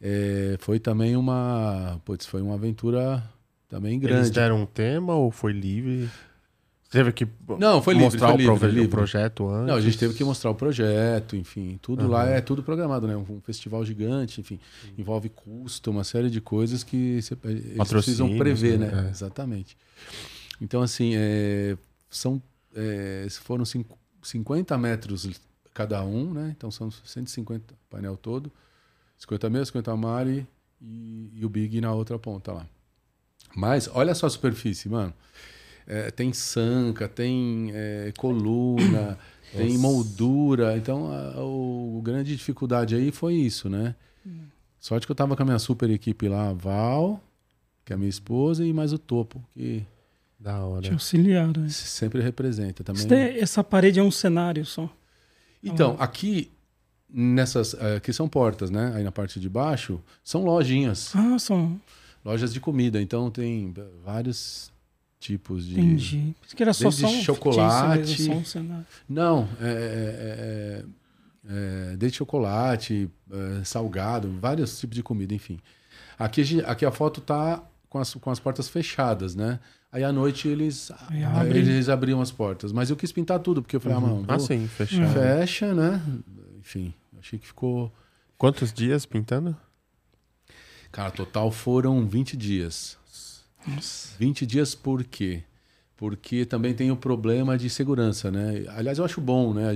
[0.00, 3.22] É, foi também uma, putz, foi uma aventura
[3.68, 4.30] também Eles grande.
[4.30, 6.08] deram um tema ou foi livre?
[6.92, 7.26] Teve que
[7.58, 8.84] Não, foi livre, mostrar foi o, livre, foi livre.
[8.86, 9.66] o projeto antes?
[9.68, 13.16] Não, a gente teve que mostrar o projeto, enfim, tudo lá é tudo programado, né?
[13.16, 14.60] Um festival gigante, enfim,
[14.98, 18.88] envolve custo, uma série de coisas que cê- eles precisam prever, né?
[18.90, 19.06] né?
[19.06, 19.10] É.
[19.10, 19.74] Exatamente.
[20.60, 21.78] Então, assim, é,
[22.10, 22.42] são,
[22.76, 25.28] é, foram cinco- 50 metros
[25.72, 26.52] cada um, né?
[26.54, 28.52] Então são 150 painel todo,
[29.16, 30.46] 50 meus, 50 Mari
[30.78, 32.66] e, e o Big na outra ponta lá.
[33.56, 35.14] Mas olha só a superfície, mano.
[35.86, 39.18] É, tem sanca, tem é, coluna,
[39.56, 40.76] tem moldura.
[40.76, 43.94] Então, a, o, a grande dificuldade aí foi isso, né?
[44.80, 47.22] Sorte que eu tava com a minha super equipe lá, a Val,
[47.84, 49.84] que é a minha esposa, e mais o Topo, que
[50.40, 50.82] Da hora.
[50.82, 51.52] Te auxiliaram.
[51.62, 51.68] né?
[51.68, 53.06] sempre representa também.
[53.06, 54.90] Daí- essa parede é um cenário só.
[55.62, 56.50] Então, aqui,
[57.08, 57.74] nessas.
[57.74, 58.92] eh, Aqui são portas, né?
[58.96, 61.14] Aí na parte de baixo, são lojinhas.
[61.14, 61.80] Ah, são.
[62.24, 63.00] Lojas de comida.
[63.00, 63.72] Então tem
[64.04, 64.71] vários
[65.22, 65.74] tipos de.
[65.80, 66.34] Entendi.
[66.44, 67.98] Isso que era só, Desde só chocolate.
[68.00, 68.86] mesmo, só um cenário.
[69.08, 70.84] Não, é, é,
[71.50, 75.58] é, é, desde chocolate, é, salgado, vários tipos de comida, enfim.
[76.18, 79.58] Aqui, a gente- aqui a foto tá com as, com as portas fechadas, né?
[79.90, 80.90] Aí à noite eles,
[81.34, 81.58] abre.
[81.58, 82.72] eles abriam as portas.
[82.72, 85.12] Mas eu quis pintar tudo, porque eu falei, ah, mano, Ah, vou- sim, fechado.
[85.12, 86.00] fecha, né?
[86.58, 87.92] Enfim, achei que ficou.
[88.38, 89.54] Quantos dias pintando?
[90.90, 92.98] Cara, total foram 20 dias.
[93.66, 94.14] Nossa.
[94.18, 95.42] 20 dias por quê?
[95.96, 98.64] Porque também tem o problema de segurança, né?
[98.70, 99.70] Aliás, eu acho bom, né?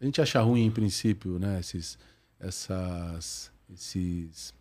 [0.00, 1.60] A gente acha ruim em princípio, né?
[1.60, 1.98] Esses,
[2.40, 4.54] essas, esses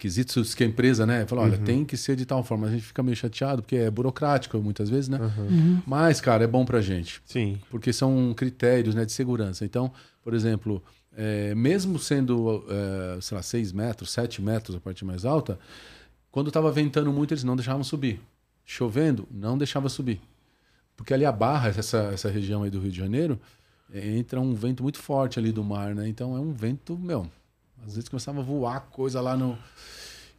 [0.00, 1.26] quesitos que a empresa, né?
[1.26, 2.66] Fala, olha, tem que ser de tal forma.
[2.66, 5.18] A gente fica meio chateado porque é burocrático muitas vezes, né?
[5.18, 5.82] Uhum.
[5.86, 7.60] Mas, cara, é bom pra gente Sim.
[7.70, 9.64] porque são critérios né, de segurança.
[9.64, 9.92] Então,
[10.22, 10.82] por exemplo,
[11.14, 15.58] é, mesmo sendo, é, sei lá, 6 metros, 7 metros a parte mais alta,
[16.30, 18.20] quando estava ventando muito, eles não deixavam subir.
[18.64, 20.20] Chovendo, não deixava subir.
[20.96, 23.40] Porque ali a Barra, essa, essa região aí do Rio de Janeiro,
[23.92, 26.08] é, entra um vento muito forte ali do mar, né?
[26.08, 27.26] Então é um vento, meu,
[27.84, 29.58] às vezes começava a voar coisa lá no.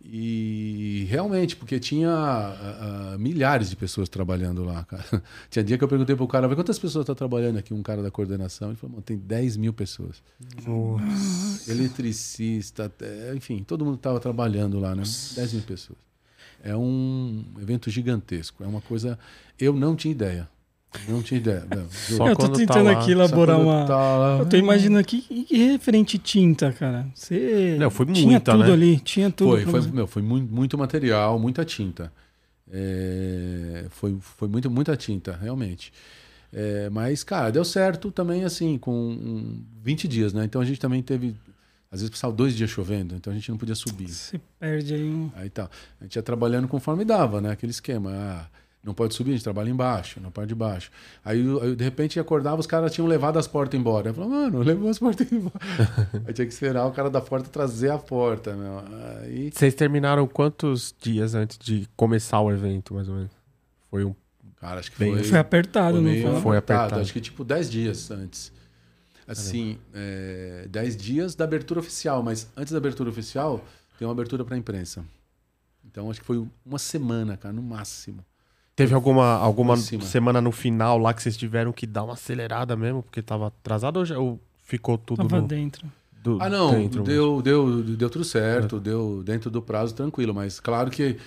[0.04, 5.24] E realmente, porque tinha ah, milhares de pessoas trabalhando lá, cara.
[5.49, 7.74] Tinha dia que eu perguntei pro cara, "Vê quantas pessoas estão trabalhando aqui?
[7.74, 8.70] Um cara da coordenação.
[8.70, 10.22] Ele falou, mano, tem 10 mil pessoas.
[11.68, 15.04] Eletricista, até- enfim, todo mundo estava trabalhando lá, né?
[15.36, 15.99] 10 mil pessoas.
[16.64, 18.64] É um evento gigantesco.
[18.64, 19.18] É uma coisa.
[19.60, 20.49] Eu não tinha ideia.
[21.08, 21.66] Não tinha ideia.
[21.70, 21.89] Não.
[21.89, 22.92] Só eu tô tá tentando lá.
[22.92, 23.86] aqui elaborar uma.
[23.86, 27.08] tá Eu tô imaginando aqui e e referente tinta, cara.
[27.14, 28.74] Você Não, foi tinha muita, tudo né?
[28.74, 29.52] ali, tinha tudo.
[29.52, 32.12] Foi, foi, meu, foi muito, muito material, muita tinta.
[32.72, 35.92] É, foi, foi muito, muita tinta, realmente.
[36.54, 40.46] É, mas, cara, deu certo também, assim, com um, 20 dias, né?
[40.46, 41.36] Então a gente também teve.
[41.92, 44.08] Às vezes passava dois dias chovendo, então a gente não podia subir.
[44.08, 45.30] Você perde aí um.
[45.36, 45.70] Aí tá.
[46.00, 47.52] A gente ia trabalhando conforme dava, né?
[47.52, 48.12] Aquele esquema.
[48.14, 48.46] Ah,
[48.84, 50.92] não pode subir, a gente trabalha embaixo, na parte de baixo.
[51.24, 54.10] Aí, aí, de repente, acordava, os caras tinham levado as portas embora.
[54.10, 55.60] Eu falava, mano, levou as portas embora.
[56.26, 58.80] aí tinha que esperar o cara da porta trazer a porta, meu.
[59.22, 63.32] Aí Vocês terminaram quantos dias antes de começar o evento, mais ou menos?
[63.90, 64.16] Foi um.
[64.60, 65.24] Cara, acho que Bem, foi.
[65.26, 66.42] Foi apertado, foi não meio foi?
[66.42, 67.02] Foi apertado.
[67.02, 68.52] Acho que tipo 10 dias antes.
[69.28, 73.64] Assim, é, 10 dias da abertura oficial, mas antes da abertura oficial,
[73.98, 75.06] tem uma abertura para imprensa.
[75.86, 78.26] Então acho que foi uma semana, cara, no máximo.
[78.76, 83.04] Teve alguma, alguma semana no final lá que vocês tiveram que dar uma acelerada mesmo,
[83.04, 85.92] porque tava atrasado ou, já, ou ficou tudo Tava no, dentro.
[86.24, 87.04] do- Ah, não, dentro?
[87.04, 91.18] deu, deu, deu tudo certo, deu dentro do prazo tranquilo, mas claro que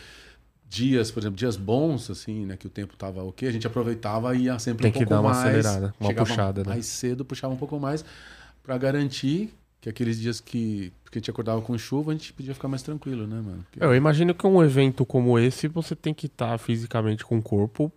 [0.69, 4.35] dias, por exemplo, dias bons, assim, né, que o tempo tava ok, a gente aproveitava
[4.35, 6.71] e ia sempre Tem um que pouco dar uma mais, acelerada, uma puxada, né?
[6.71, 8.05] mais cedo, puxava um pouco mais
[8.63, 9.53] para garantir
[9.85, 12.81] que aqueles dias que, que a gente acordava com chuva, a gente podia ficar mais
[12.83, 13.67] tranquilo, né, mano?
[13.71, 17.43] Porque- Eu imagino que um evento como esse, você tem que estar fisicamente com o
[17.43, 17.93] corpo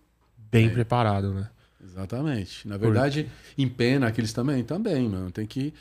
[0.52, 0.68] bem É.
[0.68, 1.48] preparado, né?
[1.82, 2.68] Exatamente.
[2.68, 3.26] Na verdade,
[3.56, 5.30] em pena, aqueles também, também, mano.
[5.30, 5.72] Tem que.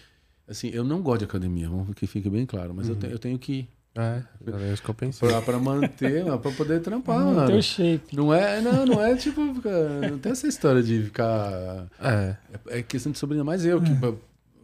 [0.47, 2.99] Assim, eu não gosto de academia, vamos que fique bem claro, mas eu, Uhum.
[3.01, 4.23] te- eu tenho que ir É,
[4.69, 5.27] é isso que eu pensei.
[5.27, 7.47] pra, pra manter, pra poder trampar, Não mano.
[7.47, 8.15] tem o shape.
[8.15, 11.87] Não é, não, não é tipo, não tem essa história de ficar.
[11.99, 12.37] É,
[12.69, 13.91] É, é questão de sobrinha, mas eu que.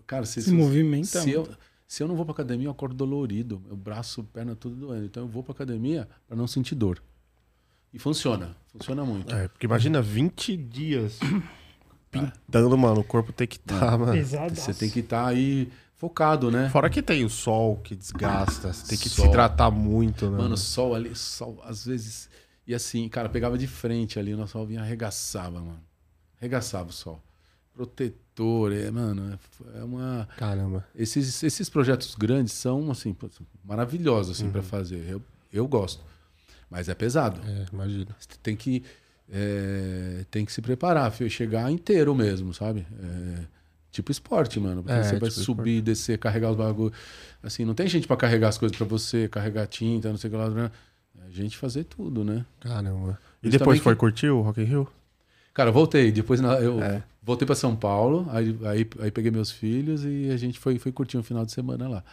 [0.06, 1.22] Cara, se, Se movimenta.
[1.22, 1.48] se eu,
[1.88, 3.62] se eu não vou pra academia, eu acordo dolorido.
[3.66, 5.06] Meu braço, perna, tudo doendo.
[5.06, 7.02] Então eu vou pra academia pra não sentir dor.
[7.94, 8.56] E funciona.
[8.72, 9.34] Funciona muito.
[9.34, 11.20] é, porque imagina 20 dias
[12.12, 13.02] pintando, mano.
[13.02, 14.14] O corpo tem que estar, mano.
[14.14, 14.56] Pesado.
[14.56, 16.70] Você tem que estar aí focado, né?
[16.70, 19.26] Fora que tem o sol que desgasta, você tem que Sol.
[19.26, 20.38] se hidratar muito, né?
[20.38, 22.30] Mano, sol ali, sol, às vezes.
[22.68, 25.80] E assim, cara, pegava de frente ali, o nosso sol vinha arregaçava, mano.
[26.40, 27.22] Arregaçava o sol.
[27.74, 28.18] Protetor,
[28.74, 29.38] é, mano,
[29.76, 30.28] é, é uma.
[30.38, 30.86] Caramba.
[30.96, 33.16] Esses, esses projetos grandes são, assim,
[33.64, 35.06] maravilhosos, assim, pra fazer.
[35.08, 35.22] Eu,
[35.52, 36.04] eu gosto.
[36.70, 37.40] Mas é pesado.
[37.48, 38.08] É, imagina.
[38.20, 38.84] Você tem que,
[39.32, 42.86] é, tem que se preparar, filho, chegar inteiro mesmo, sabe?
[43.02, 43.40] É,
[43.92, 44.82] tipo esporte, mano.
[44.84, 46.98] Porque É, você vai tipo subir, descer, carregar os bagulhos.
[47.44, 50.32] Assim, não tem gente pra carregar as coisas pra você, carregar tinta, não sei o
[50.32, 50.50] que lá.
[50.50, 50.72] né?
[51.28, 52.44] É gente fazer tudo, né?
[52.60, 53.20] Caramba.
[53.44, 54.88] E depois foi que- curtir o Rock in Rio?
[55.54, 56.12] Cara, eu voltei.
[56.12, 57.04] Depois eu É.
[57.22, 60.92] voltei pra São Paulo, aí, aí, aí peguei meus filhos e a gente foi, foi
[60.92, 62.04] curtir um final de semana lá.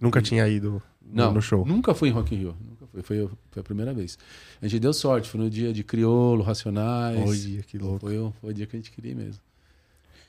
[0.00, 1.64] Nunca tinha ido no, Não, no show.
[1.66, 2.56] nunca fui em Rock in Rio.
[2.68, 3.02] Nunca fui.
[3.02, 4.18] Foi, foi a primeira vez.
[4.60, 5.28] A gente deu sorte.
[5.28, 7.18] Foi no dia de Criolo, Racionais.
[7.18, 8.00] Olha, que louco.
[8.00, 9.40] Foi, o- foi o dia que a gente queria mesmo.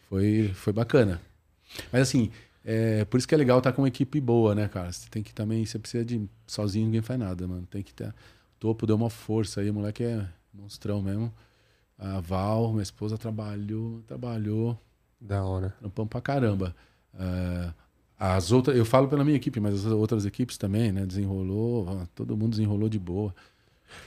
[0.10, 1.22] Foi, foi bacana.
[1.92, 2.32] Mas assim,
[2.64, 4.92] é, por isso que é legal estar com uma equipe boa, né, cara?
[4.92, 6.22] Você tem que também, você precisa de.
[6.46, 7.68] Sozinho ninguém faz nada, mano.
[7.70, 8.08] Tem que ter.
[8.08, 8.14] O
[8.60, 11.34] topo deu uma força aí, o moleque é monstrão mesmo.
[11.98, 14.78] A Val, minha esposa, trabalhou, trabalhou,
[15.20, 15.74] Da hora.
[15.80, 16.76] trampamos pra caramba.
[17.20, 17.72] É,
[18.20, 21.06] as outras, eu falo pela minha equipe, mas as outras equipes também, né?
[21.06, 23.34] Desenrolou, todo mundo desenrolou de boa.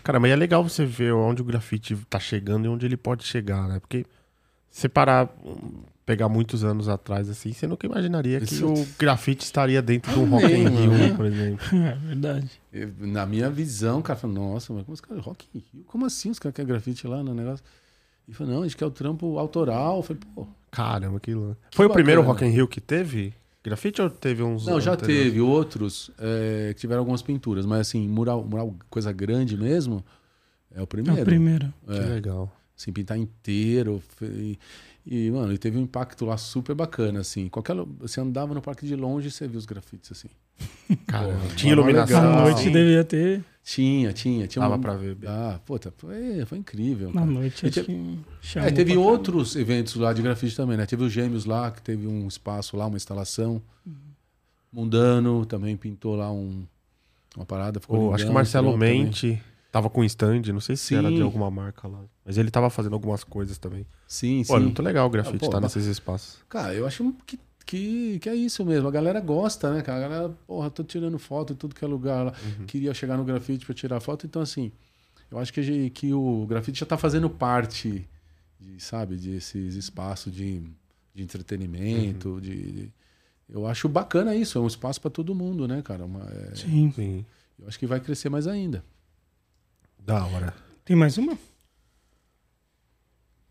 [0.05, 3.25] Cara, mas é legal você ver onde o grafite tá chegando e onde ele pode
[3.25, 3.81] chegar, né?
[3.81, 4.05] Porque
[4.71, 5.29] se parar,
[6.07, 10.23] pegar muitos anos atrás, assim, você nunca imaginaria que Isso- o grafite estaria dentro do
[10.25, 11.59] Ah, Rock in Rio, por exemplo.
[11.75, 12.51] É verdade.
[12.73, 15.85] Eu- na minha visão, o cara nossa, mas como os caras, Rock in Rio?
[15.87, 17.65] Como assim os caras querem grafite lá no negócio?
[18.31, 19.97] E falou, não, a gente quer o trampo autoral.
[19.99, 21.57] Eu falei, pô, Caramba, que louco.
[21.75, 22.05] Foi o bacana.
[22.05, 25.25] primeiro Rock in Rio que teve grafite ou teve uns Não, já anteriores?
[25.25, 30.05] teve outros é, que tiveram algumas pinturas, mas assim, mural, mural coisa grande mesmo,
[30.75, 31.21] é o É primeiro.
[31.23, 31.75] o primeiro.
[31.87, 32.51] Que É, legal.
[32.79, 34.01] assim, pintar inteiro.
[34.23, 34.57] E,
[35.05, 37.49] e, mano, ele teve um impacto lá super bacana, assim.
[37.49, 40.29] Qualquer, você andava no parque de longe e você via os grafites, assim.
[41.07, 42.21] Porra, tinha iluminação.
[42.39, 42.73] À noite Sim.
[42.73, 43.45] devia ter.
[43.63, 44.47] Tinha, tinha.
[44.49, 45.17] tinha Dava um- pra ver.
[45.27, 47.09] Ah, puta, foi, foi incrível.
[47.09, 47.27] Na cara.
[47.31, 47.81] noite E te-
[48.57, 49.11] É, teve caramba.
[49.11, 50.87] outros eventos lá de grafite também, né?
[50.87, 53.63] Teve os Gêmeos lá, que teve um espaço lá, uma instalação.
[54.73, 56.65] Mundano também pintou lá um,
[57.37, 57.81] uma parada.
[57.81, 59.05] Ficou O- lindão, acho que o Marcelo tirou também.
[59.05, 59.43] Mente
[59.73, 60.97] tava com stand, não sei se Sim.
[60.97, 62.01] era de alguma marca lá.
[62.25, 63.87] Mas ele tava fazendo algumas coisas também.
[64.07, 64.65] Sim, Pô, é sim.
[64.65, 66.39] muito legal o grafite Ah, pô, estar ba- nesses espaços.
[66.49, 68.89] Cara, eu acho que, que, que é isso mesmo.
[68.89, 69.99] A galera gosta, né, cara?
[70.05, 72.35] A galera, porra, tô tirando foto em tudo que é lugar lá.
[72.59, 72.67] Uhum.
[72.67, 74.27] Queria chegar no grafite pra tirar foto.
[74.27, 74.73] Então, assim,
[75.31, 78.09] eu acho que, que o grafite já tá fazendo parte,
[78.59, 80.63] de, sabe, desses espaços de,
[81.15, 82.41] de entretenimento, Uhum.
[82.41, 82.93] de, de-
[83.49, 84.59] Eu acho bacana isso.
[84.59, 86.05] É um espaço pra todo mundo, né, cara?
[86.05, 86.93] Uma- é- Sim.
[86.95, 87.25] Sim.
[87.59, 88.85] eu acho que vai crescer mais ainda.
[89.99, 90.55] Da hora.
[90.85, 91.37] Tem mais uma?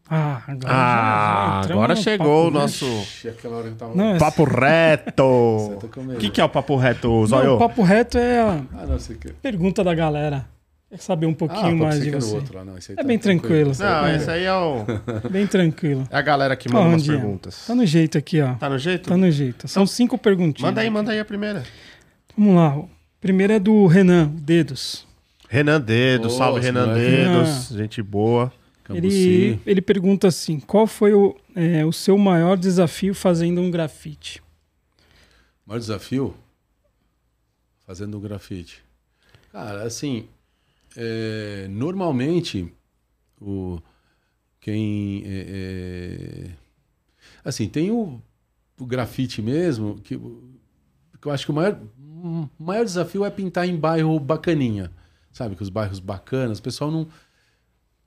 [0.09, 3.69] Ah, agora, já- já Ah, entramos agora no chegou o papo, nosso Ixi, aquela hora
[3.69, 3.95] que tava...
[3.95, 5.79] Não, é- papo reto.
[5.93, 6.13] Comigo.
[6.13, 7.55] O que, que é o papo reto, Não, Zóio?
[7.55, 9.33] o papo reto é a Ah, não, que...
[9.33, 10.45] pergunta da galera.
[10.89, 12.33] Quer saber um pouquinho ah, mais de você.
[12.33, 12.65] outro lá.
[12.65, 13.71] Não, esse aí É tá bem tranquilo.
[13.77, 14.15] Não, É.
[14.15, 14.83] esse aí é, o...
[15.29, 16.07] Bem tranquilo.
[16.09, 17.11] é a galera que manda umas é?
[17.11, 17.67] perguntas.
[17.67, 18.55] Tá no jeito aqui, ó.
[18.55, 19.07] Tá no jeito?
[19.07, 19.67] Tá no jeito.
[19.67, 20.67] São cinco perguntinhas.
[20.67, 21.61] Manda aí, manda aí a primeira.
[22.35, 22.75] Vamos lá.
[23.21, 25.05] Primeiro é do Renan, Dedos.
[25.47, 26.93] Renan Dedos, Ô, salve Renan.
[26.95, 28.51] Dedos, gente boa.
[28.95, 34.41] Ele, ele pergunta assim: qual foi o, é, o seu maior desafio fazendo um grafite?
[35.65, 36.35] O maior desafio?
[37.85, 38.83] Fazendo um grafite.
[39.51, 40.27] Cara, assim,
[40.95, 42.71] é, normalmente,
[43.39, 43.79] o,
[44.59, 45.23] quem.
[45.25, 46.49] é,
[47.43, 48.21] assim, tem o,
[48.79, 53.67] o grafite mesmo, que, que eu acho que o maior, o maior desafio é pintar
[53.67, 54.91] em bairro bacaninha.
[55.31, 57.07] Sabe, que os bairros bacanas, o pessoal não.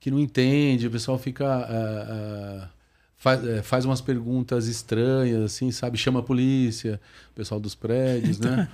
[0.02, 1.46] Que não entende, o pessoal fica.
[1.46, 2.68] ah, ah,
[3.16, 5.96] faz, eh, faz umas perguntas estranhas, assim, sabe?
[5.96, 7.00] Chama a polícia,
[7.30, 8.68] o pessoal dos prédios, né?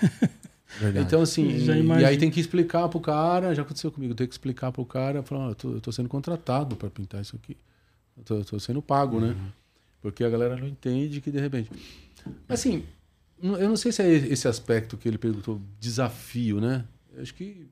[0.78, 1.06] Verdade.
[1.06, 2.06] Então, assim, e, imagino.
[2.06, 5.48] aí tem que explicar pro cara, já aconteceu comigo, tem que explicar pro cara, falar,
[5.48, 7.56] eu, tô, eu tô sendo contratado para pintar isso aqui.
[8.14, 9.34] Eu tô, eu tô sendo pago, né?
[10.02, 11.70] Porque a galera não entende que de repente.
[12.46, 12.84] Assim,
[13.42, 16.84] eu não sei se é esse aspecto que ele perguntou, desafio, né?
[17.14, 17.66] Eu acho que.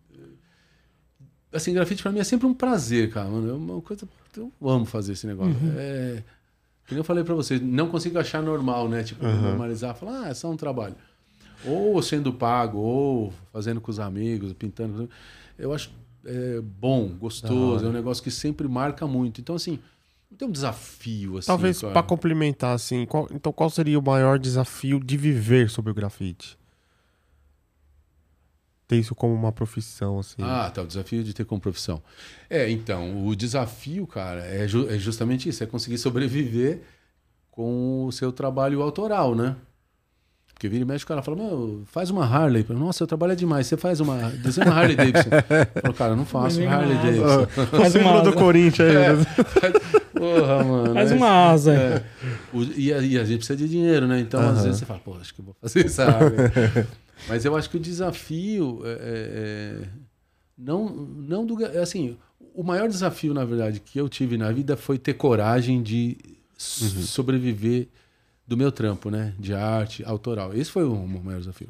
[1.55, 3.28] Assim, grafite pra mim é sempre um prazer, cara.
[3.28, 3.48] Mano.
[3.51, 4.06] É uma coisa.
[4.36, 5.55] Eu amo fazer esse negócio.
[5.78, 6.22] É.
[6.86, 9.02] Que nem eu falei pra vocês, não consigo achar normal, né?
[9.02, 10.94] Tipo, normalizar, falar, ah, é só um trabalho.
[11.64, 15.09] Ou sendo pago, ou fazendo com os amigos, pintando.
[15.59, 15.90] Eu acho
[16.26, 19.40] é, bom, gostoso, é um negócio que sempre marca muito.
[19.40, 19.78] Então, assim,
[20.31, 21.47] não tem um desafio, assim.
[21.47, 25.94] Talvez pra complementar, assim, qual- então qual seria o maior desafio de viver sobre o
[25.94, 26.59] grafite?
[28.95, 30.37] Ter isso como uma profissão, assim.
[30.41, 30.83] Ah, tá.
[30.83, 32.03] O desafio de ter como profissão.
[32.49, 36.81] É, então, o desafio, cara, é, ju- é justamente isso: é conseguir sobreviver
[37.51, 39.57] com o seu trabalho autoral, né?
[40.53, 42.65] Porque vira e mexe, o cara fala, meu, faz uma Harley.
[42.69, 43.66] Nossa, seu trabalho é demais.
[43.66, 44.31] Você faz uma.
[44.31, 45.29] Desenha uma Harley Davidson.
[45.75, 47.43] Eu falo, cara, eu não faço Harley Davidson.
[47.43, 48.33] o Faz uma do.
[48.35, 48.95] Corinthians aí.
[49.16, 49.25] né?
[50.15, 50.95] Porra, mano.
[50.95, 51.75] Faz é- uma asa.
[51.75, 52.05] é.
[52.53, 54.21] O- e, a, e a gente precisa de dinheiro, né?
[54.21, 54.62] Então, às Aham.
[54.62, 56.37] vezes você fala, pô, acho que eu vou fazer essa Harley.
[57.28, 59.89] Mas eu acho que o desafio é, é- é-
[60.57, 61.65] Não, não do.
[61.81, 62.16] Assim,
[62.55, 66.16] o maior desafio, na verdade, que eu tive na vida foi ter coragem de
[66.81, 67.03] uhum.
[67.03, 67.89] sobreviver
[68.47, 69.35] do meu trampo, né?
[69.39, 70.55] De arte autoral.
[70.55, 71.69] Esse foi o maior desafio.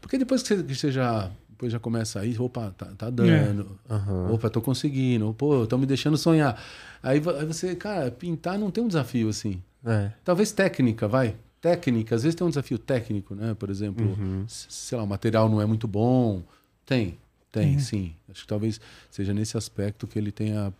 [0.00, 3.10] Porque depois que você, que você já, depois já começa a ir, opa, tá, tá
[3.10, 3.78] dando.
[3.88, 3.94] É.
[3.94, 4.34] Uhum.
[4.34, 5.34] Opa, tô conseguindo.
[5.34, 6.60] Pô, estão me deixando sonhar.
[7.02, 9.62] Aí, aí, você, cara, pintar não tem um desafio assim.
[9.84, 10.12] É.
[10.24, 11.34] Talvez técnica, vai.
[11.62, 13.54] Técnica, às vezes tem um desafio técnico, né?
[13.54, 14.44] Por exemplo, uhum.
[14.48, 16.42] sei lá, o material não é muito bom.
[16.84, 17.16] Tem.
[17.52, 17.80] Tem, uhum.
[17.80, 18.14] sim.
[18.30, 18.80] Acho que talvez
[19.10, 20.72] seja nesse aspecto que ele tenha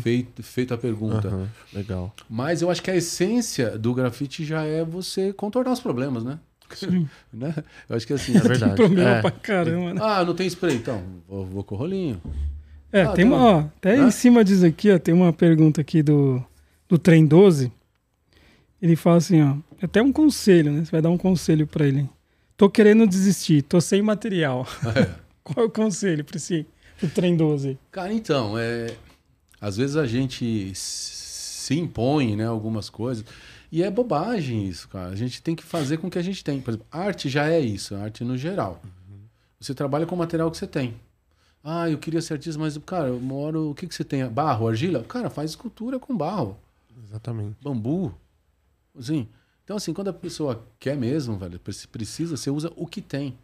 [0.00, 1.28] feito, feito a pergunta.
[1.28, 1.48] Uhum.
[1.72, 2.14] Legal.
[2.30, 6.38] Mas eu acho que a essência do grafite já é você contornar os problemas, né?
[6.72, 7.08] Sim.
[7.32, 7.52] né?
[7.88, 8.36] Eu acho que assim.
[8.36, 8.76] É verdade.
[8.76, 9.20] Tem problema é.
[9.22, 10.00] pra caramba, né?
[10.04, 11.02] Ah, não tem spray, então.
[11.26, 12.20] Vou, vou com o rolinho.
[12.92, 13.38] É, ah, tem uma.
[13.38, 16.44] Ó, até em cima disso aqui, ó, tem uma pergunta aqui do,
[16.88, 17.72] do Trem 12.
[18.80, 19.56] Ele fala assim, ó.
[19.82, 20.84] Até um conselho, né?
[20.84, 22.08] Você vai dar um conselho para ele.
[22.56, 24.66] Tô querendo desistir, tô sem material.
[24.96, 25.12] É.
[25.42, 26.64] Qual é o conselho para esse
[27.02, 27.76] o trem 12?
[27.90, 28.94] Cara, então, é,
[29.60, 33.24] às vezes a gente se impõe, né, algumas coisas.
[33.72, 35.08] E é bobagem isso, cara.
[35.08, 36.60] A gente tem que fazer com o que a gente tem.
[36.60, 38.80] Por exemplo, arte já é isso, arte no geral.
[38.84, 39.22] Uhum.
[39.58, 40.94] Você trabalha com o material que você tem.
[41.64, 43.70] Ah, eu queria ser artista, mas, cara, eu moro.
[43.70, 44.26] O que, que você tem?
[44.28, 45.02] Barro, argila?
[45.04, 46.56] Cara, faz escultura com barro.
[47.04, 47.56] Exatamente.
[47.62, 48.14] Bambu.
[48.96, 49.26] Assim.
[49.64, 51.60] Então, assim, quando a pessoa quer mesmo, velho,
[51.90, 53.36] precisa, você usa o que tem.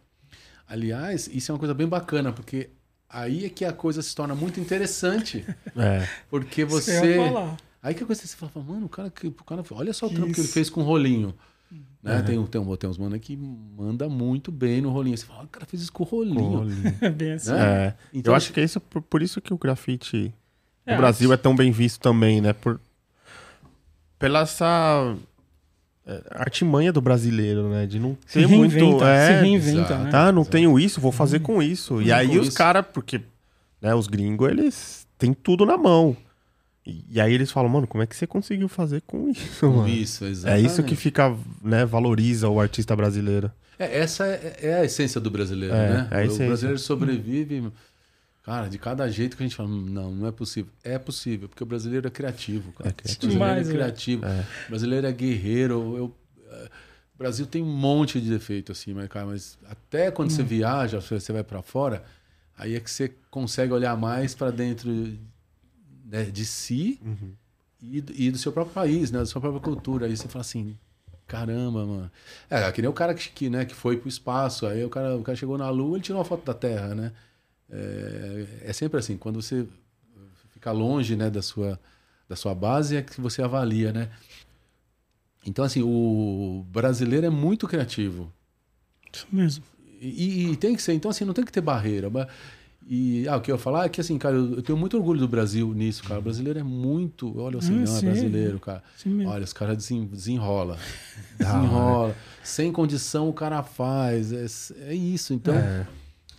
[0.67, 2.69] Aliás, isso é uma coisa bem bacana, porque
[3.09, 5.45] aí é que a coisa se torna muito interessante.
[5.75, 6.07] É.
[6.29, 7.15] Porque você.
[7.81, 10.33] Aí que a coisa você fala, mano, o cara, o cara olha só o trampo
[10.33, 11.33] que ele fez com o rolinho.
[12.03, 12.17] Né?
[12.17, 12.25] Uhum.
[12.25, 15.17] Tem, tem, tem uns mano que manda muito bem no rolinho.
[15.17, 16.57] Você fala, o cara fez isso com o rolinho.
[16.57, 16.97] rolinho.
[17.15, 17.51] bem assim.
[17.51, 17.87] Né?
[17.87, 17.95] É.
[18.13, 20.33] Então, Eu acho que é isso, por, por isso que o grafite
[20.85, 22.51] no é, Brasil é tão bem visto também, né?
[22.51, 22.81] Por,
[24.17, 25.15] pela essa é,
[26.31, 27.85] artimanha do brasileiro, né?
[27.85, 29.03] De não ter muito.
[29.03, 30.09] É, se reinventa, né?
[30.09, 30.51] Tá, não exato.
[30.51, 32.01] tenho isso, vou fazer com isso.
[32.01, 33.21] E aí os caras, porque
[33.81, 36.15] né, os gringos, eles têm tudo na mão.
[36.85, 39.77] E, e, aí eles falam, mano, como é que você conseguiu fazer com isso, com
[39.77, 39.89] mano?
[39.89, 40.63] isso, exatamente.
[40.63, 43.51] É isso que fica, né, valoriza o artista brasileiro.
[43.77, 46.07] É, essa é, é a essência do brasileiro, é, né?
[46.11, 47.71] É o brasileiro sobrevive.
[48.49, 50.71] Cara, de cada jeito que a gente fala, não, não é possível.
[50.83, 52.89] É possível, porque o brasileiro é criativo, cara.
[52.89, 53.35] É criativo.
[53.35, 54.25] O brasileiro é criativo.
[54.25, 54.45] É.
[54.65, 55.95] O brasileiro é guerreiro.
[55.95, 56.15] Eu,
[56.49, 56.69] é,
[57.13, 60.35] o Brasil tem um monte de defeito, assim, mas, cara, mas até quando hum.
[60.35, 62.03] você viaja, você vai para fora,
[62.57, 64.89] aí é que você consegue olhar mais para dentro
[66.03, 67.33] né, de si uhum.
[67.79, 69.19] e, e, do seu próprio país, né?
[69.19, 70.07] Da sua própria cultura.
[70.07, 70.75] Aí você fala assim,
[71.27, 72.11] caramba, mano.
[72.49, 75.15] É, que nem o cara que, que, né, que foi pro espaço, aí o cara,
[75.15, 77.11] o cara chegou na Lua, ele tirou uma foto da Terra, né?
[77.71, 79.67] É, é sempre assim, quando você
[80.51, 81.79] fica longe né, da, sua,
[82.27, 84.09] da sua base, é que você avalia, né?
[85.45, 88.31] Então, assim, o brasileiro é muito criativo.
[89.11, 89.63] Isso mesmo.
[90.01, 92.09] E, e, tem que ser, então, assim, não tem que ter barreira.
[92.87, 94.97] E ah, o que eu ia falar é que, assim, cara, eu, eu tenho muito
[94.97, 96.19] orgulho do Brasil nisso, cara.
[96.19, 97.39] O brasileiro é muito.
[97.39, 98.83] Olha o assim, ah, brasileiro, cara.
[99.27, 100.77] Olha, os caras desen, desenrola.
[101.37, 102.15] Desenrola.
[102.43, 104.33] Sem condição o cara faz.
[104.33, 104.45] É,
[104.91, 105.33] é isso.
[105.33, 105.53] Então.
[105.53, 105.87] É.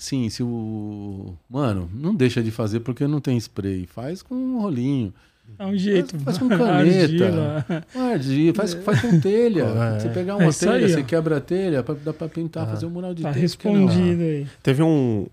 [0.01, 1.36] Sim, se o.
[1.47, 3.85] Mano, não deixa de fazer porque não tem spray.
[3.86, 5.12] Faz com um rolinho.
[5.59, 6.18] Dá um jeito.
[6.20, 7.27] Faz, faz com caneta.
[7.27, 7.66] Argila.
[7.94, 9.66] Argila, faz, faz com telha.
[9.77, 10.01] É.
[10.01, 12.68] Você pegar uma é telha, aí, você quebra a telha, pra, dá pra pintar, ah.
[12.68, 13.43] fazer um mural de tá telha.
[13.43, 14.47] respondido aí.
[14.62, 15.27] Teve um,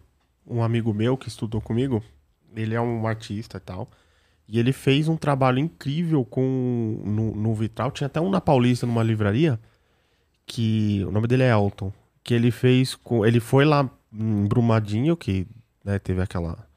[0.45, 2.03] um amigo meu que estudou comigo.
[2.53, 3.89] Ele é um artista e tal.
[4.49, 7.89] E ele fez um trabalho incrível com no, no vitral.
[7.89, 9.57] Tinha até um na Paulista, numa livraria.
[10.45, 11.93] Que o nome dele é Elton.
[12.21, 13.25] Que ele fez com.
[13.25, 15.47] Ele foi lá em Brumadinho, que
[15.83, 16.67] né, teve aquela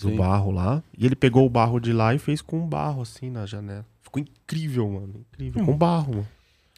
[0.00, 0.16] do Sim.
[0.16, 0.82] barro lá.
[0.96, 3.86] E ele pegou o barro de lá e fez com barro, assim, na janela.
[4.02, 5.24] Ficou incrível, mano.
[5.32, 5.62] Incrível.
[5.62, 5.66] Hum.
[5.66, 6.28] Com barro, mano.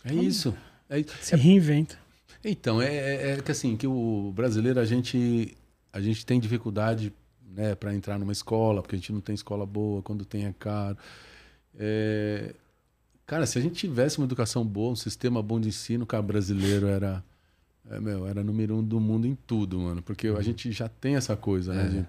[0.05, 0.55] É isso.
[0.89, 1.99] É, Se reinventa.
[2.45, 5.57] Então, é, é, é, que assim, que o brasileiro, a gente,
[5.93, 7.13] a gente tem dificuldade
[7.45, 10.55] né, para entrar numa escola, porque a gente não tem escola boa, quando tem é
[10.57, 10.97] caro.
[11.77, 12.55] É...
[13.27, 16.87] Cara, se a gente tivesse uma educação boa, um sistema bom de ensino, cara, brasileiro
[16.87, 17.23] era
[17.91, 20.03] é, meu, era número um do mundo em tudo, mano.
[20.03, 20.37] Porque uhum.
[20.37, 21.81] a gente já tem essa coisa, né?
[21.81, 21.85] é.
[21.85, 22.07] né?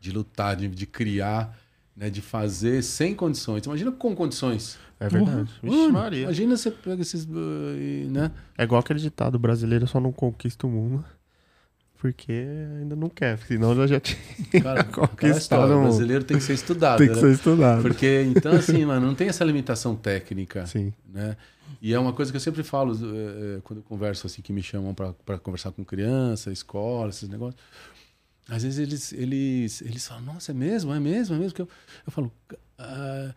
[0.00, 1.58] De, de lutar, de, de, criar,
[1.96, 2.10] né?
[2.10, 3.64] De fazer sem condições.
[3.64, 4.78] Imagina com condições.
[4.98, 5.50] É verdade.
[5.62, 5.70] Uhum.
[5.70, 6.22] Vixe, Maria.
[6.24, 7.24] Imagina você pega esses.
[7.24, 8.30] Uh, né?
[8.56, 11.04] É igual aquele ditado: brasileiro só não conquista o mundo
[11.98, 12.46] porque
[12.80, 14.18] ainda não quer, senão já tinha
[14.62, 15.72] Cara, conquistado.
[15.72, 16.98] O brasileiro tem que ser estudado.
[16.98, 17.20] tem que né?
[17.20, 17.82] ser estudado.
[17.82, 20.66] Porque, então, assim, mano, não tem essa limitação técnica.
[20.66, 20.92] Sim.
[21.12, 21.36] Né?
[21.80, 24.62] E é uma coisa que eu sempre falo é, quando eu converso, assim, que me
[24.62, 27.60] chamam para conversar com criança, escola, esses negócios.
[28.48, 30.92] Às vezes eles, eles, eles falam, nossa, é mesmo?
[30.92, 31.36] É mesmo?
[31.36, 31.58] É mesmo?
[31.58, 31.68] Eu,
[32.06, 32.30] eu falo,
[32.78, 33.34] ah,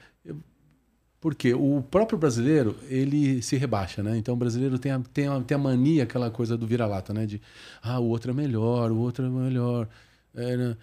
[1.19, 4.17] porque o próprio brasileiro, ele se rebaixa, né?
[4.17, 7.25] Então o brasileiro tem a, tem a, tem a mania, aquela coisa do vira-lata, né?
[7.25, 7.41] De,
[7.81, 9.87] ah, o outro é melhor, o outro é melhor.
[10.35, 10.77] É, né?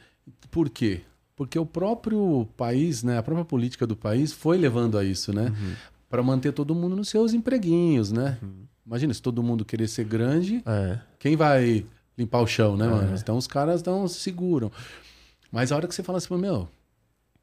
[0.50, 1.02] Por quê?
[1.36, 5.46] Porque o próprio país, né, a própria política do país foi levando a isso, né?
[5.48, 5.72] Uhum.
[6.08, 8.38] Para manter todo mundo nos seus empreguinhos, né?
[8.42, 8.64] Uhum.
[8.86, 10.98] Imagina, se todo mundo querer ser grande, É.
[11.18, 11.84] quem vai
[12.16, 12.88] limpar o chão, né, É.
[12.90, 13.16] mano?
[13.16, 14.70] Então os caras não se seguram.
[15.50, 16.68] Mas a hora que você fala assim, meu,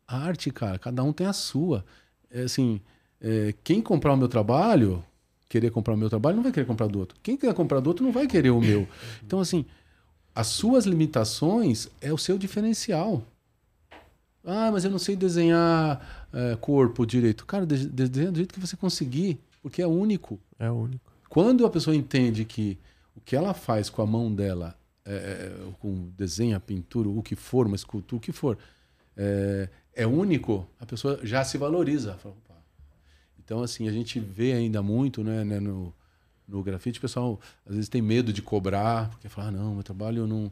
[0.07, 1.83] arte, cara, cada um tem a sua.
[2.31, 2.79] É assim,
[3.19, 5.03] é, quem comprar o meu trabalho,
[5.49, 7.17] querer comprar o meu trabalho, não vai querer comprar do outro.
[7.21, 8.87] Quem quer comprar do outro não vai querer o meu.
[9.25, 9.65] Então, assim,
[10.33, 13.23] as suas limitações é o seu diferencial.
[14.43, 17.45] Ah, mas eu não sei desenhar é, corpo direito.
[17.45, 20.39] Cara, de- desenha do jeito que você conseguir, porque é único.
[20.57, 21.11] É único.
[21.29, 22.77] Quando a pessoa entende que
[23.15, 24.75] o que ela faz com a mão dela,
[25.05, 28.57] é, é, com desenho, a pintura, o que for, uma escultura, o que for,
[29.15, 32.17] é, é único, a pessoa já se valoriza.
[33.43, 35.93] Então, assim, a gente vê ainda muito né, né, no,
[36.47, 39.83] no grafite, o pessoal às vezes tem medo de cobrar, porque fala, ah, não, meu
[39.83, 40.51] trabalho não.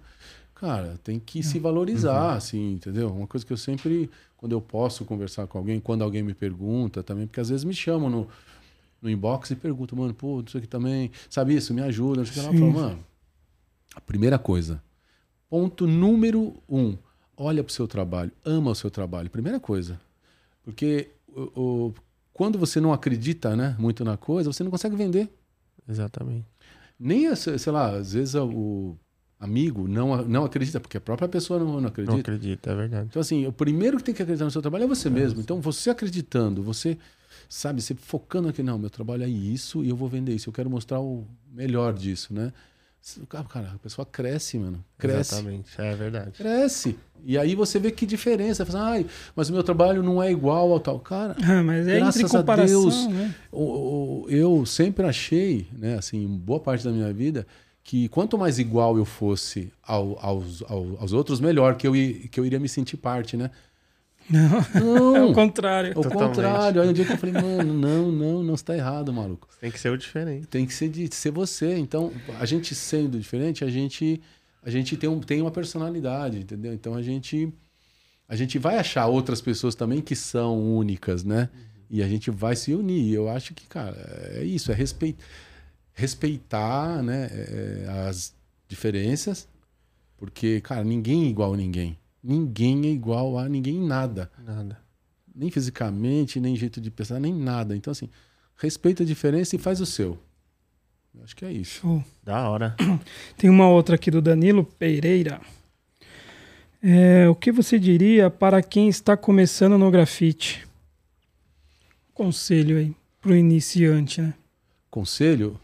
[0.53, 3.09] Cara, tem que se valorizar, assim, entendeu?
[3.09, 7.01] Uma coisa que eu sempre, quando eu posso conversar com alguém, quando alguém me pergunta
[7.01, 8.27] também, porque às vezes me chamam no,
[9.01, 12.19] no inbox e perguntam, mano, pô, isso aqui também, sabe isso, me ajuda.
[12.19, 12.53] Não sei o que lá.
[12.53, 13.05] Eu falo, mano,
[13.95, 14.83] a primeira coisa,
[15.49, 16.97] ponto número um,
[17.39, 19.99] olha pro seu trabalho, ama o seu trabalho, primeira coisa.
[20.63, 21.41] Porque o,
[21.87, 21.93] o-
[22.33, 25.27] quando você não acredita né, muito na coisa, você não consegue vender.
[25.87, 26.45] Exatamente.
[26.99, 28.95] Nem, a- sei lá, às vezes o
[29.39, 31.87] amigo não, não acredita, porque a própria pessoa não, não Não
[32.17, 32.71] acredita.
[32.71, 33.07] é verdade.
[33.09, 35.39] Então, assim, o primeiro que tem que acreditar no seu trabalho é você mesmo.
[35.39, 36.97] Então, você acreditando, você,
[37.47, 40.53] sabe, você focando aqui, não, meu trabalho é isso e eu vou vender isso, eu
[40.53, 42.51] quero mostrar o melhor disso, né?
[43.27, 44.83] Cara, cara, a pessoa cresce, mano.
[44.97, 45.33] Cresce.
[45.35, 46.31] Exatamente, é verdade.
[46.31, 46.97] Cresce.
[47.25, 48.63] E aí você vê que diferença.
[48.65, 49.05] Você fala, Ai,
[49.35, 50.99] mas o meu trabalho não é igual ao tal.
[50.99, 53.07] Cara, Ah, mas é Graças entre a comparação, Deus.
[53.07, 53.35] né?
[54.29, 57.45] eu sempre achei, né, assim, boa parte da minha vida,
[57.83, 62.27] que quanto mais igual eu fosse ao- aos, ao- aos outros, melhor que eu, i-
[62.31, 63.49] que eu iria me sentir parte, né?
[64.29, 65.93] Não, é Não, o contrário.
[65.95, 66.27] ao Totalmente.
[66.35, 66.81] contrário.
[66.81, 69.47] Aí um dia que eu falei, mano, não, não, não está errado, maluco.
[69.59, 70.47] Tem que ser o diferente.
[70.47, 71.77] Tem que ser de ser você.
[71.77, 74.21] Então, a gente sendo diferente, a gente
[74.61, 76.73] a gente tem, um, tem uma personalidade, entendeu?
[76.73, 77.51] Então a gente
[78.27, 81.49] a gente vai achar outras pessoas também que são únicas, né?
[81.89, 83.01] E a gente vai se unir.
[83.01, 83.95] E Eu acho que, cara,
[84.33, 85.17] é isso, é respeit,
[85.93, 88.33] respeitar, né, é, as
[88.67, 89.47] diferenças,
[90.15, 91.97] porque, cara, ninguém é igual a ninguém.
[92.23, 94.77] Ninguém é igual a ninguém em nada Nada.
[95.33, 97.75] nem fisicamente, nem jeito de pensar, nem nada.
[97.75, 98.09] Então, assim,
[98.57, 100.17] respeita a diferença e faz o seu.
[101.15, 101.79] Eu acho que é isso.
[101.81, 102.03] Show.
[102.23, 102.75] Da hora.
[103.37, 105.39] Tem uma outra aqui do Danilo Pereira.
[106.81, 110.65] É, o que você diria para quem está começando no grafite?
[112.13, 114.33] Conselho aí pro iniciante, né?
[114.89, 115.59] Conselho?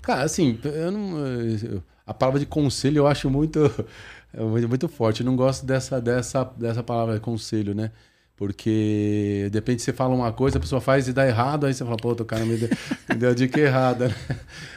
[0.00, 3.60] Cara, assim, eu não, eu- a palavra de conselho eu acho muito,
[4.32, 5.20] é muito, forte.
[5.20, 7.90] Eu não gosto dessa, dessa, dessa palavra conselho, né?
[8.34, 11.84] Porque de repente você fala uma coisa, a pessoa faz e dá errado, aí você
[11.84, 12.68] fala, pô, o cara me deu,
[13.08, 14.08] me deu a dica errada.
[14.08, 14.14] né?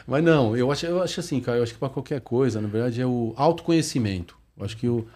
[0.06, 2.68] Mas não, eu acho, eu acho assim, cara, eu acho que para qualquer coisa, na
[2.68, 4.36] verdade, é o autoconhecimento.
[4.56, 5.06] Eu acho que o,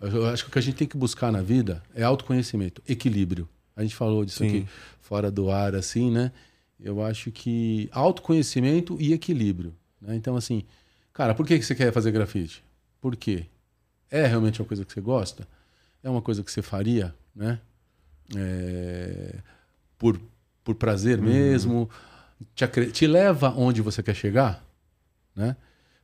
[0.00, 3.48] eu acho que o que a gente tem que buscar na vida é autoconhecimento, equilíbrio.
[3.76, 4.48] A gente falou disso Sim.
[4.48, 4.66] aqui
[5.00, 6.32] fora do ar, assim, né?
[6.82, 9.74] Eu acho que autoconhecimento e equilíbrio.
[10.00, 10.16] Né?
[10.16, 10.64] Então, assim,
[11.12, 12.64] cara, por que você quer fazer grafite?
[13.00, 13.46] Por quê?
[14.10, 15.46] É realmente uma coisa que você gosta?
[16.02, 17.60] É uma coisa que você faria, né?
[18.36, 19.36] É,
[19.98, 20.20] por,
[20.64, 21.88] por prazer mesmo?
[22.54, 24.64] Te, te leva onde você quer chegar?
[25.34, 25.56] Né?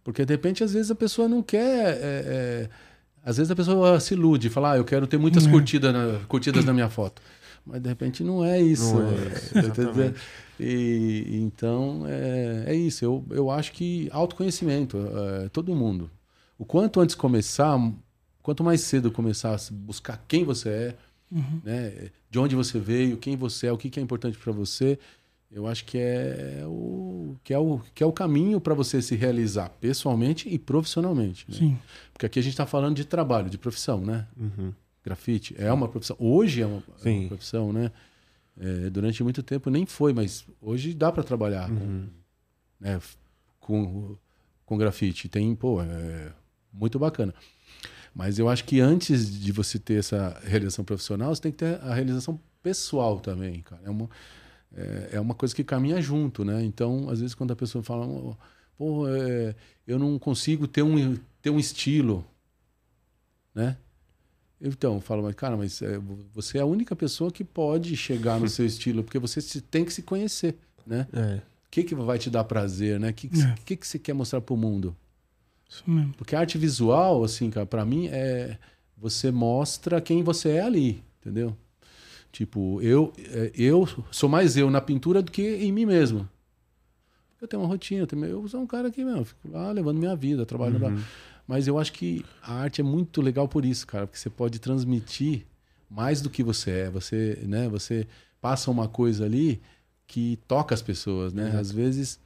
[0.04, 1.96] Porque, de repente, às vezes a pessoa não quer...
[1.96, 2.70] é, é,
[3.24, 5.50] às vezes a pessoa se ilude, fala, ah, eu quero ter muitas É.
[5.50, 7.20] curtidas, na, curtidas na minha foto.
[7.64, 8.94] Mas, de repente, não é isso.
[8.94, 9.64] Não é Entendeu?
[9.64, 10.20] exatamente.
[10.60, 13.04] E, então, é, é isso.
[13.04, 14.96] Eu, eu acho que autoconhecimento,
[15.42, 16.08] é, todo mundo.
[16.58, 17.78] O quanto antes começar,
[18.42, 20.94] quanto mais cedo começar a buscar quem você é,
[21.64, 24.98] né, de onde você veio, quem você é, o que, que é importante para você,
[25.50, 29.14] eu acho que é o que é o, que é o caminho para você se
[29.14, 31.44] realizar pessoalmente e profissionalmente.
[31.48, 31.56] né?
[31.56, 31.78] Sim.
[32.12, 34.26] Porque aqui a gente está falando de trabalho, de profissão, né?
[34.36, 34.72] Uhum.
[35.04, 36.16] Grafite é uma profissão.
[36.18, 37.92] Hoje é uma, é uma profissão, né?
[38.58, 41.78] É, durante muito tempo nem foi, mas hoje dá para trabalhar Uhum.
[41.78, 42.08] com,
[42.80, 43.00] né,
[43.60, 44.16] com,
[44.64, 45.28] com grafite.
[45.28, 46.32] Tem, pô, é
[46.78, 47.34] muito bacana.
[48.14, 51.78] Mas eu acho que antes de você ter essa realização profissional, você tem que ter
[51.82, 53.82] a realização pessoal também, cara.
[53.84, 54.08] É uma,
[54.74, 56.62] é, é uma coisa que caminha junto, né?
[56.64, 58.34] Então, às vezes, quando a pessoa fala, "Oh,
[58.78, 59.54] pô, é,
[59.86, 62.24] eu não consigo ter um, ter um estilo,
[63.54, 63.76] né?
[64.60, 65.98] Então, eu falo, mas cara, mas é,
[66.32, 69.92] você é a única pessoa que pode chegar no seu estilo, porque você tem que
[69.92, 71.06] se conhecer, né?
[71.12, 71.34] É.
[71.36, 73.10] O que, que vai te dar prazer, né?
[73.10, 73.54] O que, que, É.
[73.66, 74.96] que, que você quer mostrar pro mundo?
[75.68, 76.14] Isso mesmo.
[76.14, 78.58] Porque a arte visual, assim, cara, pra mim é,
[78.96, 81.56] você mostra quem você é ali, entendeu?
[82.32, 86.28] Tipo, eu, é, eu sou mais eu na pintura do que em mim mesmo.
[87.40, 89.98] Eu tenho uma rotina, eu, tenho, eu sou um cara que, meu, fico lá levando
[89.98, 90.96] minha vida, trabalhando uhum.
[90.96, 91.02] lá.
[91.46, 94.58] Mas eu acho que a arte é muito legal por isso, cara, porque você pode
[94.58, 95.46] transmitir
[95.88, 96.90] mais do que você é.
[96.90, 98.06] Você, né, você
[98.40, 99.60] passa uma coisa ali
[100.06, 101.50] que toca as pessoas, né?
[101.50, 101.60] Uhum.
[101.60, 102.18] Às vezes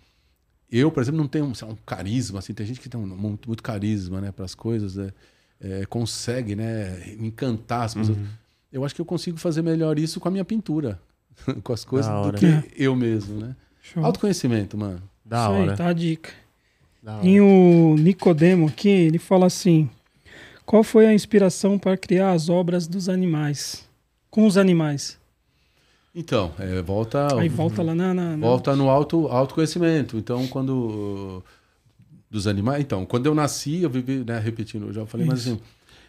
[0.71, 3.63] eu, por exemplo, não tenho um carisma assim, tem gente que tem um, muito, muito
[3.63, 5.13] carisma, né, para as coisas, né?
[5.61, 8.17] é, consegue, né, encantar as pessoas.
[8.17, 8.27] Uhum.
[8.73, 11.01] Eu acho que eu consigo fazer melhor isso com a minha pintura,
[11.63, 12.65] com as coisas do que é.
[12.77, 13.55] eu mesmo, né?
[13.83, 14.05] Show.
[14.05, 15.03] Autoconhecimento, mano.
[15.25, 15.71] Da Isso hora.
[15.73, 16.31] Aí, tá a dica.
[17.23, 19.89] Tem o Nicodemo aqui, ele fala assim:
[20.67, 23.89] Qual foi a inspiração para criar as obras dos animais?
[24.31, 25.19] Com os animais?
[26.15, 27.39] Então, é, volta.
[27.39, 28.13] Aí volta lá na.
[28.13, 30.17] na volta no auto, autoconhecimento.
[30.17, 31.43] Então, quando.
[32.29, 32.83] Dos animais.
[32.83, 35.35] Então, quando eu nasci, eu vivi, né, repetindo, eu já falei, Isso.
[35.35, 35.61] mas assim.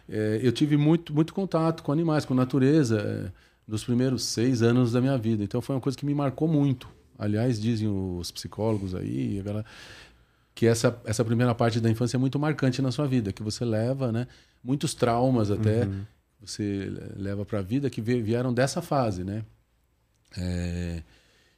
[0.08, 3.32] É, eu tive muito, muito contato com animais, com natureza, é,
[3.66, 5.42] nos primeiros seis anos da minha vida.
[5.42, 6.88] Então, foi uma coisa que me marcou muito.
[7.18, 9.42] Aliás, dizem os psicólogos aí,
[10.54, 13.64] que essa, essa primeira parte da infância é muito marcante na sua vida, que você
[13.64, 14.26] leva, né?
[14.62, 16.02] Muitos traumas até uhum.
[16.40, 19.44] você leva para a vida que vieram dessa fase, né?
[20.36, 21.02] É,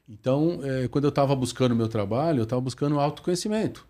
[0.09, 3.87] então, é, quando eu estava buscando meu trabalho, eu estava buscando autoconhecimento.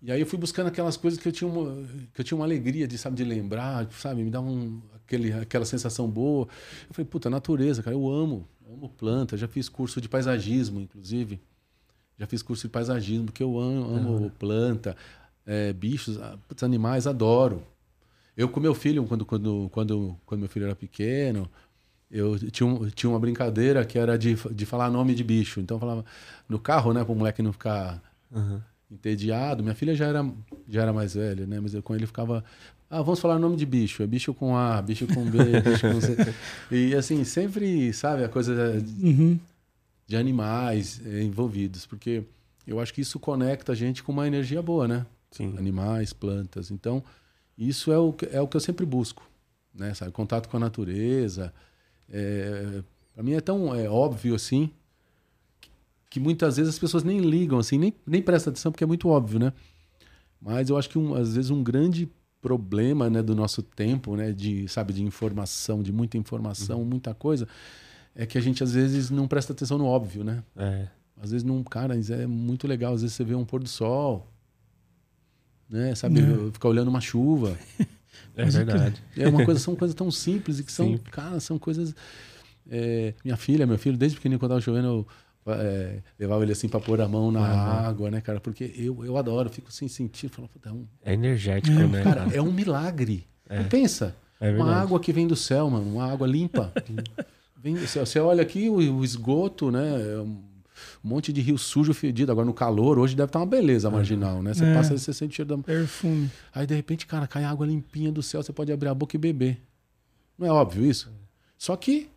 [0.00, 1.84] E aí eu fui buscando aquelas coisas que eu tinha uma,
[2.14, 5.64] que eu tinha uma alegria de, sabe, de lembrar, sabe, me dá um, aquele, aquela
[5.64, 6.46] sensação boa.
[6.88, 10.80] Eu falei, puta, natureza, cara, eu amo, eu amo planta, já fiz curso de paisagismo,
[10.80, 11.40] inclusive.
[12.16, 14.96] Já fiz curso de paisagismo, porque eu amo, amo planta,
[15.44, 17.62] é, bichos, ah, animais, adoro.
[18.36, 21.50] Eu com meu filho, quando, quando, quando, quando meu filho era pequeno,
[22.10, 25.60] eu tinha, um, tinha uma brincadeira que era de, de falar nome de bicho.
[25.60, 26.04] Então eu falava
[26.48, 28.60] no carro, né, para o moleque não ficar uhum.
[28.90, 29.62] entediado.
[29.62, 30.26] Minha filha já era,
[30.66, 32.44] já era mais velha, né, mas eu com ele ficava.
[32.90, 34.02] Ah, vamos falar nome de bicho.
[34.02, 36.16] É bicho com A, bicho com B, bicho com C.
[36.70, 39.38] E assim, sempre, sabe, a coisa uhum.
[40.06, 41.84] de animais eh, envolvidos.
[41.84, 42.24] Porque
[42.66, 45.04] eu acho que isso conecta a gente com uma energia boa, né?
[45.30, 45.54] Sim.
[45.58, 46.70] Animais, plantas.
[46.70, 47.04] Então,
[47.58, 49.28] isso é o, é o que eu sempre busco.
[49.74, 50.10] Né, sabe?
[50.10, 51.52] Contato com a natureza,
[52.10, 52.82] é,
[53.14, 54.70] para mim é tão é, óbvio assim
[56.10, 59.08] que muitas vezes as pessoas nem ligam assim, nem, nem prestam atenção porque é muito
[59.08, 59.52] óbvio, né?
[60.40, 62.08] Mas eu acho que um, às vezes um grande
[62.40, 66.84] problema, né, do nosso tempo, né, de sabe, de informação, de muita informação, uhum.
[66.84, 67.48] muita coisa,
[68.14, 70.42] é que a gente às vezes não presta atenção no óbvio, né?
[70.56, 70.88] É.
[71.20, 74.26] Às vezes não, cara, é muito legal, às vezes você vê um pôr do sol,
[75.68, 76.52] né, sabe, é.
[76.52, 77.58] ficar olhando uma chuva.
[78.36, 79.02] É verdade.
[79.16, 81.94] É uma coisa, são coisas tão simples e que são, cara, são coisas.
[82.70, 85.06] É, minha filha, meu filho, desde pequenininho, quando tava chovendo, eu
[85.52, 87.86] é, levava ele assim para pôr a mão na uhum.
[87.88, 88.40] água, né, cara?
[88.40, 90.28] Porque eu, eu adoro, fico sem sentir.
[90.28, 90.86] Falo, é, um...
[91.04, 92.02] é energético, é, né?
[92.02, 93.26] Cara, é um milagre.
[93.48, 93.62] É.
[93.62, 96.72] Pensa, é uma água que vem do céu, mano, uma água limpa.
[97.56, 99.82] vem, você, você olha aqui o, o esgoto, né?
[101.02, 102.32] É um monte de rio sujo, fedido.
[102.32, 104.54] Agora no calor, hoje deve estar uma beleza marginal, né?
[104.54, 104.74] Você é.
[104.74, 105.62] passa e você sente cheiro da.
[105.62, 106.30] Perfume.
[106.54, 109.18] Aí de repente, cara, cai água limpinha do céu, você pode abrir a boca e
[109.18, 109.60] beber.
[110.38, 111.10] Não é óbvio isso?
[111.56, 112.08] Só que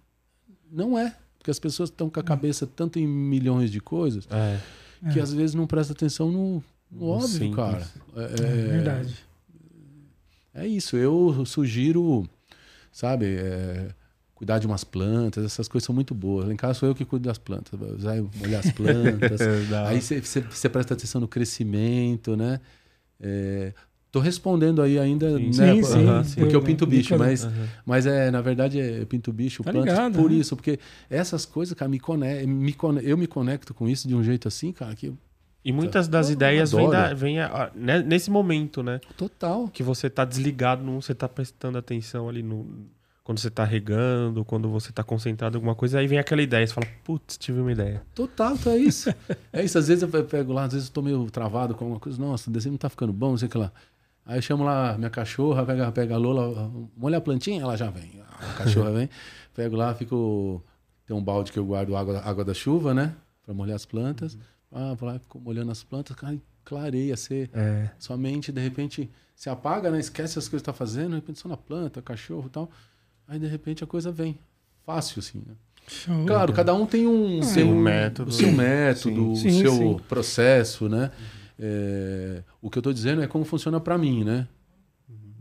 [0.71, 1.15] não é.
[1.37, 4.59] Porque as pessoas estão com a cabeça tanto em milhões de coisas é.
[5.11, 5.23] que é.
[5.23, 7.55] às vezes não presta atenção no, no óbvio, simples.
[7.55, 7.87] cara.
[8.15, 9.15] É, é, verdade.
[10.53, 10.95] É isso.
[10.95, 12.29] Eu sugiro,
[12.91, 13.89] sabe, é,
[14.41, 16.47] cuidar de umas plantas, essas coisas são muito boas.
[16.47, 19.39] Lá em casa sou eu que cuido das plantas, vai molhar as plantas.
[19.85, 22.59] aí você presta atenção no crescimento, né?
[23.19, 23.71] É,
[24.11, 25.51] tô respondendo aí ainda, sim, né?
[25.51, 27.51] Sim, sim, sim, porque eu pinto bicho, mas, uhum.
[27.85, 30.37] mas é, na verdade, é, eu pinto bicho, tá plantas ligado, por né?
[30.37, 34.15] isso, porque essas coisas, cara, me conectam, me conecto, eu me conecto com isso de
[34.15, 35.13] um jeito assim, cara, que
[35.63, 37.35] e muitas das ideias vêm vem
[37.75, 38.99] né, nesse momento, né?
[39.15, 39.67] Total.
[39.67, 42.65] Que você tá desligado, não você tá prestando atenção ali no,
[43.23, 46.65] quando você tá regando, quando você tá concentrado em alguma coisa, aí vem aquela ideia,
[46.65, 48.01] você fala, putz, tive uma ideia.
[48.15, 49.13] Total, tá isso.
[49.53, 51.99] é isso, às vezes eu pego lá, às vezes eu tô meio travado com alguma
[51.99, 53.71] coisa, nossa, o desenho não tá ficando bom, não sei o que lá.
[54.25, 57.89] Aí eu chamo lá minha cachorra, pega, pega a Lola, molha a plantinha, ela já
[57.89, 58.21] vem.
[58.21, 59.09] A cachorra vem,
[59.53, 60.63] pego lá, fico.
[61.05, 63.15] Tem um balde que eu guardo água, água da chuva, né?
[63.43, 64.37] Pra molhar as plantas.
[64.71, 67.49] Ah, vou lá, fico molhando as plantas, cara, clareia, você.
[67.51, 67.89] É.
[67.97, 69.99] Sua mente, de repente, se apaga, né?
[69.99, 72.69] Esquece as coisas que tá fazendo, de repente só na planta, cachorro e tal.
[73.31, 74.37] Aí de repente a coisa vem.
[74.85, 75.53] Fácil, assim, né?
[75.87, 76.25] Show.
[76.25, 79.47] Claro, cada um tem um, ah, seu método, o seu método, sim.
[79.47, 79.99] o seu sim.
[80.07, 81.11] processo, né?
[81.57, 84.49] É, o que eu estou dizendo é como funciona para mim, né?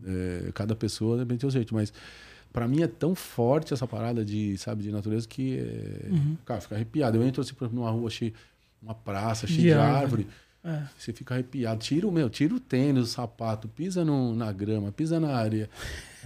[0.06, 1.92] É, cada pessoa depende do seu jeito, mas
[2.52, 6.36] para mim é tão forte essa parada de, sabe, de natureza que, é, uhum.
[6.44, 7.16] cara, fica arrepiado.
[7.16, 8.32] Eu entro assim, por exemplo, numa rua cheia,
[8.80, 10.22] uma praça cheia de, de árvore.
[10.22, 10.26] árvore
[10.62, 10.82] É.
[10.98, 11.80] Você fica arrepiado.
[11.80, 15.70] Tira o meu, tira o tênis, o sapato, pisa no, na grama, pisa na areia.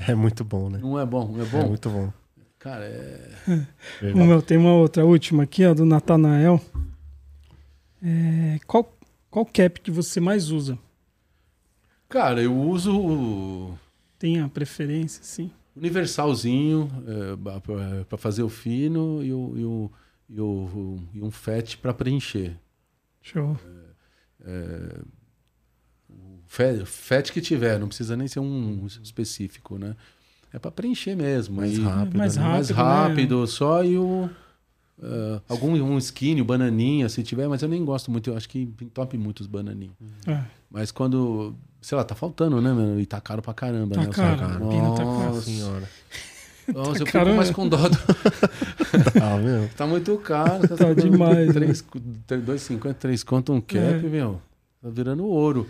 [0.08, 0.78] É muito bom, né?
[0.82, 1.68] Não é bom, não é É bom?
[1.68, 2.12] muito bom.
[2.58, 3.30] Cara, é.
[4.12, 6.60] O meu, tem uma outra, última aqui, ó, do Natanael.
[8.02, 8.92] É, qual,
[9.30, 10.78] qual cap que você mais usa?
[12.08, 13.78] Cara, eu uso o
[14.18, 15.50] Tem a preferência, sim?
[15.76, 19.90] universalzinho é, para fazer o fino e, o, e, o,
[20.30, 22.56] e, o, e um fat para preencher.
[23.22, 23.56] Show.
[26.46, 29.96] Fe- Fat que tiver, não precisa nem ser um específico, né?
[30.52, 31.56] É para preencher mesmo.
[31.56, 32.16] Mais E- rápido.
[32.18, 32.42] mais né?
[32.42, 32.52] rápido.
[32.54, 32.76] mais né?
[32.76, 34.30] rápido, só e o.
[35.02, 38.60] eh, algum um skinny, bananinha, se tiver, mas eu nem gosto muito, eu acho que
[38.80, 39.96] entope muito os bananinhos.
[40.26, 40.40] É.
[40.70, 43.00] Mas quando, sei lá, tá faltando, né, mano?
[43.00, 44.08] E tá caro pra caramba, Tá né?
[44.08, 44.52] o caro, saco.
[44.64, 45.04] a pina tá caro.
[45.08, 45.88] Nossa, Nossa senhora.
[46.72, 47.76] Nossa, eu fico mais com dó.
[47.88, 47.98] do-
[49.22, 49.68] Ah, meu.
[49.76, 50.66] Tá muito caro.
[50.68, 51.66] Tá demais, né?
[51.66, 53.98] 2,50, 3 conto um cap, É.
[53.98, 54.40] meu.
[54.82, 55.66] Tá virando ouro.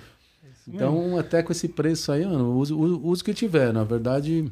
[0.66, 3.70] Então, até com esse preço aí, mano, uso, o que tiver.
[3.72, 4.50] Na verdade,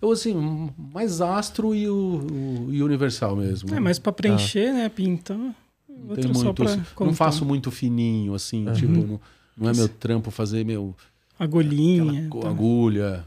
[0.00, 3.74] eu assim, mais astro e o, o- e universal mesmo.
[3.74, 6.62] É, mas pra preencher, né, pintar, Não tem muito.
[7.00, 9.20] Não faço muito fininho, assim, tipo, não,
[9.56, 10.94] não é meu trampo fazer meu
[11.38, 12.26] agulhinha.
[12.28, 12.48] aquela tá.
[12.48, 13.24] agulha.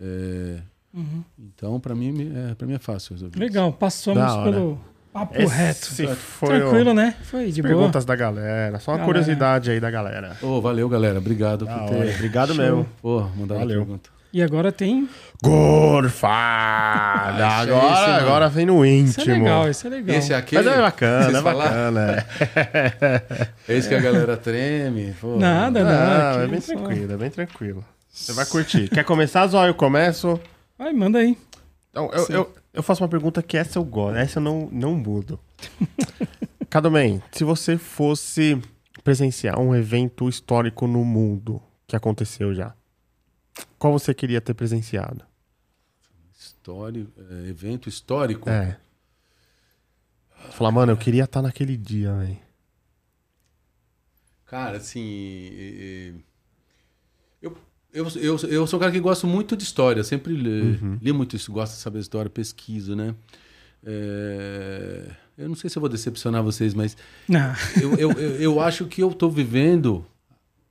[0.00, 0.58] é,
[0.96, 1.22] Uhum.
[1.38, 3.38] então, pra mim, é, pra mim é fácil resolver.
[3.38, 4.50] Legal, passamos hora.
[4.50, 4.80] pelo
[5.12, 6.16] papo Esse reto.
[6.16, 6.94] foi Tranquilo, o...
[6.94, 7.14] né?
[7.22, 7.74] Foi de boa.
[7.74, 8.78] Perguntas da galera.
[8.80, 9.04] Só uma Galera.
[9.04, 10.36] curiosidade aí da galera.
[10.42, 11.18] Ô, valeu, galera.
[11.18, 12.06] Obrigado Da por hora.
[12.06, 12.14] ter.
[12.14, 12.64] Obrigado Show.
[12.64, 12.86] mesmo.
[13.02, 13.84] Pô, mandar Valeu.
[13.84, 14.10] pergunta.
[14.32, 15.08] E agora tem.
[15.42, 17.46] Gorfada!
[17.46, 19.44] Ah, esse é agora, esse, agora vem no Isso é íntimo.
[19.44, 20.16] legal, isso é legal.
[20.16, 20.64] Esse é aquele.
[20.64, 22.26] Mas é bacana, é bacana.
[23.68, 23.68] É.
[23.76, 25.14] Esse que a galera treme.
[25.20, 25.36] Pô.
[25.36, 26.40] Nada, Não, nada.
[26.40, 27.84] é aqui bem só- tranquilo, é bem tranquilo.
[28.12, 28.88] Você vai curtir.
[28.88, 29.70] Quer começar, Zóio?
[29.70, 30.40] Eu começo.
[30.78, 31.36] Vai, manda aí.
[31.90, 34.94] Então, eu, eu, eu faço uma pergunta que essa eu gosto, essa eu não, não
[34.94, 35.40] mudo.
[36.68, 38.60] Cadoman, se você fosse
[39.02, 42.74] presenciar um evento histórico no mundo que aconteceu já,
[43.78, 45.24] qual você queria ter presenciado?
[46.38, 48.50] Histórico, é, evento histórico.
[48.50, 48.76] É.
[50.50, 52.38] Falar, mano, eu queria estar naquele dia, velho.
[54.44, 55.00] Cara, assim.
[55.00, 56.24] e- e-
[57.96, 60.04] Eu, eu, eu, sou um cara que gosto muito de história.
[60.04, 63.14] Sempre li, li muito isso, gosto de saber história, pesquiso, né?
[63.82, 66.94] É, eu não sei se eu vou decepcionar vocês, mas
[67.80, 70.04] eu, eu, eu, eu acho que eu tô vivendo,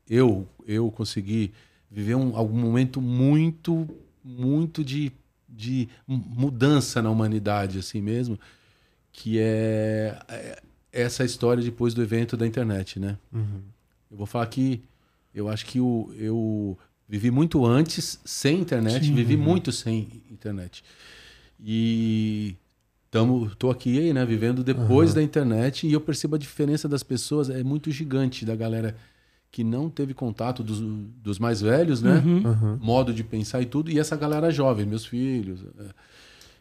[0.07, 1.52] eu, eu consegui
[1.89, 3.89] viver um, algum momento muito,
[4.23, 5.11] muito de,
[5.49, 8.39] de mudança na humanidade, assim mesmo,
[9.11, 10.61] que é, é
[10.91, 13.18] essa história depois do evento da internet, né?
[14.11, 14.84] Eu vou falar que
[15.34, 16.77] eu acho que o, eu
[17.07, 20.84] vivi muito antes sem internet, vivi muito sem internet.
[21.60, 22.56] E
[23.10, 27.03] tamo, tô aqui aí, né, vivendo depois da internet e eu percebo a diferença das
[27.03, 28.95] pessoas é muito gigante da galera
[29.56, 32.22] que não teve contato dos, dos mais velhos, né?
[32.26, 32.77] Uhum.
[32.82, 35.64] Modo de pensar e tudo, e essa galera jovem, meus filhos.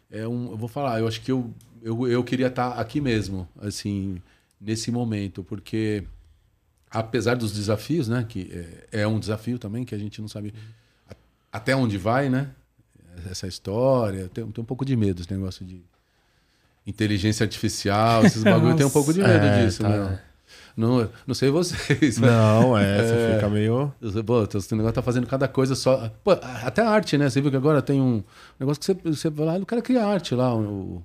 [0.09, 1.53] É, é um, eu vou falar, eu acho que eu,
[1.83, 4.21] eu, eu queria estar aqui mesmo, assim,
[4.61, 6.05] nesse momento, porque
[6.99, 8.49] apesar dos desafios, né, que
[8.91, 10.53] é, é um desafio também, que a gente não sabe
[11.09, 11.15] a-
[11.51, 12.49] até onde vai, né?
[13.29, 15.81] Essa história, tem, tem um pouco de medo esse negócio de
[16.85, 19.89] inteligência artificial, esses bagulho, tenho um pouco de medo É, disso, tá.
[19.89, 20.17] meu.
[20.77, 23.93] Não, não sei vocês, Não, é, você fica meio.
[24.25, 26.09] Pô, esse negócio tá fazendo cada coisa só.
[26.23, 27.29] Pô, até a arte, né?
[27.29, 28.23] Você viu que agora tem um
[28.59, 31.03] negócio que você, você vai lá e o cara cria arte lá, o, o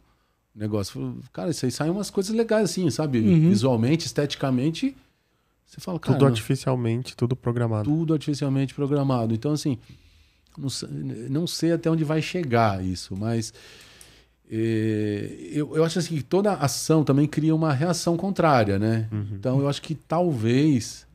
[0.55, 1.17] negócio.
[1.33, 3.21] Cara, isso aí saem umas coisas legais assim, sabe?
[3.49, 4.97] Visualmente, esteticamente.
[5.71, 7.89] Você fala, cara, Tudo artificialmente, tudo programado.
[7.89, 9.33] tudo artificialmente programado.
[9.33, 9.79] Então, assim,
[10.59, 10.89] não, sei-
[11.31, 13.55] não sei até onde vai chegar isso, mas
[14.51, 19.09] eh, eu, eu acho assim que toda ação também cria uma reação contrária, né?
[19.33, 21.07] Então, eu acho que talvez,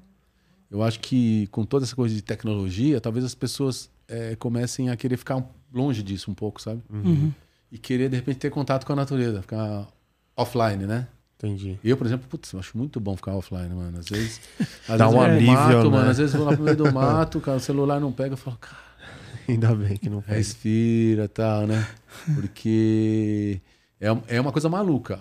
[0.72, 4.96] eu acho que com toda essa coisa de tecnologia, talvez as pessoas eh, comecem a
[4.96, 6.82] querer ficar longe disso um pouco, sabe?
[6.90, 7.30] Uhum.
[7.70, 9.86] E querer, de repente, ter contato com a natureza, ficar
[10.38, 11.10] offline, né?
[11.38, 11.78] Entendi.
[11.84, 14.00] Eu, por exemplo, putz, eu acho muito bom ficar offline, mano.
[14.00, 14.42] Às vezes.
[14.88, 15.90] Às Dá vezes um alívio, mato, né?
[15.98, 16.10] mano.
[16.10, 18.38] Às vezes eu vou lá pro meio do mato, cara, o celular não pega, eu
[18.38, 18.78] falo, cara,
[19.48, 20.38] Ainda bem que não faz.
[20.38, 21.86] respira e tal, né?
[22.34, 23.62] Porque
[24.00, 25.20] é, é uma coisa maluca.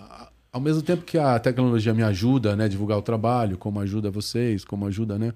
[0.51, 4.09] Ao mesmo tempo que a tecnologia me ajuda, né, a divulgar o trabalho, como ajuda
[4.09, 5.33] vocês, como ajuda, né?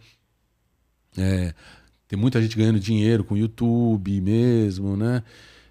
[1.18, 1.54] É,
[2.08, 5.22] tem muita gente ganhando dinheiro com o YouTube mesmo, né?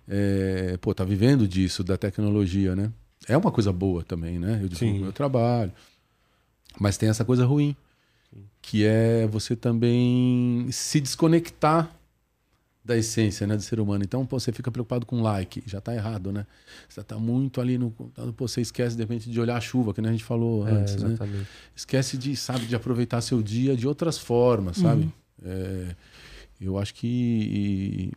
[0.07, 2.93] É, pô, tá vivendo disso, da tecnologia, né?
[3.29, 4.61] É uma coisa boa também, né?
[4.63, 5.03] Eu divulgo Sim.
[5.03, 5.73] meu trabalho.
[6.81, 7.77] Mas tem essa coisa ruim,
[8.63, 11.95] que é você também se desconectar
[12.85, 14.03] da essência, né, do ser humano.
[14.03, 16.47] Então, pô, você fica preocupado com like, já tá errado, né?
[16.89, 20.01] Você tá muito ali no, pô, você esquece de repente de olhar a chuva, que
[20.01, 21.09] nem a gente falou É, antes, né?
[21.09, 21.49] exatamente.
[21.77, 25.13] Esquece de, sabe, de aproveitar seu dia de outras formas, sabe?
[25.45, 25.95] É,
[26.59, 28.11] eu acho que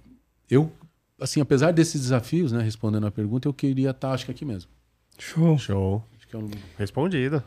[0.50, 0.72] eu,
[1.20, 4.72] assim, apesar desses desafios, né, respondendo a pergunta, eu queria estar, acho que aqui mesmo.
[5.22, 5.57] Show.
[5.60, 6.03] Show.
[6.18, 6.49] Acho que é um...
[6.77, 7.43] Respondido.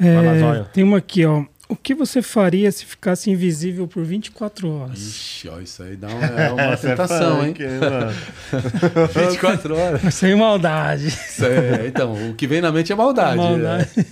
[0.00, 1.44] É, lá, tem uma aqui, ó.
[1.68, 4.98] O que você faria se ficasse invisível por 24 horas?
[4.98, 7.54] Ixi, ó, isso aí dá uma, é uma tentação, hein?
[9.14, 10.14] 24 horas.
[10.14, 11.08] Sem maldade.
[11.08, 13.36] Isso é, então, o que vem na mente é maldade.
[13.36, 13.88] Maldade.
[13.96, 14.04] é.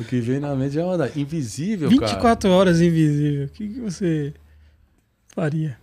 [0.00, 1.20] O que vem na mente é maldade.
[1.20, 2.12] Invisível, cara.
[2.12, 3.46] 24 horas invisível.
[3.46, 4.32] O que, que você
[5.34, 5.76] faria?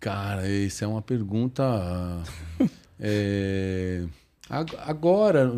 [0.00, 1.62] Cara, isso é uma pergunta.
[2.98, 4.08] é, ag-
[4.50, 5.50] agora,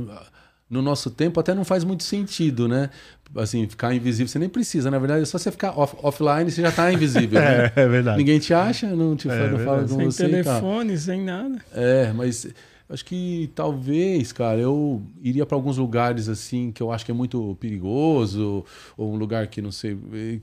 [0.68, 2.90] no nosso tempo, até não faz muito sentido, né?
[3.36, 4.90] Assim, ficar invisível, você nem precisa.
[4.90, 7.38] Na verdade, é só você ficar off- offline, você já tá invisível.
[7.42, 7.72] né?
[7.76, 8.18] É, é verdade.
[8.18, 10.22] Ninguém te acha, não, te É não fala com Sem você.
[10.42, 10.60] tal.
[10.60, 11.56] telefone, sem nada.
[11.72, 12.48] É, mas
[12.88, 17.14] acho que talvez, cara, eu iria para alguns lugares assim que eu acho que é
[17.14, 18.64] muito perigoso,
[18.96, 19.96] ou um lugar que não sei,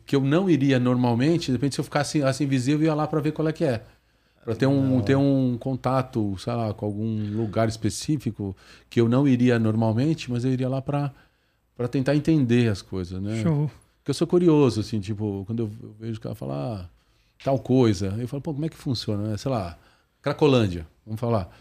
[0.06, 1.48] que eu não iria normalmente.
[1.48, 3.66] De repente, se eu ficasse assim invisível, eu ia lá para ver qual é que
[3.66, 3.84] é.
[4.48, 8.56] Para ter um, ter um contato, sei lá, com algum lugar específico
[8.90, 11.12] que eu não iria normalmente, mas eu iria lá para
[11.92, 13.44] tentar entender as coisas, né?
[13.44, 13.70] Show.
[13.98, 16.90] Porque eu sou curioso, assim, tipo, quando eu vejo o cara falar ah,
[17.44, 19.32] tal coisa, eu falo, pô, como é que funciona?
[19.32, 19.36] né?
[19.36, 19.78] Sei lá,
[20.22, 21.54] Cracolândia, vamos falar.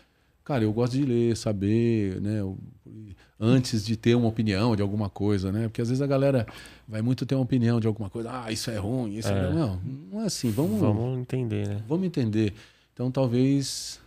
[0.44, 2.40] Cara, eu gosto de ler, saber, né?
[3.40, 5.64] antes de ter uma opinião de alguma coisa, né?
[5.64, 6.46] Porque às vezes a galera
[6.86, 8.30] vai muito ter uma opinião de alguma coisa.
[8.32, 9.36] Ah, isso é ruim, isso é...
[9.36, 9.52] É.
[9.52, 9.80] Não,
[10.12, 10.52] não é assim.
[10.52, 11.82] Vamos, Vamos entender, né?
[11.88, 12.54] vamos entender.
[12.96, 14.00] Então talvez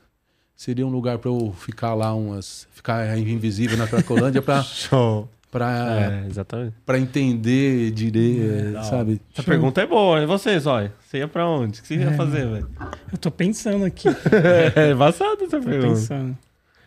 [0.56, 2.68] seria um lugar para eu ficar lá umas...
[2.72, 4.66] Ficar invisível na Cracolândia para
[5.52, 6.74] para É, exatamente.
[6.86, 8.90] para entender direito, da hora.
[8.90, 9.22] sabe?
[9.32, 10.20] Essa pergunta é boa.
[10.22, 10.92] E você, Zóia?
[11.08, 11.80] Você ia pra onde?
[11.80, 12.14] O que você ia É.
[12.14, 12.70] fazer, velho?
[13.12, 14.08] Eu tô pensando aqui.
[14.76, 15.88] É embaçado essa Tô pergunta.
[15.94, 16.36] pensando.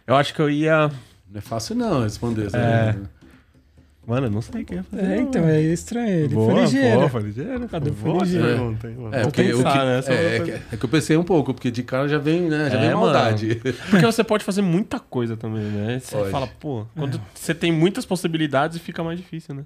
[0.04, 0.88] Eu acho que eu ia...
[1.30, 2.48] Não é fácil não responder.
[2.52, 2.92] É.
[2.92, 3.10] pergunta.
[4.04, 5.04] Mano, eu não sei o que ia fazer.
[5.04, 6.08] É, então, é estranho.
[6.24, 6.96] Ele Boa, foi ligeiro.
[6.98, 7.68] boa, foi ligeiro.
[7.68, 8.46] Cadê o ligeiro?
[8.48, 9.14] pergunta, mano?
[9.14, 10.00] É, porque pensar, que, né?
[10.16, 12.68] É, é que- é que eu pensei um pouco, porque de cara já vem, né?
[12.68, 13.00] Já É, vem mano.
[13.00, 13.60] maldade.
[13.90, 16.00] Porque você pode fazer muita coisa também, né?
[16.00, 16.30] Você Pode.
[16.30, 19.62] fala, pô, quando você tem muitas possibilidades, fica mais difícil, né?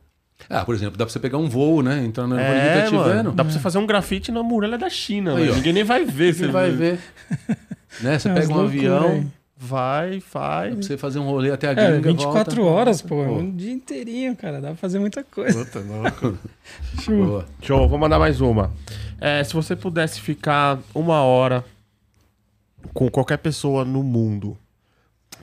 [0.51, 2.05] Ah, por exemplo, dá pra você pegar um voo, né?
[2.05, 3.33] Entrar no aeroporto É, tá mano, vendo.
[3.33, 5.51] dá pra você fazer um grafite na muralha da China, Aí.
[5.51, 6.35] Ninguém nem vai ver.
[6.35, 6.99] Você vai ver.
[8.03, 8.19] né?
[8.19, 9.27] Você É, pega um loucuras avião, aí.
[9.59, 10.75] Vai, dá faz.
[10.75, 12.71] pra você fazer um rolê até a É, gringa, 24 volta.
[12.79, 13.23] horas, pô.
[13.23, 13.33] é Pô.
[13.39, 14.61] Um dia inteirinho, cara.
[14.61, 15.65] Dá pra fazer muita coisa.
[15.65, 16.39] Puta, louco.
[17.03, 17.27] Show.
[17.27, 17.47] Boa.
[17.63, 18.71] Show, vou mandar mais uma.
[19.19, 21.65] É, se você pudesse ficar uma hora
[22.93, 24.59] com qualquer pessoa no mundo,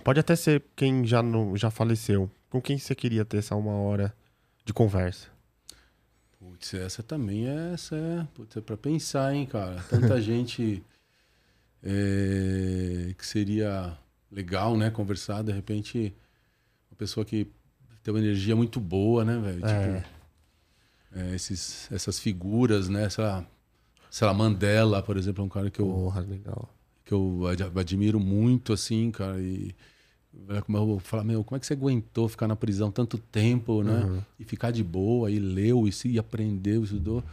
[0.04, 3.74] pode até ser quem já, não, já faleceu, com quem você queria ter essa uma
[3.74, 4.14] hora
[4.64, 5.28] de conversa?
[6.40, 9.84] Putz, essa também é, essa é, putz, é pra pensar, hein, cara.
[9.90, 10.84] Tanta gente
[11.84, 13.98] é, que seria
[14.34, 16.14] legal, né, conversar, de repente,
[16.92, 17.48] uma pessoa que
[18.04, 19.66] tem uma energia muito boa, né, velho?
[19.66, 20.00] É.
[20.02, 20.10] Tipo,
[21.16, 23.46] é, esses, essas figuras, né, sei lá,
[24.10, 26.70] sei lá, Mandela, por exemplo, é um cara que eu, Porra, legal.
[27.06, 29.76] que eu ad- admiro muito, assim, cara, e
[30.66, 33.84] como eu vou falar, meu, como é que você aguentou ficar na prisão tanto tempo,
[33.84, 34.04] né?
[34.04, 34.22] Uhum.
[34.40, 37.24] E ficar de boa, e leu, e, se, e aprendeu, estudou.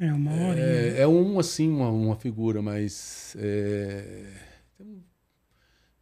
[0.00, 0.58] É uma hora.
[0.58, 3.36] É, é um, assim, uma, uma figura, mas...
[3.38, 4.26] é,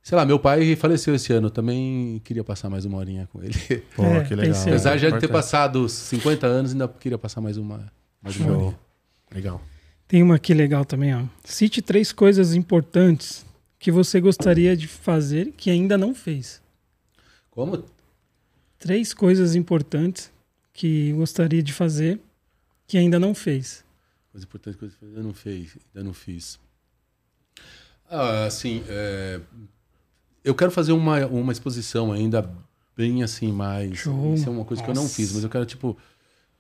[0.03, 3.43] Sei lá, meu pai faleceu esse ano, eu também queria passar mais uma horinha com
[3.43, 3.55] ele.
[3.95, 4.61] Pô, É, que legal.
[4.63, 8.79] Apesar de já ter passado 50 anos, ainda queria passar mais uma, mais uma horinha.
[9.33, 9.63] Legal.
[10.09, 11.25] Tem uma aqui legal também, ó.
[11.45, 13.47] Cite três coisas importantes
[13.79, 16.61] que você gostaria de fazer que ainda não fez.
[17.51, 17.85] Como?
[18.79, 20.33] Três coisas importantes
[20.73, 22.19] que gostaria de fazer
[22.87, 23.85] que ainda não fez.
[24.33, 25.77] Coisa importante que eu ainda não fiz.
[25.95, 26.59] Ainda não fiz.
[28.09, 29.41] Ah, assim, é,
[30.45, 32.51] eu quero fazer uma, uma exposição ainda
[32.97, 33.99] bem assim, mais.
[33.99, 34.35] Show.
[34.35, 35.15] Isso é uma coisa que eu não Nossa.
[35.15, 35.97] fiz, mas eu quero, tipo,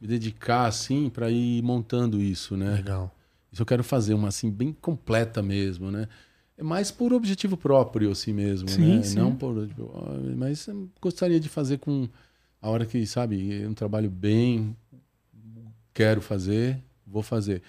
[0.00, 2.74] me dedicar assim para ir montando isso, né?
[2.76, 3.14] Legal.
[3.52, 6.08] Isso eu quero fazer uma assim, bem completa mesmo, né?
[6.56, 9.02] É mais por objetivo próprio, assim mesmo, Sim, né?
[9.02, 9.18] sim.
[9.18, 9.66] Não por.
[9.66, 12.08] tipo, ah, Mas eu gostaria de fazer com
[12.60, 14.76] a hora que, sabe, é um trabalho bem.
[15.92, 17.62] Quero fazer, vou fazer.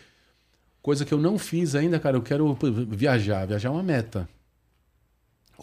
[0.82, 2.58] Coisa que eu não fiz ainda, cara, eu quero
[2.90, 3.46] viajar.
[3.46, 4.28] Viajar é uma meta.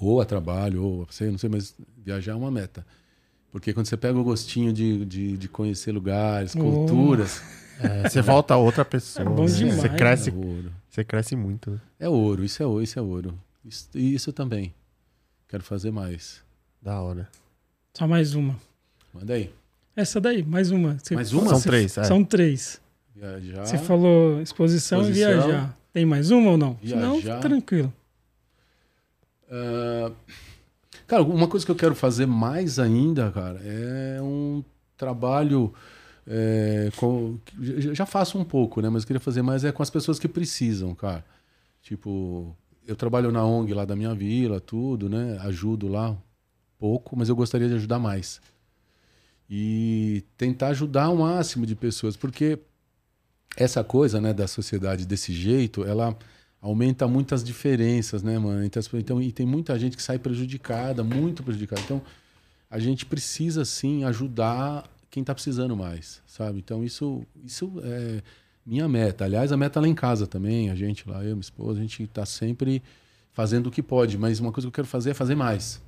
[0.00, 2.86] Ou a trabalho, ou sei, não sei, mas viajar é uma meta.
[3.50, 6.60] Porque quando você pega o gostinho de, de, de conhecer lugares, Oh.
[6.60, 7.42] culturas,
[7.80, 9.24] É, você volta a outra pessoa.
[9.24, 9.52] É bom né?
[9.54, 10.72] demais, Você cresce, é ouro.
[10.90, 11.70] você cresce muito.
[11.70, 11.80] né?
[12.00, 13.38] É ouro, isso é ouro, isso é ouro.
[13.64, 14.74] Isso, isso também.
[15.46, 16.42] Quero fazer mais.
[16.82, 17.28] Da hora.
[17.94, 18.56] Só mais uma.
[19.14, 19.52] Manda aí.
[19.94, 20.98] Essa daí, mais uma.
[20.98, 21.48] Você- Mais uma?
[21.50, 22.02] São você- três, é.
[22.04, 22.80] São três.
[23.14, 23.64] Viajar.
[23.66, 25.30] Você falou exposição, e Exposição.
[25.46, 25.78] viajar.
[25.92, 26.74] Tem mais uma ou não?
[26.82, 27.14] Viajar.
[27.20, 27.92] Senão, tranquilo.
[29.50, 30.12] Ah,
[31.06, 34.64] cara, uma coisa que eu quero fazer mais ainda, cara, é um
[34.96, 35.72] trabalho.
[36.30, 37.38] é, com-
[37.94, 38.88] já- faço um pouco, né?
[38.90, 41.24] Mas eu queria fazer mais é com as pessoas que precisam, cara.
[41.82, 42.56] Tipo,
[42.86, 45.38] eu trabalho na ONG lá da minha vila, tudo, né?
[45.42, 46.16] Ajudo lá
[46.78, 48.40] pouco, mas eu gostaria de ajudar mais.
[49.50, 52.58] E tentar ajudar o máximo de pessoas, porque
[53.56, 56.16] essa coisa, né, da sociedade desse jeito, ela
[56.60, 58.64] aumenta muitas diferenças, né, mano?
[58.64, 61.80] Então, e tem muita gente que sai prejudicada, muito prejudicada.
[61.82, 62.02] Então,
[62.70, 66.58] a gente precisa sim ajudar quem tá precisando mais, sabe?
[66.58, 68.22] Então, isso, isso é
[68.64, 69.24] minha meta.
[69.24, 72.06] Aliás, a meta lá em casa também, a gente lá, eu, minha esposa, a gente
[72.06, 72.82] tá sempre
[73.32, 75.80] fazendo o que pode, mas uma coisa que eu quero fazer é fazer mais.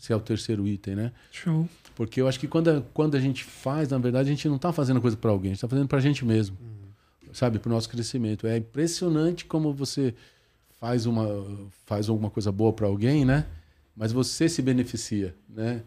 [0.00, 1.12] Esse é o terceiro item, né?
[1.30, 1.68] Show.
[1.94, 4.56] Porque eu acho que quando a, quando a gente faz, na verdade, a gente não
[4.56, 6.56] está fazendo coisa para alguém, a gente está fazendo para a gente mesmo.
[7.32, 7.58] Sabe?
[7.58, 8.46] Para o nosso crescimento.
[8.46, 10.14] É impressionante como você
[10.80, 11.26] faz, uma,
[11.86, 13.46] faz alguma coisa boa para alguém, né?
[13.94, 15.82] Mas você se beneficia, né?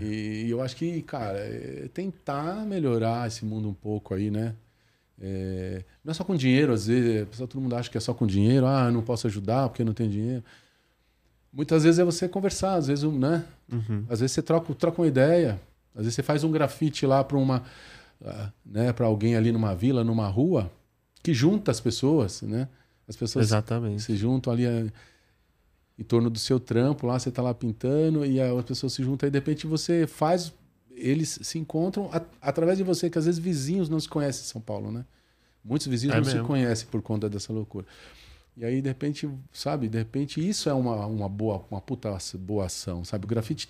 [0.00, 4.54] E eu acho que, cara, é tentar melhorar esse mundo um pouco aí, né?
[5.20, 8.00] É, não é só com dinheiro, às vezes, a pessoa, todo mundo acha que é
[8.00, 10.44] só com dinheiro, ah, eu não posso ajudar porque não tem dinheiro.
[11.52, 13.44] Muitas vezes é você conversar, às vezes, né?
[14.10, 15.60] Às vezes você troca, troca uma ideia,
[15.94, 17.62] às vezes você faz um grafite lá para uma,
[18.24, 20.70] ah, né, para alguém ali numa vila, numa rua,
[21.26, 22.68] que junta as pessoas, né?
[23.08, 24.02] As pessoas Exatamente.
[24.02, 24.86] se juntam ali eh,
[25.98, 29.26] em torno do seu trampo, lá você tá lá pintando e as pessoas se juntam
[29.28, 30.52] e de repente você faz,
[30.94, 34.46] eles se encontram a- através de você, que às vezes vizinhos não se conhecem em
[34.48, 35.04] São Paulo, né?
[35.64, 36.46] Muitos vizinhos É não se mesmo.
[36.46, 37.86] conhecem por conta dessa loucura.
[38.56, 42.66] E aí, de repente, sabe, de repente isso é uma, uma boa, uma puta boa
[42.66, 43.24] ação, sabe?
[43.24, 43.68] O grafite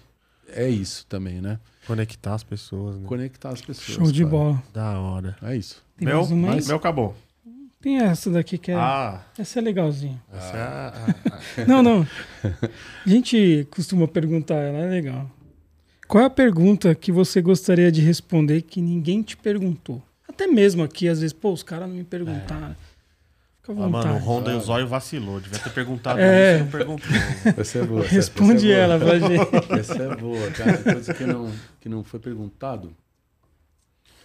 [0.49, 1.59] é isso também, né?
[1.87, 3.07] Conectar as pessoas, né?
[3.07, 3.97] Conectar as pessoas.
[3.97, 4.31] Show de cara.
[4.31, 4.63] bola.
[4.73, 5.37] Da hora.
[5.43, 5.83] É isso.
[5.97, 6.55] Tem meu, mais uma aí?
[6.57, 7.17] mas- meu acabou.
[7.87, 8.75] Tem essa daqui que é.
[8.75, 10.21] Ah, Essa é legalzinha.
[10.33, 10.93] essa é a-
[11.69, 12.05] Não, não.
[12.43, 15.31] A gente costuma perguntar, ela é legal.
[16.09, 20.03] Qual é a pergunta que você gostaria de responder que ninguém te perguntou?
[20.29, 22.75] Até mesmo aqui, às vezes, pô, os caras não me perguntaram.
[23.63, 25.39] Fica à Ah, mano, o Honda e o Zóio vacilou.
[25.41, 26.55] Devia ter perguntado É.
[26.57, 27.09] isso e não perguntou.
[27.57, 28.01] Essa é boa.
[28.05, 29.11] essa- Responde essa é ela boa.
[29.21, 29.73] pra gente.
[29.81, 30.79] Essa é boa, cara.
[30.79, 32.93] Coisa que não, que não foi perguntado.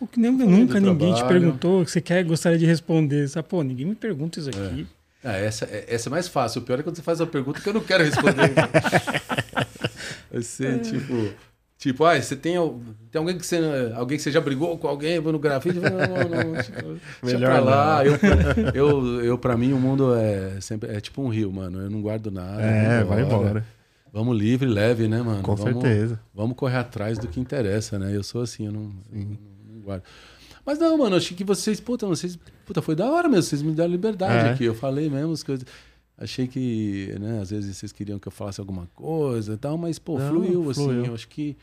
[0.02, 1.28] Pô, que nem- nunca ninguém te trabalho.
[1.42, 3.28] perguntou, que você quer, gostaria de responder.
[3.30, 4.88] Sabe, pô, ninguém me pergunta isso aqui.
[5.24, 6.60] Ah, essa, é- essa é mais fácil.
[6.62, 8.50] O pior é quando você faz uma pergunta que eu não quero responder.
[10.32, 11.14] Vai ser tipo.
[11.78, 12.54] Tipo, ah, você tem,
[13.12, 13.60] tem alguém que você.
[13.96, 15.80] Alguém que você já brigou com alguém no grafite?
[15.80, 16.62] Não, não, não.
[16.64, 18.04] Tipo, Melhor pra lá.
[18.04, 18.12] não.
[18.74, 20.90] Eu, eu, eu, pra mim, o mundo é sempre.
[20.92, 21.80] É tipo um rio, mano.
[21.82, 22.62] Eu não guardo nada.
[22.62, 23.66] É, vai embora.
[24.14, 25.42] Vamos livre, leve, né, mano?
[25.42, 26.20] Com Vamos- certeza.
[26.36, 28.16] Vamos correr atrás do que interessa, né?
[28.16, 28.92] Eu sou assim, eu não,
[29.82, 30.04] guardo.
[30.66, 33.72] Mas não, mano, achei que vocês, puta, vocês, puta, foi da hora mesmo, vocês me
[33.74, 34.52] deram liberdade É.
[34.52, 34.64] aqui.
[34.66, 35.66] Eu falei mesmo as coisas.
[36.18, 39.98] Achei que, né, às vezes vocês queriam que eu falasse alguma coisa e tal, mas,
[39.98, 40.84] pô, Não, fluiu, assim.
[40.84, 41.06] fluiu.
[41.08, 41.58] Eu acho que,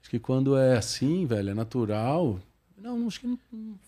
[0.00, 2.38] acho que quando é assim, velho, é natural.
[2.80, 3.38] Não, acho que, não-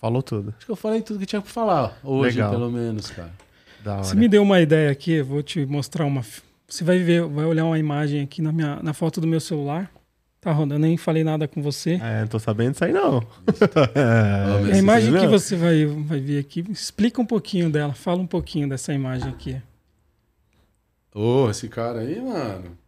[0.01, 0.53] Falou tudo.
[0.57, 2.51] acho que eu falei tudo que tinha pra falar hoje, Legal.
[2.51, 3.33] pelo menos, cara.
[3.85, 4.03] Da hora.
[4.05, 6.25] Você me deu uma ideia aqui, eu vou te mostrar uma.
[6.67, 9.89] Você vai ver, vai olhar uma imagem aqui na, minha, na foto do meu celular.
[10.41, 11.95] Tá rodando, eu nem falei nada com você.
[11.95, 13.21] É, não tô sabendo disso aí, não.
[14.63, 18.21] Mas A imagem você que você vai, vai ver aqui, explica um pouquinho dela, fala
[18.21, 19.61] um pouquinho dessa imagem aqui.
[21.13, 22.79] Ô, esse cara aí, mano.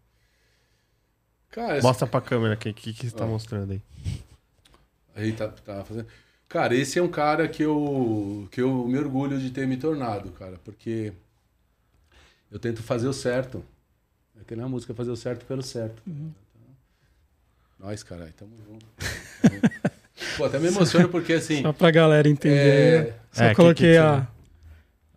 [1.50, 3.28] Cara, esse Mostra pra câmera o que, que, que você tá Ó.
[3.28, 3.82] mostrando aí.
[5.16, 6.06] Aí tá, tá fazendo.
[6.48, 10.30] Cara, esse é um cara que eu, que eu me orgulho de ter me tornado,
[10.30, 11.12] cara, porque
[12.50, 13.64] eu tento fazer o certo.
[14.40, 16.00] É que nem a música, fazer o certo pelo certo.
[17.80, 18.86] Nós, caralho, tamo junto.
[20.36, 21.62] Pô, até me emociono porque assim.
[21.62, 23.06] Só pra galera entender.
[23.08, 23.18] É?
[23.32, 24.28] Só É, que- coloquei que a,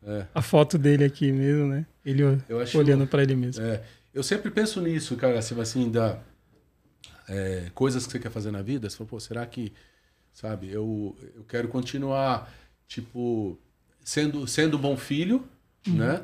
[0.06, 1.85] é, a foto dele aqui mesmo, né?
[2.06, 2.23] Ele
[2.61, 2.77] acho.
[2.77, 3.64] olhando pra ele mesmo.
[3.64, 3.84] É,
[4.14, 6.19] eu sempre penso nisso, cara, assim, assim da
[7.27, 8.90] é, coisas que você quer fazer na vida.
[8.90, 9.73] Você fala, pô, será que,
[10.31, 12.49] sabe, eu, eu quero continuar,
[12.88, 13.60] tipo,
[14.03, 15.45] sendo, sendo bom filho,
[15.85, 16.22] né?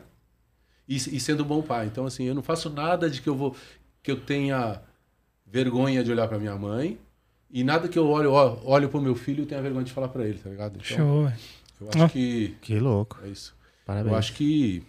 [0.88, 1.88] E, e sendo bom pai.
[1.88, 3.56] Então, assim, eu não faço nada de que eu vou,
[4.02, 4.82] que eu tenha
[5.52, 6.98] vergonha de olhar para minha mãe
[7.52, 10.08] e nada que eu olho, ó, olho pro meu filho e tenha vergonha de falar
[10.10, 10.74] para ele, tá ligado?
[10.76, 11.36] Então, Show, velho.
[11.82, 12.08] eu acho Ó.
[12.10, 13.18] que Que louco.
[13.24, 13.56] é isso.
[13.86, 14.12] Parabéns.
[14.14, 14.84] Eu acho que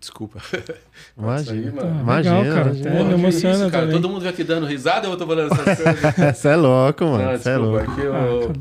[0.00, 0.40] Desculpa.
[1.16, 1.58] Imagina.
[1.68, 1.90] Aí, mano.
[1.98, 2.68] Ah, Imagina, legal, cara.
[2.70, 3.04] imagina.
[3.04, 3.86] Me emociona isso, cara?
[3.86, 4.00] também.
[4.00, 6.36] Todo mundo aqui dando risada eu tô falando essas coisas?
[6.38, 7.24] Você é louco, mano.
[7.24, 7.90] Não, Você é louco.
[7.92, 8.52] é que eu, Ah,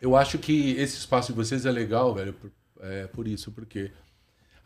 [0.00, 2.50] eu acho que esse espaço de vocês é legal, velho, por,
[2.80, 3.92] é, por isso, porque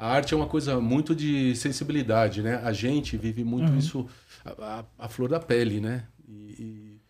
[0.01, 2.61] a arte é uma coisa muito de sensibilidade, né?
[2.65, 3.79] A gente vive muito Uhum.
[3.79, 4.09] isso,
[4.45, 4.51] a,
[4.81, 6.05] a- a flor da pele, né?
[6.29, 7.01] E, e-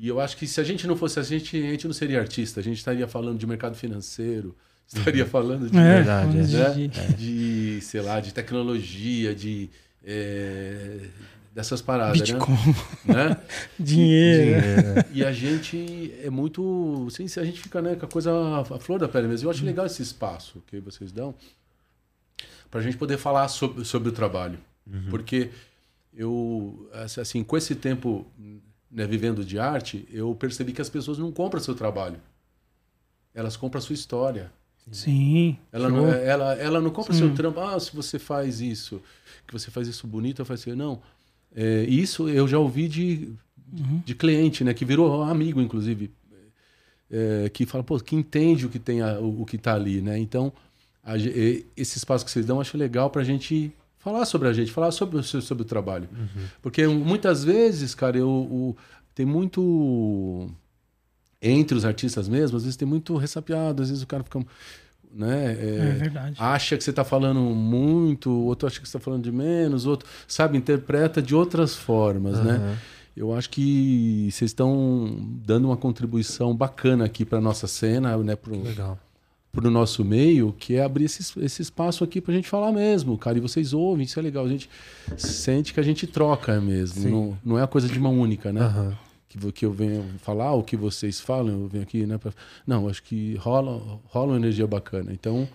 [0.00, 2.20] e eu acho que se a gente não fosse a gente, a gente não seria
[2.20, 6.88] artista, a gente estaria falando de mercado financeiro, estaria falando de, É, verdade, falando né?
[7.14, 7.14] de-
[7.76, 9.70] de, sei lá, de tecnologia, de
[10.04, 11.00] é,
[11.54, 12.56] dessas paradas, Bitcoin,
[13.04, 13.28] né?
[13.28, 13.36] né?
[13.78, 14.60] dinheiro.
[15.00, 15.04] É.
[15.12, 17.06] E a gente é muito.
[17.08, 18.30] Assim, a gente fica né, com a coisa
[18.60, 19.46] a flor da pele mesmo.
[19.46, 21.34] Eu acho legal esse espaço que vocês dão
[22.70, 24.58] para a gente poder falar sobre, sobre o trabalho.
[25.10, 25.50] Porque
[26.14, 28.26] eu, assim, com esse tempo
[28.90, 32.18] né, vivendo de arte, eu percebi que as pessoas não compram seu trabalho.
[33.34, 34.50] Elas compram a sua história.
[34.90, 35.58] Sim.
[35.70, 35.98] Ela show.
[35.98, 37.18] não, é, ela, ela não compra Sim.
[37.20, 37.60] seu trampo.
[37.60, 39.02] Ah, se você faz isso,
[39.46, 40.78] que você faz isso bonito, eu faço assim.
[40.78, 41.00] Não.
[41.54, 43.28] É, isso eu já ouvi de,
[43.70, 44.00] Uhum.
[44.04, 44.72] de cliente, né?
[44.72, 46.10] Que virou amigo, inclusive.
[47.10, 50.00] é, que fala, pô, que entende o que tem a- o, o que tá ali,
[50.02, 50.18] né?
[50.18, 50.52] Então,
[51.14, 51.16] a
[51.76, 54.90] esse espaço que vocês dão, eu acho legal pra gente falar sobre a gente, falar
[54.90, 56.08] sobre o, seu- sobre o trabalho.
[56.62, 58.76] Porque muitas vezes, cara, eu, o-
[59.14, 60.48] tem muito.
[61.40, 64.44] Entre os artistas mesmo, às vezes tem muito ressapiado, às vezes o cara fica.
[65.10, 66.36] Né, É verdade.
[66.38, 70.06] acha que você está falando muito, outro acha que você está falando de menos, outro,
[70.26, 72.52] sabe, interpreta de outras formas, né?
[72.56, 72.76] Aham.
[73.16, 78.52] Eu acho que vocês estão dando uma contribuição bacana aqui para nossa cena, né, para
[78.54, 78.98] Legal.
[79.56, 83.16] O nosso meio, que é abrir esse, esse espaço aqui para a gente falar mesmo,
[83.18, 83.38] cara.
[83.38, 84.44] E vocês ouvem, isso é legal.
[84.44, 84.68] A gente
[85.16, 87.08] sente que a gente troca mesmo.
[87.10, 88.60] Não, não é a coisa de mão única, né?
[88.60, 88.96] Aham.
[89.28, 92.18] que, que eu venho falar, o que vocês falam, eu venho aqui, né?
[92.18, 92.32] pra-
[92.66, 95.12] Não, acho que rola, rola uma energia bacana.
[95.12, 95.48] Então,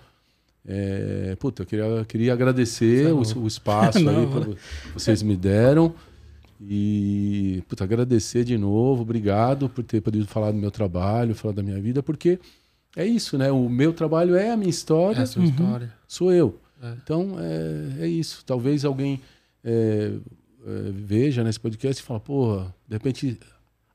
[0.68, 4.58] é, puta, eu queria, queria agradecer o, o espaço Na aí que
[4.94, 5.94] vocês me deram.
[6.62, 11.62] E, puta, agradecer de novo, obrigado por ter podido falar do meu trabalho, falar da
[11.64, 12.40] minha vida, porque
[12.96, 13.52] é isso, né?
[13.52, 15.92] O meu trabalho é a minha história, É a sua história.
[16.08, 16.60] sou eu.
[16.82, 16.94] É.
[17.04, 18.44] Então, é, é isso.
[18.46, 19.22] Talvez alguém
[19.64, 20.12] é,
[20.66, 23.40] é, veja nesse podcast e fala, porra, de repente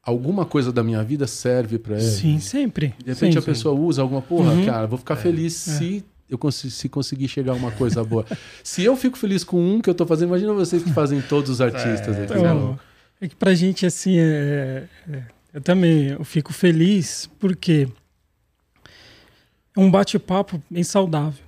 [0.02, 2.02] alguma coisa da minha vida serve para ela.
[2.02, 2.94] Sim, sempre.
[3.04, 4.64] De repente a pessoa usa alguma porra, Uhum.
[4.64, 8.24] cara, vou ficar feliz se eu consi- se conseguir chegar a uma coisa boa.
[8.64, 11.50] se eu fico feliz com um que eu tô fazendo, imagina vocês que fazem todos
[11.50, 12.16] os artistas.
[12.16, 12.78] É, aqui, Então, né?
[13.20, 15.22] é que pra gente, assim, é, é-
[15.52, 17.86] eu também eu fico feliz porque
[19.77, 21.45] é um bate-papo bem saudável.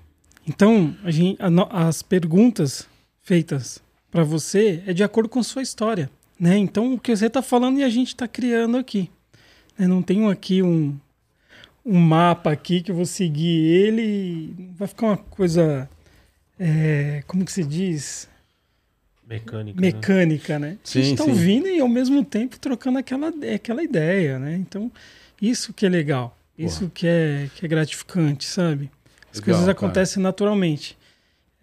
[0.47, 2.89] Então, a gente, a as perguntas
[3.23, 3.81] feitas
[4.11, 6.57] para você é de acordo com sua história, né?
[6.57, 9.11] Então, o que você está falando e a gente está criando aqui.
[9.79, 9.87] né?
[9.87, 10.99] Não tenho aqui um,
[11.85, 15.89] um mapa aqui que eu vou seguir ele vai ficar uma coisa,
[16.59, 18.29] é, como que se diz?
[19.29, 19.81] Mecânica.
[19.81, 19.87] né?
[19.87, 20.79] mecânica, né?
[20.83, 21.31] a Sim, gente tá sim.
[21.31, 24.57] ouvindo e ao mesmo tempo trocando aquela, aquela ideia, né?
[24.57, 24.91] Então,
[25.41, 26.37] isso que é legal.
[26.65, 28.91] Isso que é, que é gratificante, sabe?
[29.33, 29.73] As Legal, coisas cara.
[29.73, 30.97] acontecem naturalmente.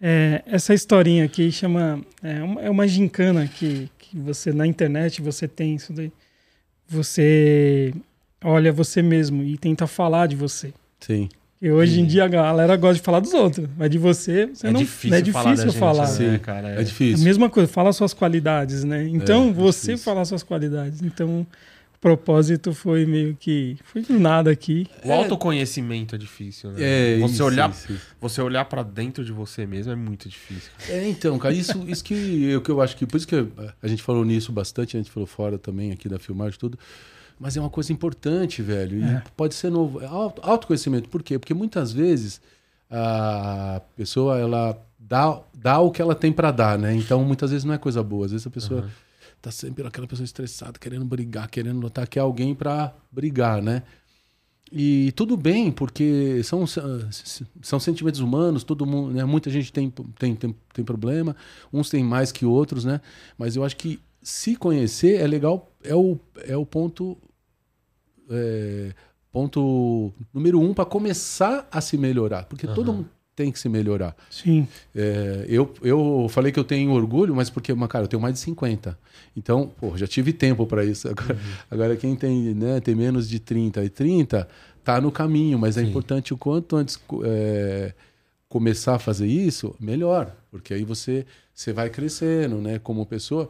[0.00, 2.00] É, essa historinha aqui chama.
[2.22, 6.10] É uma, é uma gincana que, que você, na internet, você tem isso daí.
[6.88, 7.92] Você
[8.42, 10.72] olha você mesmo e tenta falar de você.
[11.00, 11.28] Sim.
[11.60, 14.68] E hoje em dia a galera gosta de falar dos outros, mas de você, você
[14.68, 16.08] É não difícil, não é falar, da difícil gente, falar.
[16.08, 16.38] né, Sim.
[16.38, 16.68] cara?
[16.70, 17.24] É A difícil.
[17.24, 19.08] mesma coisa, fala suas qualidades, né?
[19.08, 20.04] Então, É, é você difícil.
[20.04, 21.02] falar suas qualidades.
[21.02, 21.44] Então,
[22.00, 23.76] propósito foi meio que.
[23.84, 24.86] Foi do nada aqui.
[25.04, 26.78] O autoconhecimento é difícil, né?
[26.80, 28.06] É, você isso, olhar, isso, isso.
[28.20, 30.70] você olhar para dentro de você mesmo é muito difícil.
[30.88, 33.06] É, então, cara, isso, isso que, eu, que eu acho que.
[33.06, 33.36] Por isso que
[33.82, 36.78] a gente falou nisso bastante, a gente falou fora também aqui da filmagem e tudo.
[37.40, 38.98] Mas é uma coisa importante, velho.
[38.98, 39.22] E É.
[39.36, 40.00] pode ser novo.
[40.00, 41.08] É auto- autoconhecimento.
[41.08, 41.38] Por quê?
[41.38, 42.40] Porque muitas vezes
[42.90, 46.94] a pessoa, ela dá, dá o que ela tem pra dar, né?
[46.94, 48.26] Então, muitas vezes não é coisa boa.
[48.26, 48.88] Às vezes a pessoa
[49.40, 53.82] tá sempre aquela pessoa estressada, querendo brigar, querendo lutar, quer alguém pra brigar, né?
[54.70, 59.24] E tudo bem, porque são, são sentimentos humanos, todo mundo, né?
[59.24, 61.34] muita gente tem, tem, tem, tem problema,
[61.72, 63.00] uns têm mais que outros, né?
[63.38, 67.16] Mas eu acho que se conhecer é legal, é o, é o ponto,
[68.28, 68.92] é,
[69.32, 73.08] ponto número um para começar a se melhorar, porque todo mundo
[73.38, 74.16] tem que se melhorar.
[74.28, 74.66] Sim.
[74.92, 78.40] É, eu, eu falei que eu tenho orgulho, mas porque, cara, eu tenho mais de
[78.40, 78.98] 50.
[79.36, 81.06] Então, pô, já tive tempo para isso.
[81.08, 81.38] Agora,
[81.70, 84.48] agora quem tem, né, tem menos de 30 e 30,
[84.82, 85.88] tá no caminho, mas é Sim.
[85.88, 87.94] importante o quanto antes é,
[88.48, 90.34] começar a fazer isso, melhor.
[90.50, 91.24] Porque aí você,
[91.54, 93.48] você vai crescendo, né, como pessoa.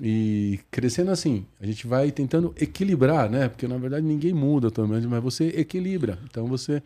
[0.00, 3.48] E crescendo assim, a gente vai tentando equilibrar, né?
[3.48, 6.18] Porque na verdade ninguém muda também, mas você equilibra.
[6.30, 6.82] Então você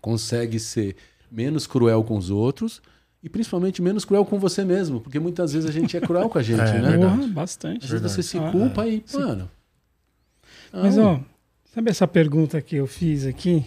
[0.00, 0.94] consegue ser
[1.30, 2.80] menos cruel com os outros
[3.22, 6.38] e principalmente menos cruel com você mesmo, porque muitas vezes a gente é cruel com
[6.38, 6.90] a gente, É, né?
[6.90, 7.16] verdade.
[7.16, 7.84] Porra, bastante.
[7.84, 9.50] Às vezes você se Ah, culpa e, mano.
[10.72, 11.20] Mas, ó,
[11.74, 13.64] sabe essa pergunta que eu fiz aqui?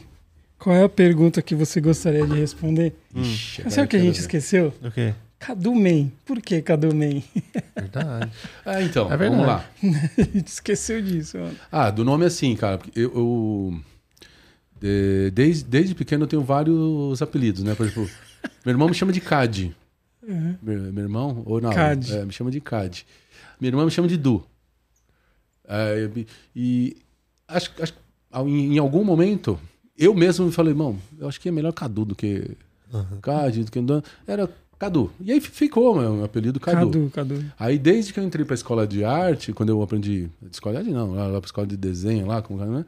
[0.60, 2.94] Qual é a pergunta que você gostaria de responder?
[3.16, 4.74] Ixi, Mas sabe o que a gente quero esqueceu?
[4.84, 5.14] O quê?
[5.40, 6.12] Cadu Man.
[6.24, 7.24] Por que Cadu Man?
[7.76, 8.26] Verdade.
[8.28, 8.32] ver.
[8.64, 9.32] Ah, então, É verdade.
[9.32, 9.66] vamos lá.
[10.18, 11.56] a gente esqueceu disso, mano.
[11.72, 12.78] Ah, do nome assim, cara.
[12.78, 13.82] porque Eu, eu-
[15.34, 17.76] desde, desde pequeno eu tenho vários apelidos, né?
[17.76, 18.10] Por exemplo,
[18.66, 19.76] meu irmão me chama de Cad.
[20.62, 22.12] Meu, meu irmão, ou não, Cad.
[22.14, 23.04] é, me chama de Cad.
[23.60, 24.44] Minha irmã me chama de Du.
[25.68, 26.98] É, e- e
[27.48, 27.94] acho, acho
[28.46, 29.60] em, em algum momento,
[29.98, 32.52] eu mesmo me falei, irmão, eu acho que é melhor Cadu do que
[33.22, 33.80] Cad, do que.
[34.28, 34.50] Era
[34.80, 35.12] Cadu.
[35.22, 36.88] E aí ficou meu, meu apelido Cadu.
[36.92, 37.46] Cadu, Cadu.
[37.60, 40.30] Aí desde que eu entrei pra escola de arte, quando eu aprendi.
[40.52, 42.86] Escola de arte não, lá, lá pra escola de desenho lá, como, né?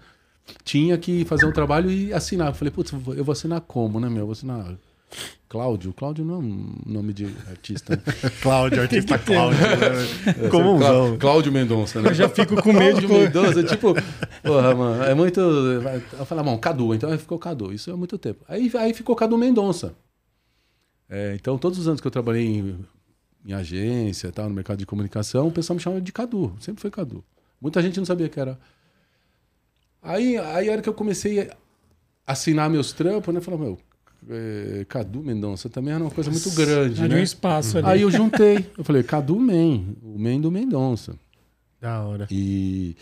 [0.63, 2.47] Tinha que fazer um trabalho e assinar.
[2.49, 4.19] Eu falei, putz, eu vou- assinar como, né, meu?
[4.19, 4.75] Eu vou assinar.
[5.47, 5.93] Cláudio.
[5.93, 7.95] Cláudio não é um nome de artista.
[7.95, 8.01] né?
[8.41, 9.59] Cláudio, artista Cláudio.
[9.59, 10.45] né?
[10.45, 11.09] É, Comunzão.
[11.09, 12.09] Clá- Cláudio Mendonça, né?
[12.09, 13.25] Eu já fico com medo de Cláudio.
[13.27, 13.93] Mendonça, tipo,
[14.43, 15.39] porra, mano, é muito.
[15.39, 17.71] Eu falei, bom, Cadu, então aí ficou Cadu.
[17.71, 18.43] Isso é muito tempo.
[18.47, 19.93] Aí, aí ficou Cadu Mendonça.
[21.09, 22.75] É, então, todos os anos que eu trabalhei em,
[23.45, 26.55] em agência, tal, no mercado de comunicação, o pessoal me chamava de Cadu.
[26.59, 27.23] Sempre foi Cadu.
[27.61, 28.57] Muita gente não sabia que era.
[30.03, 31.55] Aí, aí a hora que eu comecei a
[32.27, 33.39] assinar meus trampos, né?
[33.39, 33.79] Falei, meu,
[34.29, 37.23] é, Cadu Mendonça também era uma coisa muito grande, um né?
[37.23, 37.87] espaço ali.
[37.87, 38.69] Aí eu juntei.
[38.77, 41.15] Eu falei, Cadu Men, o Men do Mendonça.
[41.79, 42.27] Da hora.
[42.29, 42.95] E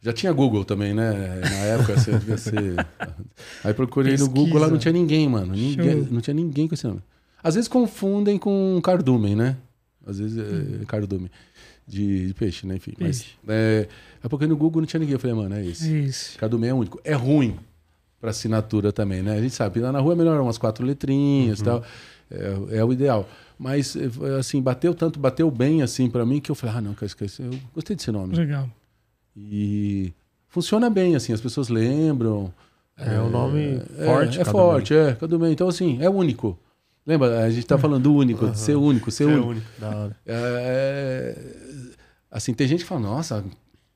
[0.00, 1.40] já tinha Google também, né?
[1.40, 2.74] Na época você devia ser.
[3.64, 4.34] Aí procurei no Pesquisa.
[4.34, 5.54] Google lá, não tinha ninguém, mano.
[5.54, 7.02] Ninguém, não tinha ninguém com esse nome.
[7.42, 9.56] Às vezes confundem com cardumen, né?
[10.06, 11.30] Às vezes é cardumen.
[11.88, 12.76] De, de peixe, né?
[12.76, 12.92] Enfim.
[13.00, 13.34] Mas Peixe.
[13.48, 13.88] é,
[14.22, 15.14] aí procurei no Google não tinha ninguém.
[15.14, 16.04] Eu falei, mano, é esse.
[16.04, 16.38] Isso.
[16.38, 17.00] Cardumen é único.
[17.02, 17.56] É ruim
[18.20, 19.32] para assinatura também, né?
[19.36, 21.82] A gente sabe, lá na rua é melhor umas quatro letrinhas e tal.
[22.30, 23.26] É, é o ideal.
[23.58, 26.92] Mas, é, assim, bateu tanto, bateu bem, assim, para mim, que eu falei, ah, não,
[26.94, 27.46] quero esquecer.
[27.46, 28.36] Eu gostei desse nome.
[28.36, 28.68] Legal.
[29.36, 30.12] E
[30.48, 32.52] funciona bem, assim, as pessoas lembram.
[32.96, 34.34] É um nome É, forte.
[34.40, 35.52] É, cada forte, é, Cardumen.
[35.52, 36.58] Então, assim, é único.
[37.06, 37.42] Lembra?
[37.44, 39.48] A gente tá falando do único, de ser único, ser Ser único.
[39.50, 39.66] único.
[39.80, 40.16] Da hora.
[40.26, 41.38] É,
[42.30, 43.44] assim, tem gente que fala, nossa,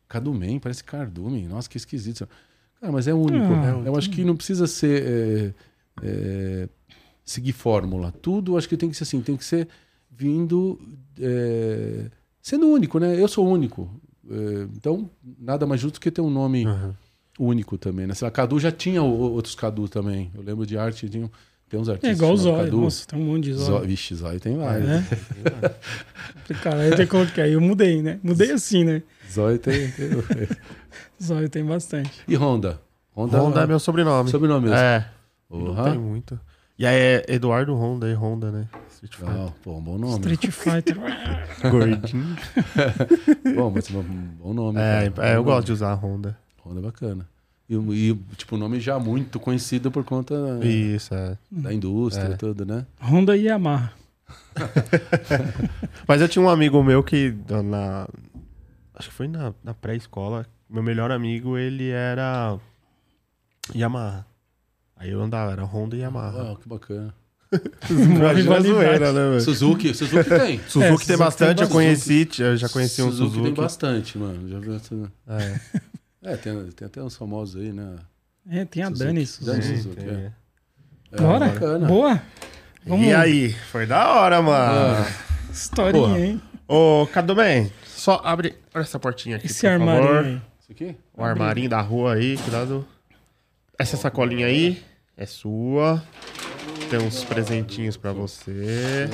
[0.09, 2.28] Cardumen, parece Cardumen, nossa, que esquisito.
[2.80, 3.52] Cara, mas é único.
[3.52, 5.02] Ah, eu acho que não precisa ser.
[5.02, 5.54] é,
[6.02, 6.68] é,
[7.24, 8.10] seguir fórmula.
[8.10, 9.68] Tudo acho que tem que ser assim, tem que ser
[10.10, 10.78] vindo.
[11.20, 12.10] é,
[12.40, 13.20] sendo único, né?
[13.20, 13.88] Eu sou único.
[14.28, 16.92] É, então, nada mais justo que ter um nome Uhum.
[17.38, 18.14] único também, né?
[18.14, 20.30] Sei lá, Cadu já tinha outros Cadu também.
[20.34, 21.30] Eu lembro de arte, tinha,
[21.72, 22.18] tem uns É artistas.
[22.18, 22.64] igual o Zóio.
[22.66, 22.80] Cadu.
[22.82, 23.86] Nossa, tem um monte de Zó- Zóio.
[23.88, 24.88] Vixe, Zóio tem vários.
[24.90, 26.54] É?
[26.62, 27.40] Cara, aí eu tenho que.
[27.40, 28.20] Aí eu mudei, né?
[28.22, 29.02] Mudei assim, né?
[29.32, 29.90] Zóio tem.
[29.92, 30.10] tem-
[31.22, 32.10] Zóio tem bastante.
[32.28, 32.78] E Honda?
[33.16, 34.30] Honda, Honda é meu sobrenome.
[34.30, 34.76] sobrenome mesmo.
[34.78, 35.08] É.
[35.50, 35.90] Não Porra.
[35.90, 36.38] tem muito.
[36.78, 38.66] E aí é Eduardo Honda e Honda, né?
[38.90, 39.28] Street Fighter.
[39.32, 39.54] Legal.
[39.62, 40.14] Pô, um bom nome.
[40.32, 40.96] Street Fighter.
[41.70, 42.36] Gordinho.
[43.56, 44.78] Bom, mas é um bom nome.
[44.80, 45.28] É, cara.
[45.28, 46.36] é, eu gosto de usar Honda.
[46.64, 46.76] nome.
[46.76, 47.28] Honda é bacana.
[47.72, 51.38] E, e, tipo, o nome já muito conhecido por conta Isso, é.
[51.50, 52.32] da indústria É.
[52.32, 52.84] e tudo, né?
[53.00, 53.92] Honda e Yamaha.
[56.06, 57.34] Mas eu tinha um amigo meu que
[57.64, 58.06] na.
[58.94, 60.46] Acho que foi na, na pré-escola.
[60.68, 62.58] Meu melhor amigo, ele era
[63.74, 64.26] Yamaha.
[64.96, 66.52] Aí eu andava, era Honda e Yamaha.
[66.52, 67.14] Ah, que bacana.
[67.90, 69.12] Uma rivalidade.
[69.12, 69.40] né, velho?
[69.40, 70.60] Suzuki, Suzuki tem.
[70.68, 73.30] Suzuki É, tem Suzuki bastante, tem eu conheci, eu já conheci um Suzuki.
[73.30, 73.44] Suzuki.
[73.44, 74.48] tem bastante, mano.
[74.48, 75.12] Já vi essa...
[75.28, 75.60] É,
[76.22, 77.96] É, tem, tem até uns famosos aí, né?
[78.50, 79.04] É, tem a Suzuki.
[79.04, 79.14] Dani.
[79.14, 79.62] Dani Suzuki.
[79.62, 80.32] Suzuki, tem, é.
[81.12, 81.46] É, Bora?
[81.48, 81.86] bacana.
[81.86, 82.22] Boa.
[82.86, 83.52] Vamos E aí?
[83.70, 85.06] Foi da hora, mano.
[85.52, 86.18] Historinha, Porra.
[86.20, 86.42] hein?
[86.66, 90.24] Ô, Cadumen, só abre abre essa portinha aqui, Esse por armário favor.
[90.24, 90.40] aí.
[90.60, 90.96] Isso aqui?
[91.14, 92.86] O armarinho da rua aí, cuidado.
[93.78, 94.82] Essa sacolinha aí
[95.16, 96.02] é sua.
[96.88, 98.50] Tem uns presentinhos pra você.
[98.50, 99.08] É.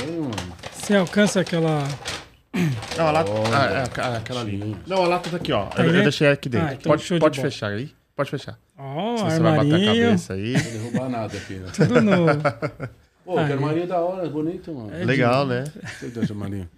[0.72, 1.82] Você alcança aquela.
[2.96, 3.30] Não, a lata.
[3.30, 4.76] Olha, ah, é, aquela- aquela ali.
[4.86, 5.66] Não, a lata tá aqui, ó.
[5.66, 6.68] Tá eu, eu deixei aqui dentro.
[6.68, 7.50] Ah, então pode de pode bola.
[7.50, 7.90] fechar aí.
[8.16, 8.58] Pode fechar.
[8.76, 10.52] Ó, Se você vai bater a cabeça aí.
[10.52, 11.68] Não vou derrubar nada aqui, né?
[11.74, 12.26] Tudo no.
[13.24, 13.52] Pô, Aí.
[13.52, 14.90] armarinho da hora, bonito, mano.
[14.94, 15.64] É Legal, né?
[16.00, 16.68] Você armarinho.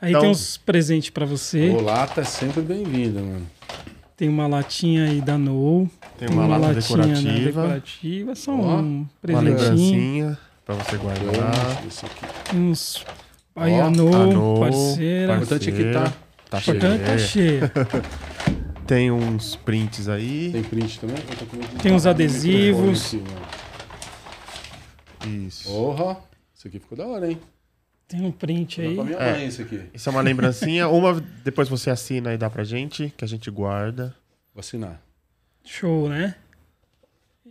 [0.00, 1.68] Aí Então- tem uns presentes pra você.
[1.70, 3.46] O lata é sempre bem-vindo, mano.
[4.16, 5.88] Tem uma latinha aí da Nou.
[6.18, 6.74] Tem uma, lata latinha,
[7.06, 7.62] né, decorativa.
[7.62, 8.34] decorativa.
[8.34, 9.54] Só Ó, um Uma presentinho.
[9.54, 11.84] lembrancinha pra você guardar.
[11.86, 12.56] Isso aqui.
[12.56, 13.04] Uns.
[13.58, 15.32] Aí Ó, a Nou, a Nou, parceira.
[15.32, 16.12] O importante é que tá.
[16.50, 17.60] Tá O importante tá cheio.
[17.60, 17.72] cheia.
[18.86, 20.50] Tem uns prints aí.
[20.50, 21.16] Tem print também?
[21.82, 23.14] Tem uns meu adesivos.
[25.26, 25.68] Isso.
[25.68, 26.16] Porra,
[26.54, 27.38] isso aqui ficou da hora, hein?
[28.06, 28.96] Tem um print pra aí.
[29.04, 29.32] minha É.
[29.32, 29.82] mãe isso aqui.
[29.92, 30.88] Isso é uma lembrancinha.
[30.88, 34.14] Uma depois você assina e dá pra gente, que a gente guarda.
[34.54, 35.02] Vou assinar.
[35.62, 36.34] Show, né?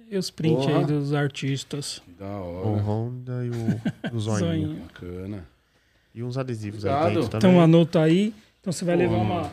[0.10, 0.80] E os prints Porra.
[0.80, 2.02] aí dos artistas.
[2.04, 2.82] Que da O hora.
[2.82, 4.40] Honda e o, o zoinho.
[4.40, 4.76] Zoinho.
[4.88, 5.46] Bacana.
[6.18, 7.08] E uns adesivos Obrigado.
[7.10, 7.52] aí dentro também.
[7.52, 8.34] Então anota aí.
[8.60, 9.52] Então você vai Porra, levar uma.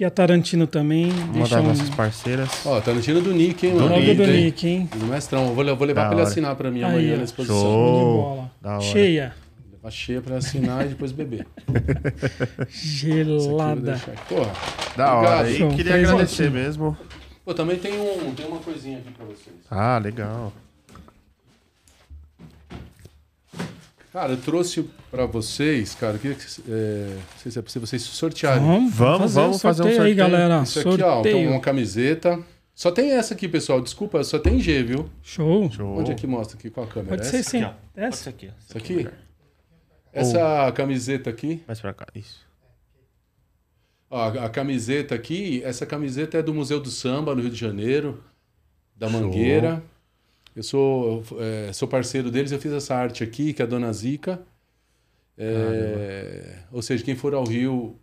[0.00, 1.10] E a Tarantino também.
[1.34, 1.68] Uma das um...
[1.68, 2.48] nossas parceiras.
[2.64, 3.96] Ó, no tiro do Nick, hein, Do mano?
[3.98, 4.44] Nick, do hein?
[4.44, 4.90] Nick, hein?
[4.96, 5.54] Do mestrão.
[5.54, 6.30] Vou, le- vou levar Da pra ele hora.
[6.30, 7.16] assinar pra mim Aí, amanhã ó.
[7.18, 7.60] na exposição.
[7.60, 8.22] Show.
[8.22, 8.50] Bola.
[8.62, 8.80] da hora.
[8.80, 9.34] Cheia.
[9.70, 11.46] Levar cheia pra assinar e depois beber.
[11.68, 14.00] Eu vou Gelada.
[14.30, 14.52] Porra,
[14.96, 15.40] Da hora.
[15.40, 15.48] Obrigado.
[15.48, 16.08] E queria Presentinho.
[16.10, 16.96] agradecer mesmo.
[17.44, 19.54] Pô, também tem, um, tem uma coisinha aqui pra vocês.
[19.70, 20.52] Ah, legal.
[24.16, 27.86] Cara, eu trouxe pra vocês, cara, eu queria que é, não sei se é possível
[27.86, 28.62] vocês sortearem.
[28.62, 30.16] Vamos, Vamos, vamos fazer um aí, sorteio.
[30.16, 30.62] galera.
[30.62, 31.38] Isso aqui, ó, sorteio.
[31.38, 32.42] então uma camiseta.
[32.74, 33.78] Só tem essa aqui, pessoal.
[33.78, 35.10] Desculpa, só tem G, viu?
[35.22, 35.70] Show.
[35.70, 35.98] Show.
[35.98, 36.70] Onde é que mostra aqui?
[36.70, 37.14] Qual a câmera?
[37.14, 37.50] Pode ser essa?
[37.50, 37.62] sim.
[37.62, 38.00] Aqui, ó.
[38.00, 38.30] Essa?
[38.30, 38.50] aqui.
[38.66, 39.08] Essa aqui?
[40.14, 41.62] Essa camiseta aqui.
[41.68, 42.40] Mais pra cá, isso.
[44.08, 47.60] Ó, a a camiseta aqui, essa camiseta é do Museu do Samba, no Rio de
[47.60, 48.24] Janeiro,
[48.96, 49.20] da Show.
[50.56, 53.92] Eu sou, é, sou parceiro deles, eu fiz essa arte aqui, que é a Dona
[53.92, 54.40] Zica.
[55.36, 57.98] É, ou seja, quem for ao Rio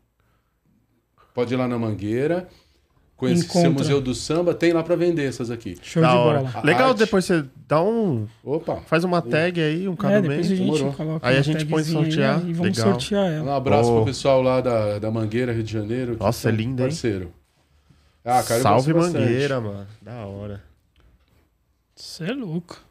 [1.34, 2.47] pode ir lá na Mangueira,
[3.17, 3.71] conhecer o.
[3.71, 5.75] Museu do Samba, tem lá para vender essas aqui.
[5.81, 6.39] Show da de hora.
[6.41, 6.51] bola.
[6.53, 6.99] A Legal, arte.
[6.99, 8.27] depois você dá um.
[8.43, 8.81] Opa!
[8.81, 10.47] Faz uma tag aí, um É, cada depois a mês.
[10.47, 10.93] gente demorou.
[10.93, 12.39] coloca Aí a uma gente põe tagzinha aí sortear.
[12.47, 12.91] E vamos Legal.
[12.99, 13.55] sortear Um ela.
[13.57, 13.95] abraço Oh.
[13.95, 16.13] pro pessoal lá da, da Mangueira, Rio de Janeiro.
[16.17, 16.89] que Nossa, são é linda, hein?
[16.89, 17.34] Parceiro.
[18.23, 19.31] Ah, cara, eu Salve gosto bastante.
[19.31, 19.88] Mangueira, mano.
[20.01, 20.63] Da hora.
[21.95, 22.81] Você é louco.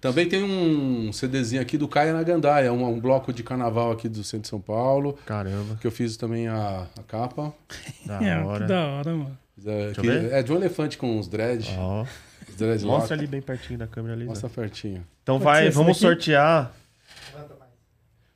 [0.00, 4.08] Também tem um CDzinho aqui do Caia na Gandaia, um, um bloco de carnaval aqui
[4.08, 7.54] do centro de São Paulo, Caramba, que eu fiz também a, a capa.
[8.04, 8.60] da é, hora.
[8.60, 9.38] que da hora, mano.
[9.66, 10.32] É, eu que- ver.
[10.32, 11.74] é de um elefante com uns dread.
[11.78, 12.04] Ó,
[12.48, 13.24] Os dread mostra lock.
[13.24, 14.26] ali bem pertinho da câmera ali.
[14.26, 15.06] Mostra pertinho.
[15.22, 16.00] Então Pode vai, vamos daqui?
[16.00, 16.72] sortear.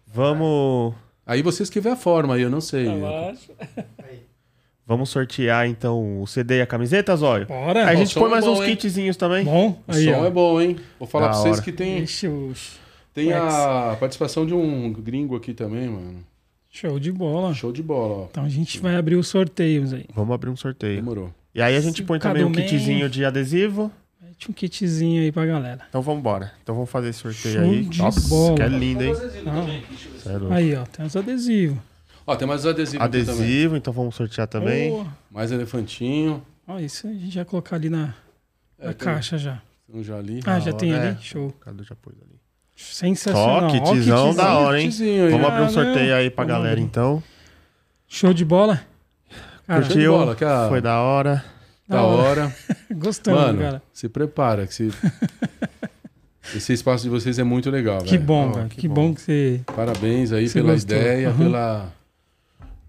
[0.07, 0.95] Vamos,
[1.27, 2.89] Aí vocês que vê a forma aí, eu não sei.
[2.89, 3.53] Relaxa.
[4.89, 7.47] vamos sortear então o CD e a camiseta, Zóio.
[7.47, 7.87] Bora.
[7.87, 8.75] Aí a gente põe é mais bom, uns hein?
[8.75, 9.45] kitzinhos também.
[9.45, 10.25] Bom, O aí, som ó.
[10.25, 10.77] é bom, hein?
[10.99, 11.63] Vou falar Da pra vocês hora.
[11.65, 12.81] que tem, Ixi, os-
[13.15, 16.25] tem a participação de um gringo aqui também, mano.
[16.71, 17.53] Show de bola.
[17.55, 18.27] Show de bola, ó.
[18.31, 20.07] Então a gente vai abrir os sorteios aí.
[20.15, 20.97] Vamos abrir um sorteio.
[20.97, 21.31] Demorou.
[21.55, 23.91] E aí a gente põe também um kitzinho de adesivo.
[24.23, 25.81] Mete um kitzinho aí pra galera.
[25.89, 26.53] Então vamos embora.
[26.63, 27.83] Então vamos fazer esse sorteio Show aí.
[27.85, 28.55] de Nossa, bola.
[28.57, 29.15] que é lindo, hein?
[29.47, 30.21] Ah.
[30.23, 30.53] Sério.
[30.53, 31.79] Aí, ó, tem os adesivos.
[32.31, 33.35] Ó, tem mais adesivo, aqui também.
[33.35, 34.91] Adesivo, então vamos sortear também.
[34.91, 35.07] Boa.
[35.31, 36.43] Mais elefantinho.
[36.67, 38.15] Ó, isso a gente vai colocar ali na,
[38.79, 39.63] É, na tem caixa já.
[39.93, 40.41] Um já ali.
[40.45, 40.99] Ah, já hora, tem é.
[41.09, 41.17] ali?
[41.23, 41.51] Show.
[41.61, 42.39] Cadu já pôs ali.
[42.77, 43.65] Sensacional.
[43.65, 44.91] Ó, kitzão da hora, hein?
[45.01, 45.31] Aí.
[45.31, 45.71] Vamos abrir um Caramba.
[45.71, 46.85] sorteio aí pra Vamos galera abrir.
[46.85, 47.23] então.
[48.07, 48.81] Show de bola.
[49.67, 50.13] Cara, Show de Curtiu?
[50.13, 50.69] bola, cara.
[50.69, 51.45] Foi da hora.
[51.89, 52.55] Da hora.
[52.95, 53.83] Gostamos, Mano, cara.
[53.93, 54.91] se prepara que se...
[56.55, 58.23] esse espaço de vocês é muito legal, Que velho.
[58.25, 58.69] bom, Ó, cara.
[58.69, 58.95] que Que, bom.
[59.09, 59.15] bom.
[59.15, 59.61] que você.
[59.75, 60.97] Parabéns aí Você pela gostou.
[60.97, 61.37] ideia, Uhum.
[61.39, 61.93] pela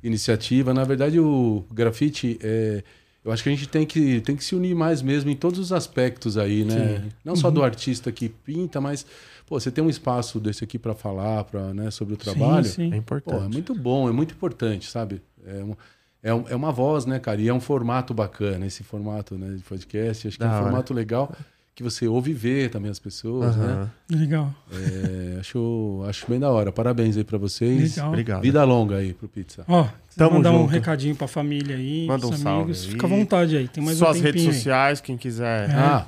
[0.03, 0.73] iniciativa.
[0.73, 2.83] Na verdade, o grafite, é,
[3.23, 5.59] eu acho que a gente tem que, tem que se unir mais mesmo em todos
[5.59, 7.03] os aspectos aí, né?
[7.23, 7.53] Não só Uhum.
[7.55, 9.05] do artista que pinta, mas
[9.45, 12.65] pô, você tem um espaço desse aqui para falar, para né, sobre o trabalho.
[12.65, 12.97] Sim, É sim.
[12.97, 13.37] importante.
[13.39, 15.21] Pô, é muito bom, é muito importante, sabe?
[15.45, 15.75] É, um-
[16.21, 17.41] é, um- é uma voz, né, cara?
[17.41, 20.27] E é um formato bacana, esse formato né, de podcast.
[20.27, 20.63] Acho que é Da um hora.
[20.65, 21.33] formato legal
[21.79, 23.65] que você ouve e vê também as pessoas, né?
[23.65, 23.91] Aham.
[24.11, 24.53] Legal.
[24.69, 26.73] É, acho, acho bem da hora.
[26.73, 27.95] Parabéns aí pra vocês.
[27.95, 28.09] Legal.
[28.09, 28.41] Obrigado.
[28.41, 29.63] Vida longa aí pro Pizza.
[29.65, 29.87] Ó,
[30.17, 30.71] Tamo mandar um junto.
[30.71, 32.91] recadinho pra família aí, Manda um amigos, aí.
[32.91, 33.69] fica à vontade aí.
[33.69, 35.69] Tem mais Suas um redes tempinho sociais, quem quiser.
[35.69, 35.73] É.
[35.73, 36.07] Ah,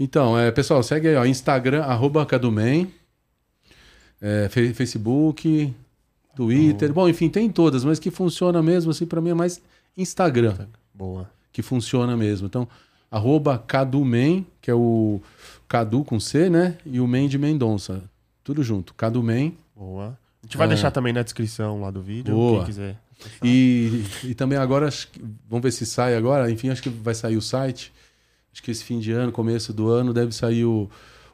[0.00, 2.88] então, é, pessoal, segue aí, ó, Instagram, arroba Caduman,
[4.22, 5.70] é, Facebook,
[6.34, 9.60] Twitter, bom, enfim, tem todas, mas que funciona mesmo, assim, pra mim é mais
[9.98, 10.54] Instagram
[10.94, 11.28] Boa.
[11.52, 12.46] que funciona mesmo.
[12.46, 12.66] Então,
[13.10, 15.20] arroba Caduman, que é o
[15.68, 16.78] Cadu com C, né?
[16.86, 18.02] E o Men de Mendonça.
[18.42, 19.52] Tudo junto, Caduman.
[19.76, 20.18] Boa.
[20.42, 20.70] A gente vai É.
[20.70, 22.60] deixar também na descrição lá do vídeo, Boa.
[22.60, 22.98] quem quiser.
[23.42, 26.50] E, e também agora, acho que- vamos ver se sai agora.
[26.50, 27.92] Enfim, acho que vai sair o site.
[28.52, 30.88] Acho que esse fim de ano, começo do ano, deve sair o,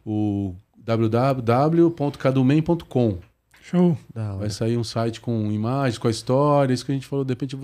[0.05, 3.19] o www.cadumen.com.
[3.63, 3.97] Show.
[4.39, 7.25] Vai sair um site com imagens, com a história, isso que a gente falou.
[7.25, 7.57] De repente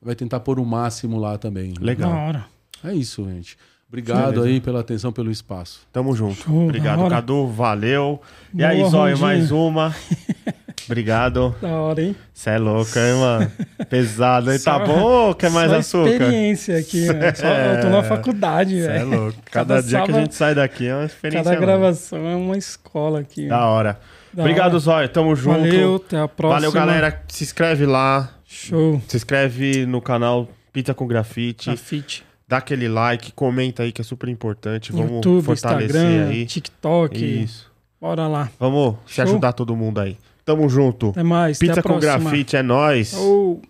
[0.00, 1.74] vai tentar pôr o máximo lá também.
[1.78, 2.10] Legal.
[2.10, 2.46] Da hora.
[2.82, 3.58] É isso, gente.
[3.94, 4.48] Obrigado Beleza.
[4.48, 5.86] aí pela atenção, pelo espaço.
[5.92, 6.34] Tamo junto.
[6.42, 7.08] Show, Obrigado.
[7.08, 7.46] Cadu.
[7.46, 8.20] Valeu.
[8.52, 9.26] E aí, Boa, Zóio, Rondinha.
[9.28, 9.94] mais uma.
[10.86, 11.54] Obrigado.
[11.62, 12.16] Da hora, hein?
[12.32, 13.52] Você é louco, hein, mano?
[13.88, 14.58] Pesado, hein?
[14.58, 16.10] Tá Só- bom ou quer mais açúcar?
[16.10, 17.32] experiência aqui, né?
[17.34, 19.08] Só, eu tô na faculdade, Você é velho.
[19.10, 19.38] louco.
[19.50, 21.44] Cada, Cada dia que a sábado- gente sai daqui é uma experiência.
[21.52, 23.46] Cada gravação é uma escola aqui.
[23.48, 23.98] Da hora.
[24.32, 24.78] Da Obrigado, hora.
[24.80, 25.08] Zóio.
[25.08, 25.60] Tamo junto.
[25.60, 26.56] Valeu, até a próxima.
[26.56, 27.22] Valeu, galera.
[27.28, 28.30] Se inscreve lá.
[28.44, 29.00] Show.
[29.08, 31.70] Se inscreve no canal Pizza com Grafite.
[31.70, 32.24] Grafite.
[32.46, 34.92] Dá aquele like, comenta aí que é super importante.
[34.92, 36.46] Vamos YouTube, fortalecer Instagram, aí.
[36.46, 37.42] TikTok.
[37.42, 37.72] Isso.
[38.00, 38.50] Bora lá.
[38.60, 39.24] Vamos se Show.
[39.24, 40.18] ajudar todo mundo aí.
[40.44, 41.08] Tamo junto.
[41.10, 41.58] Até mais.
[41.58, 41.98] Pizza até com.
[41.98, 43.14] Grafite é nóis.
[43.14, 43.62] Ou-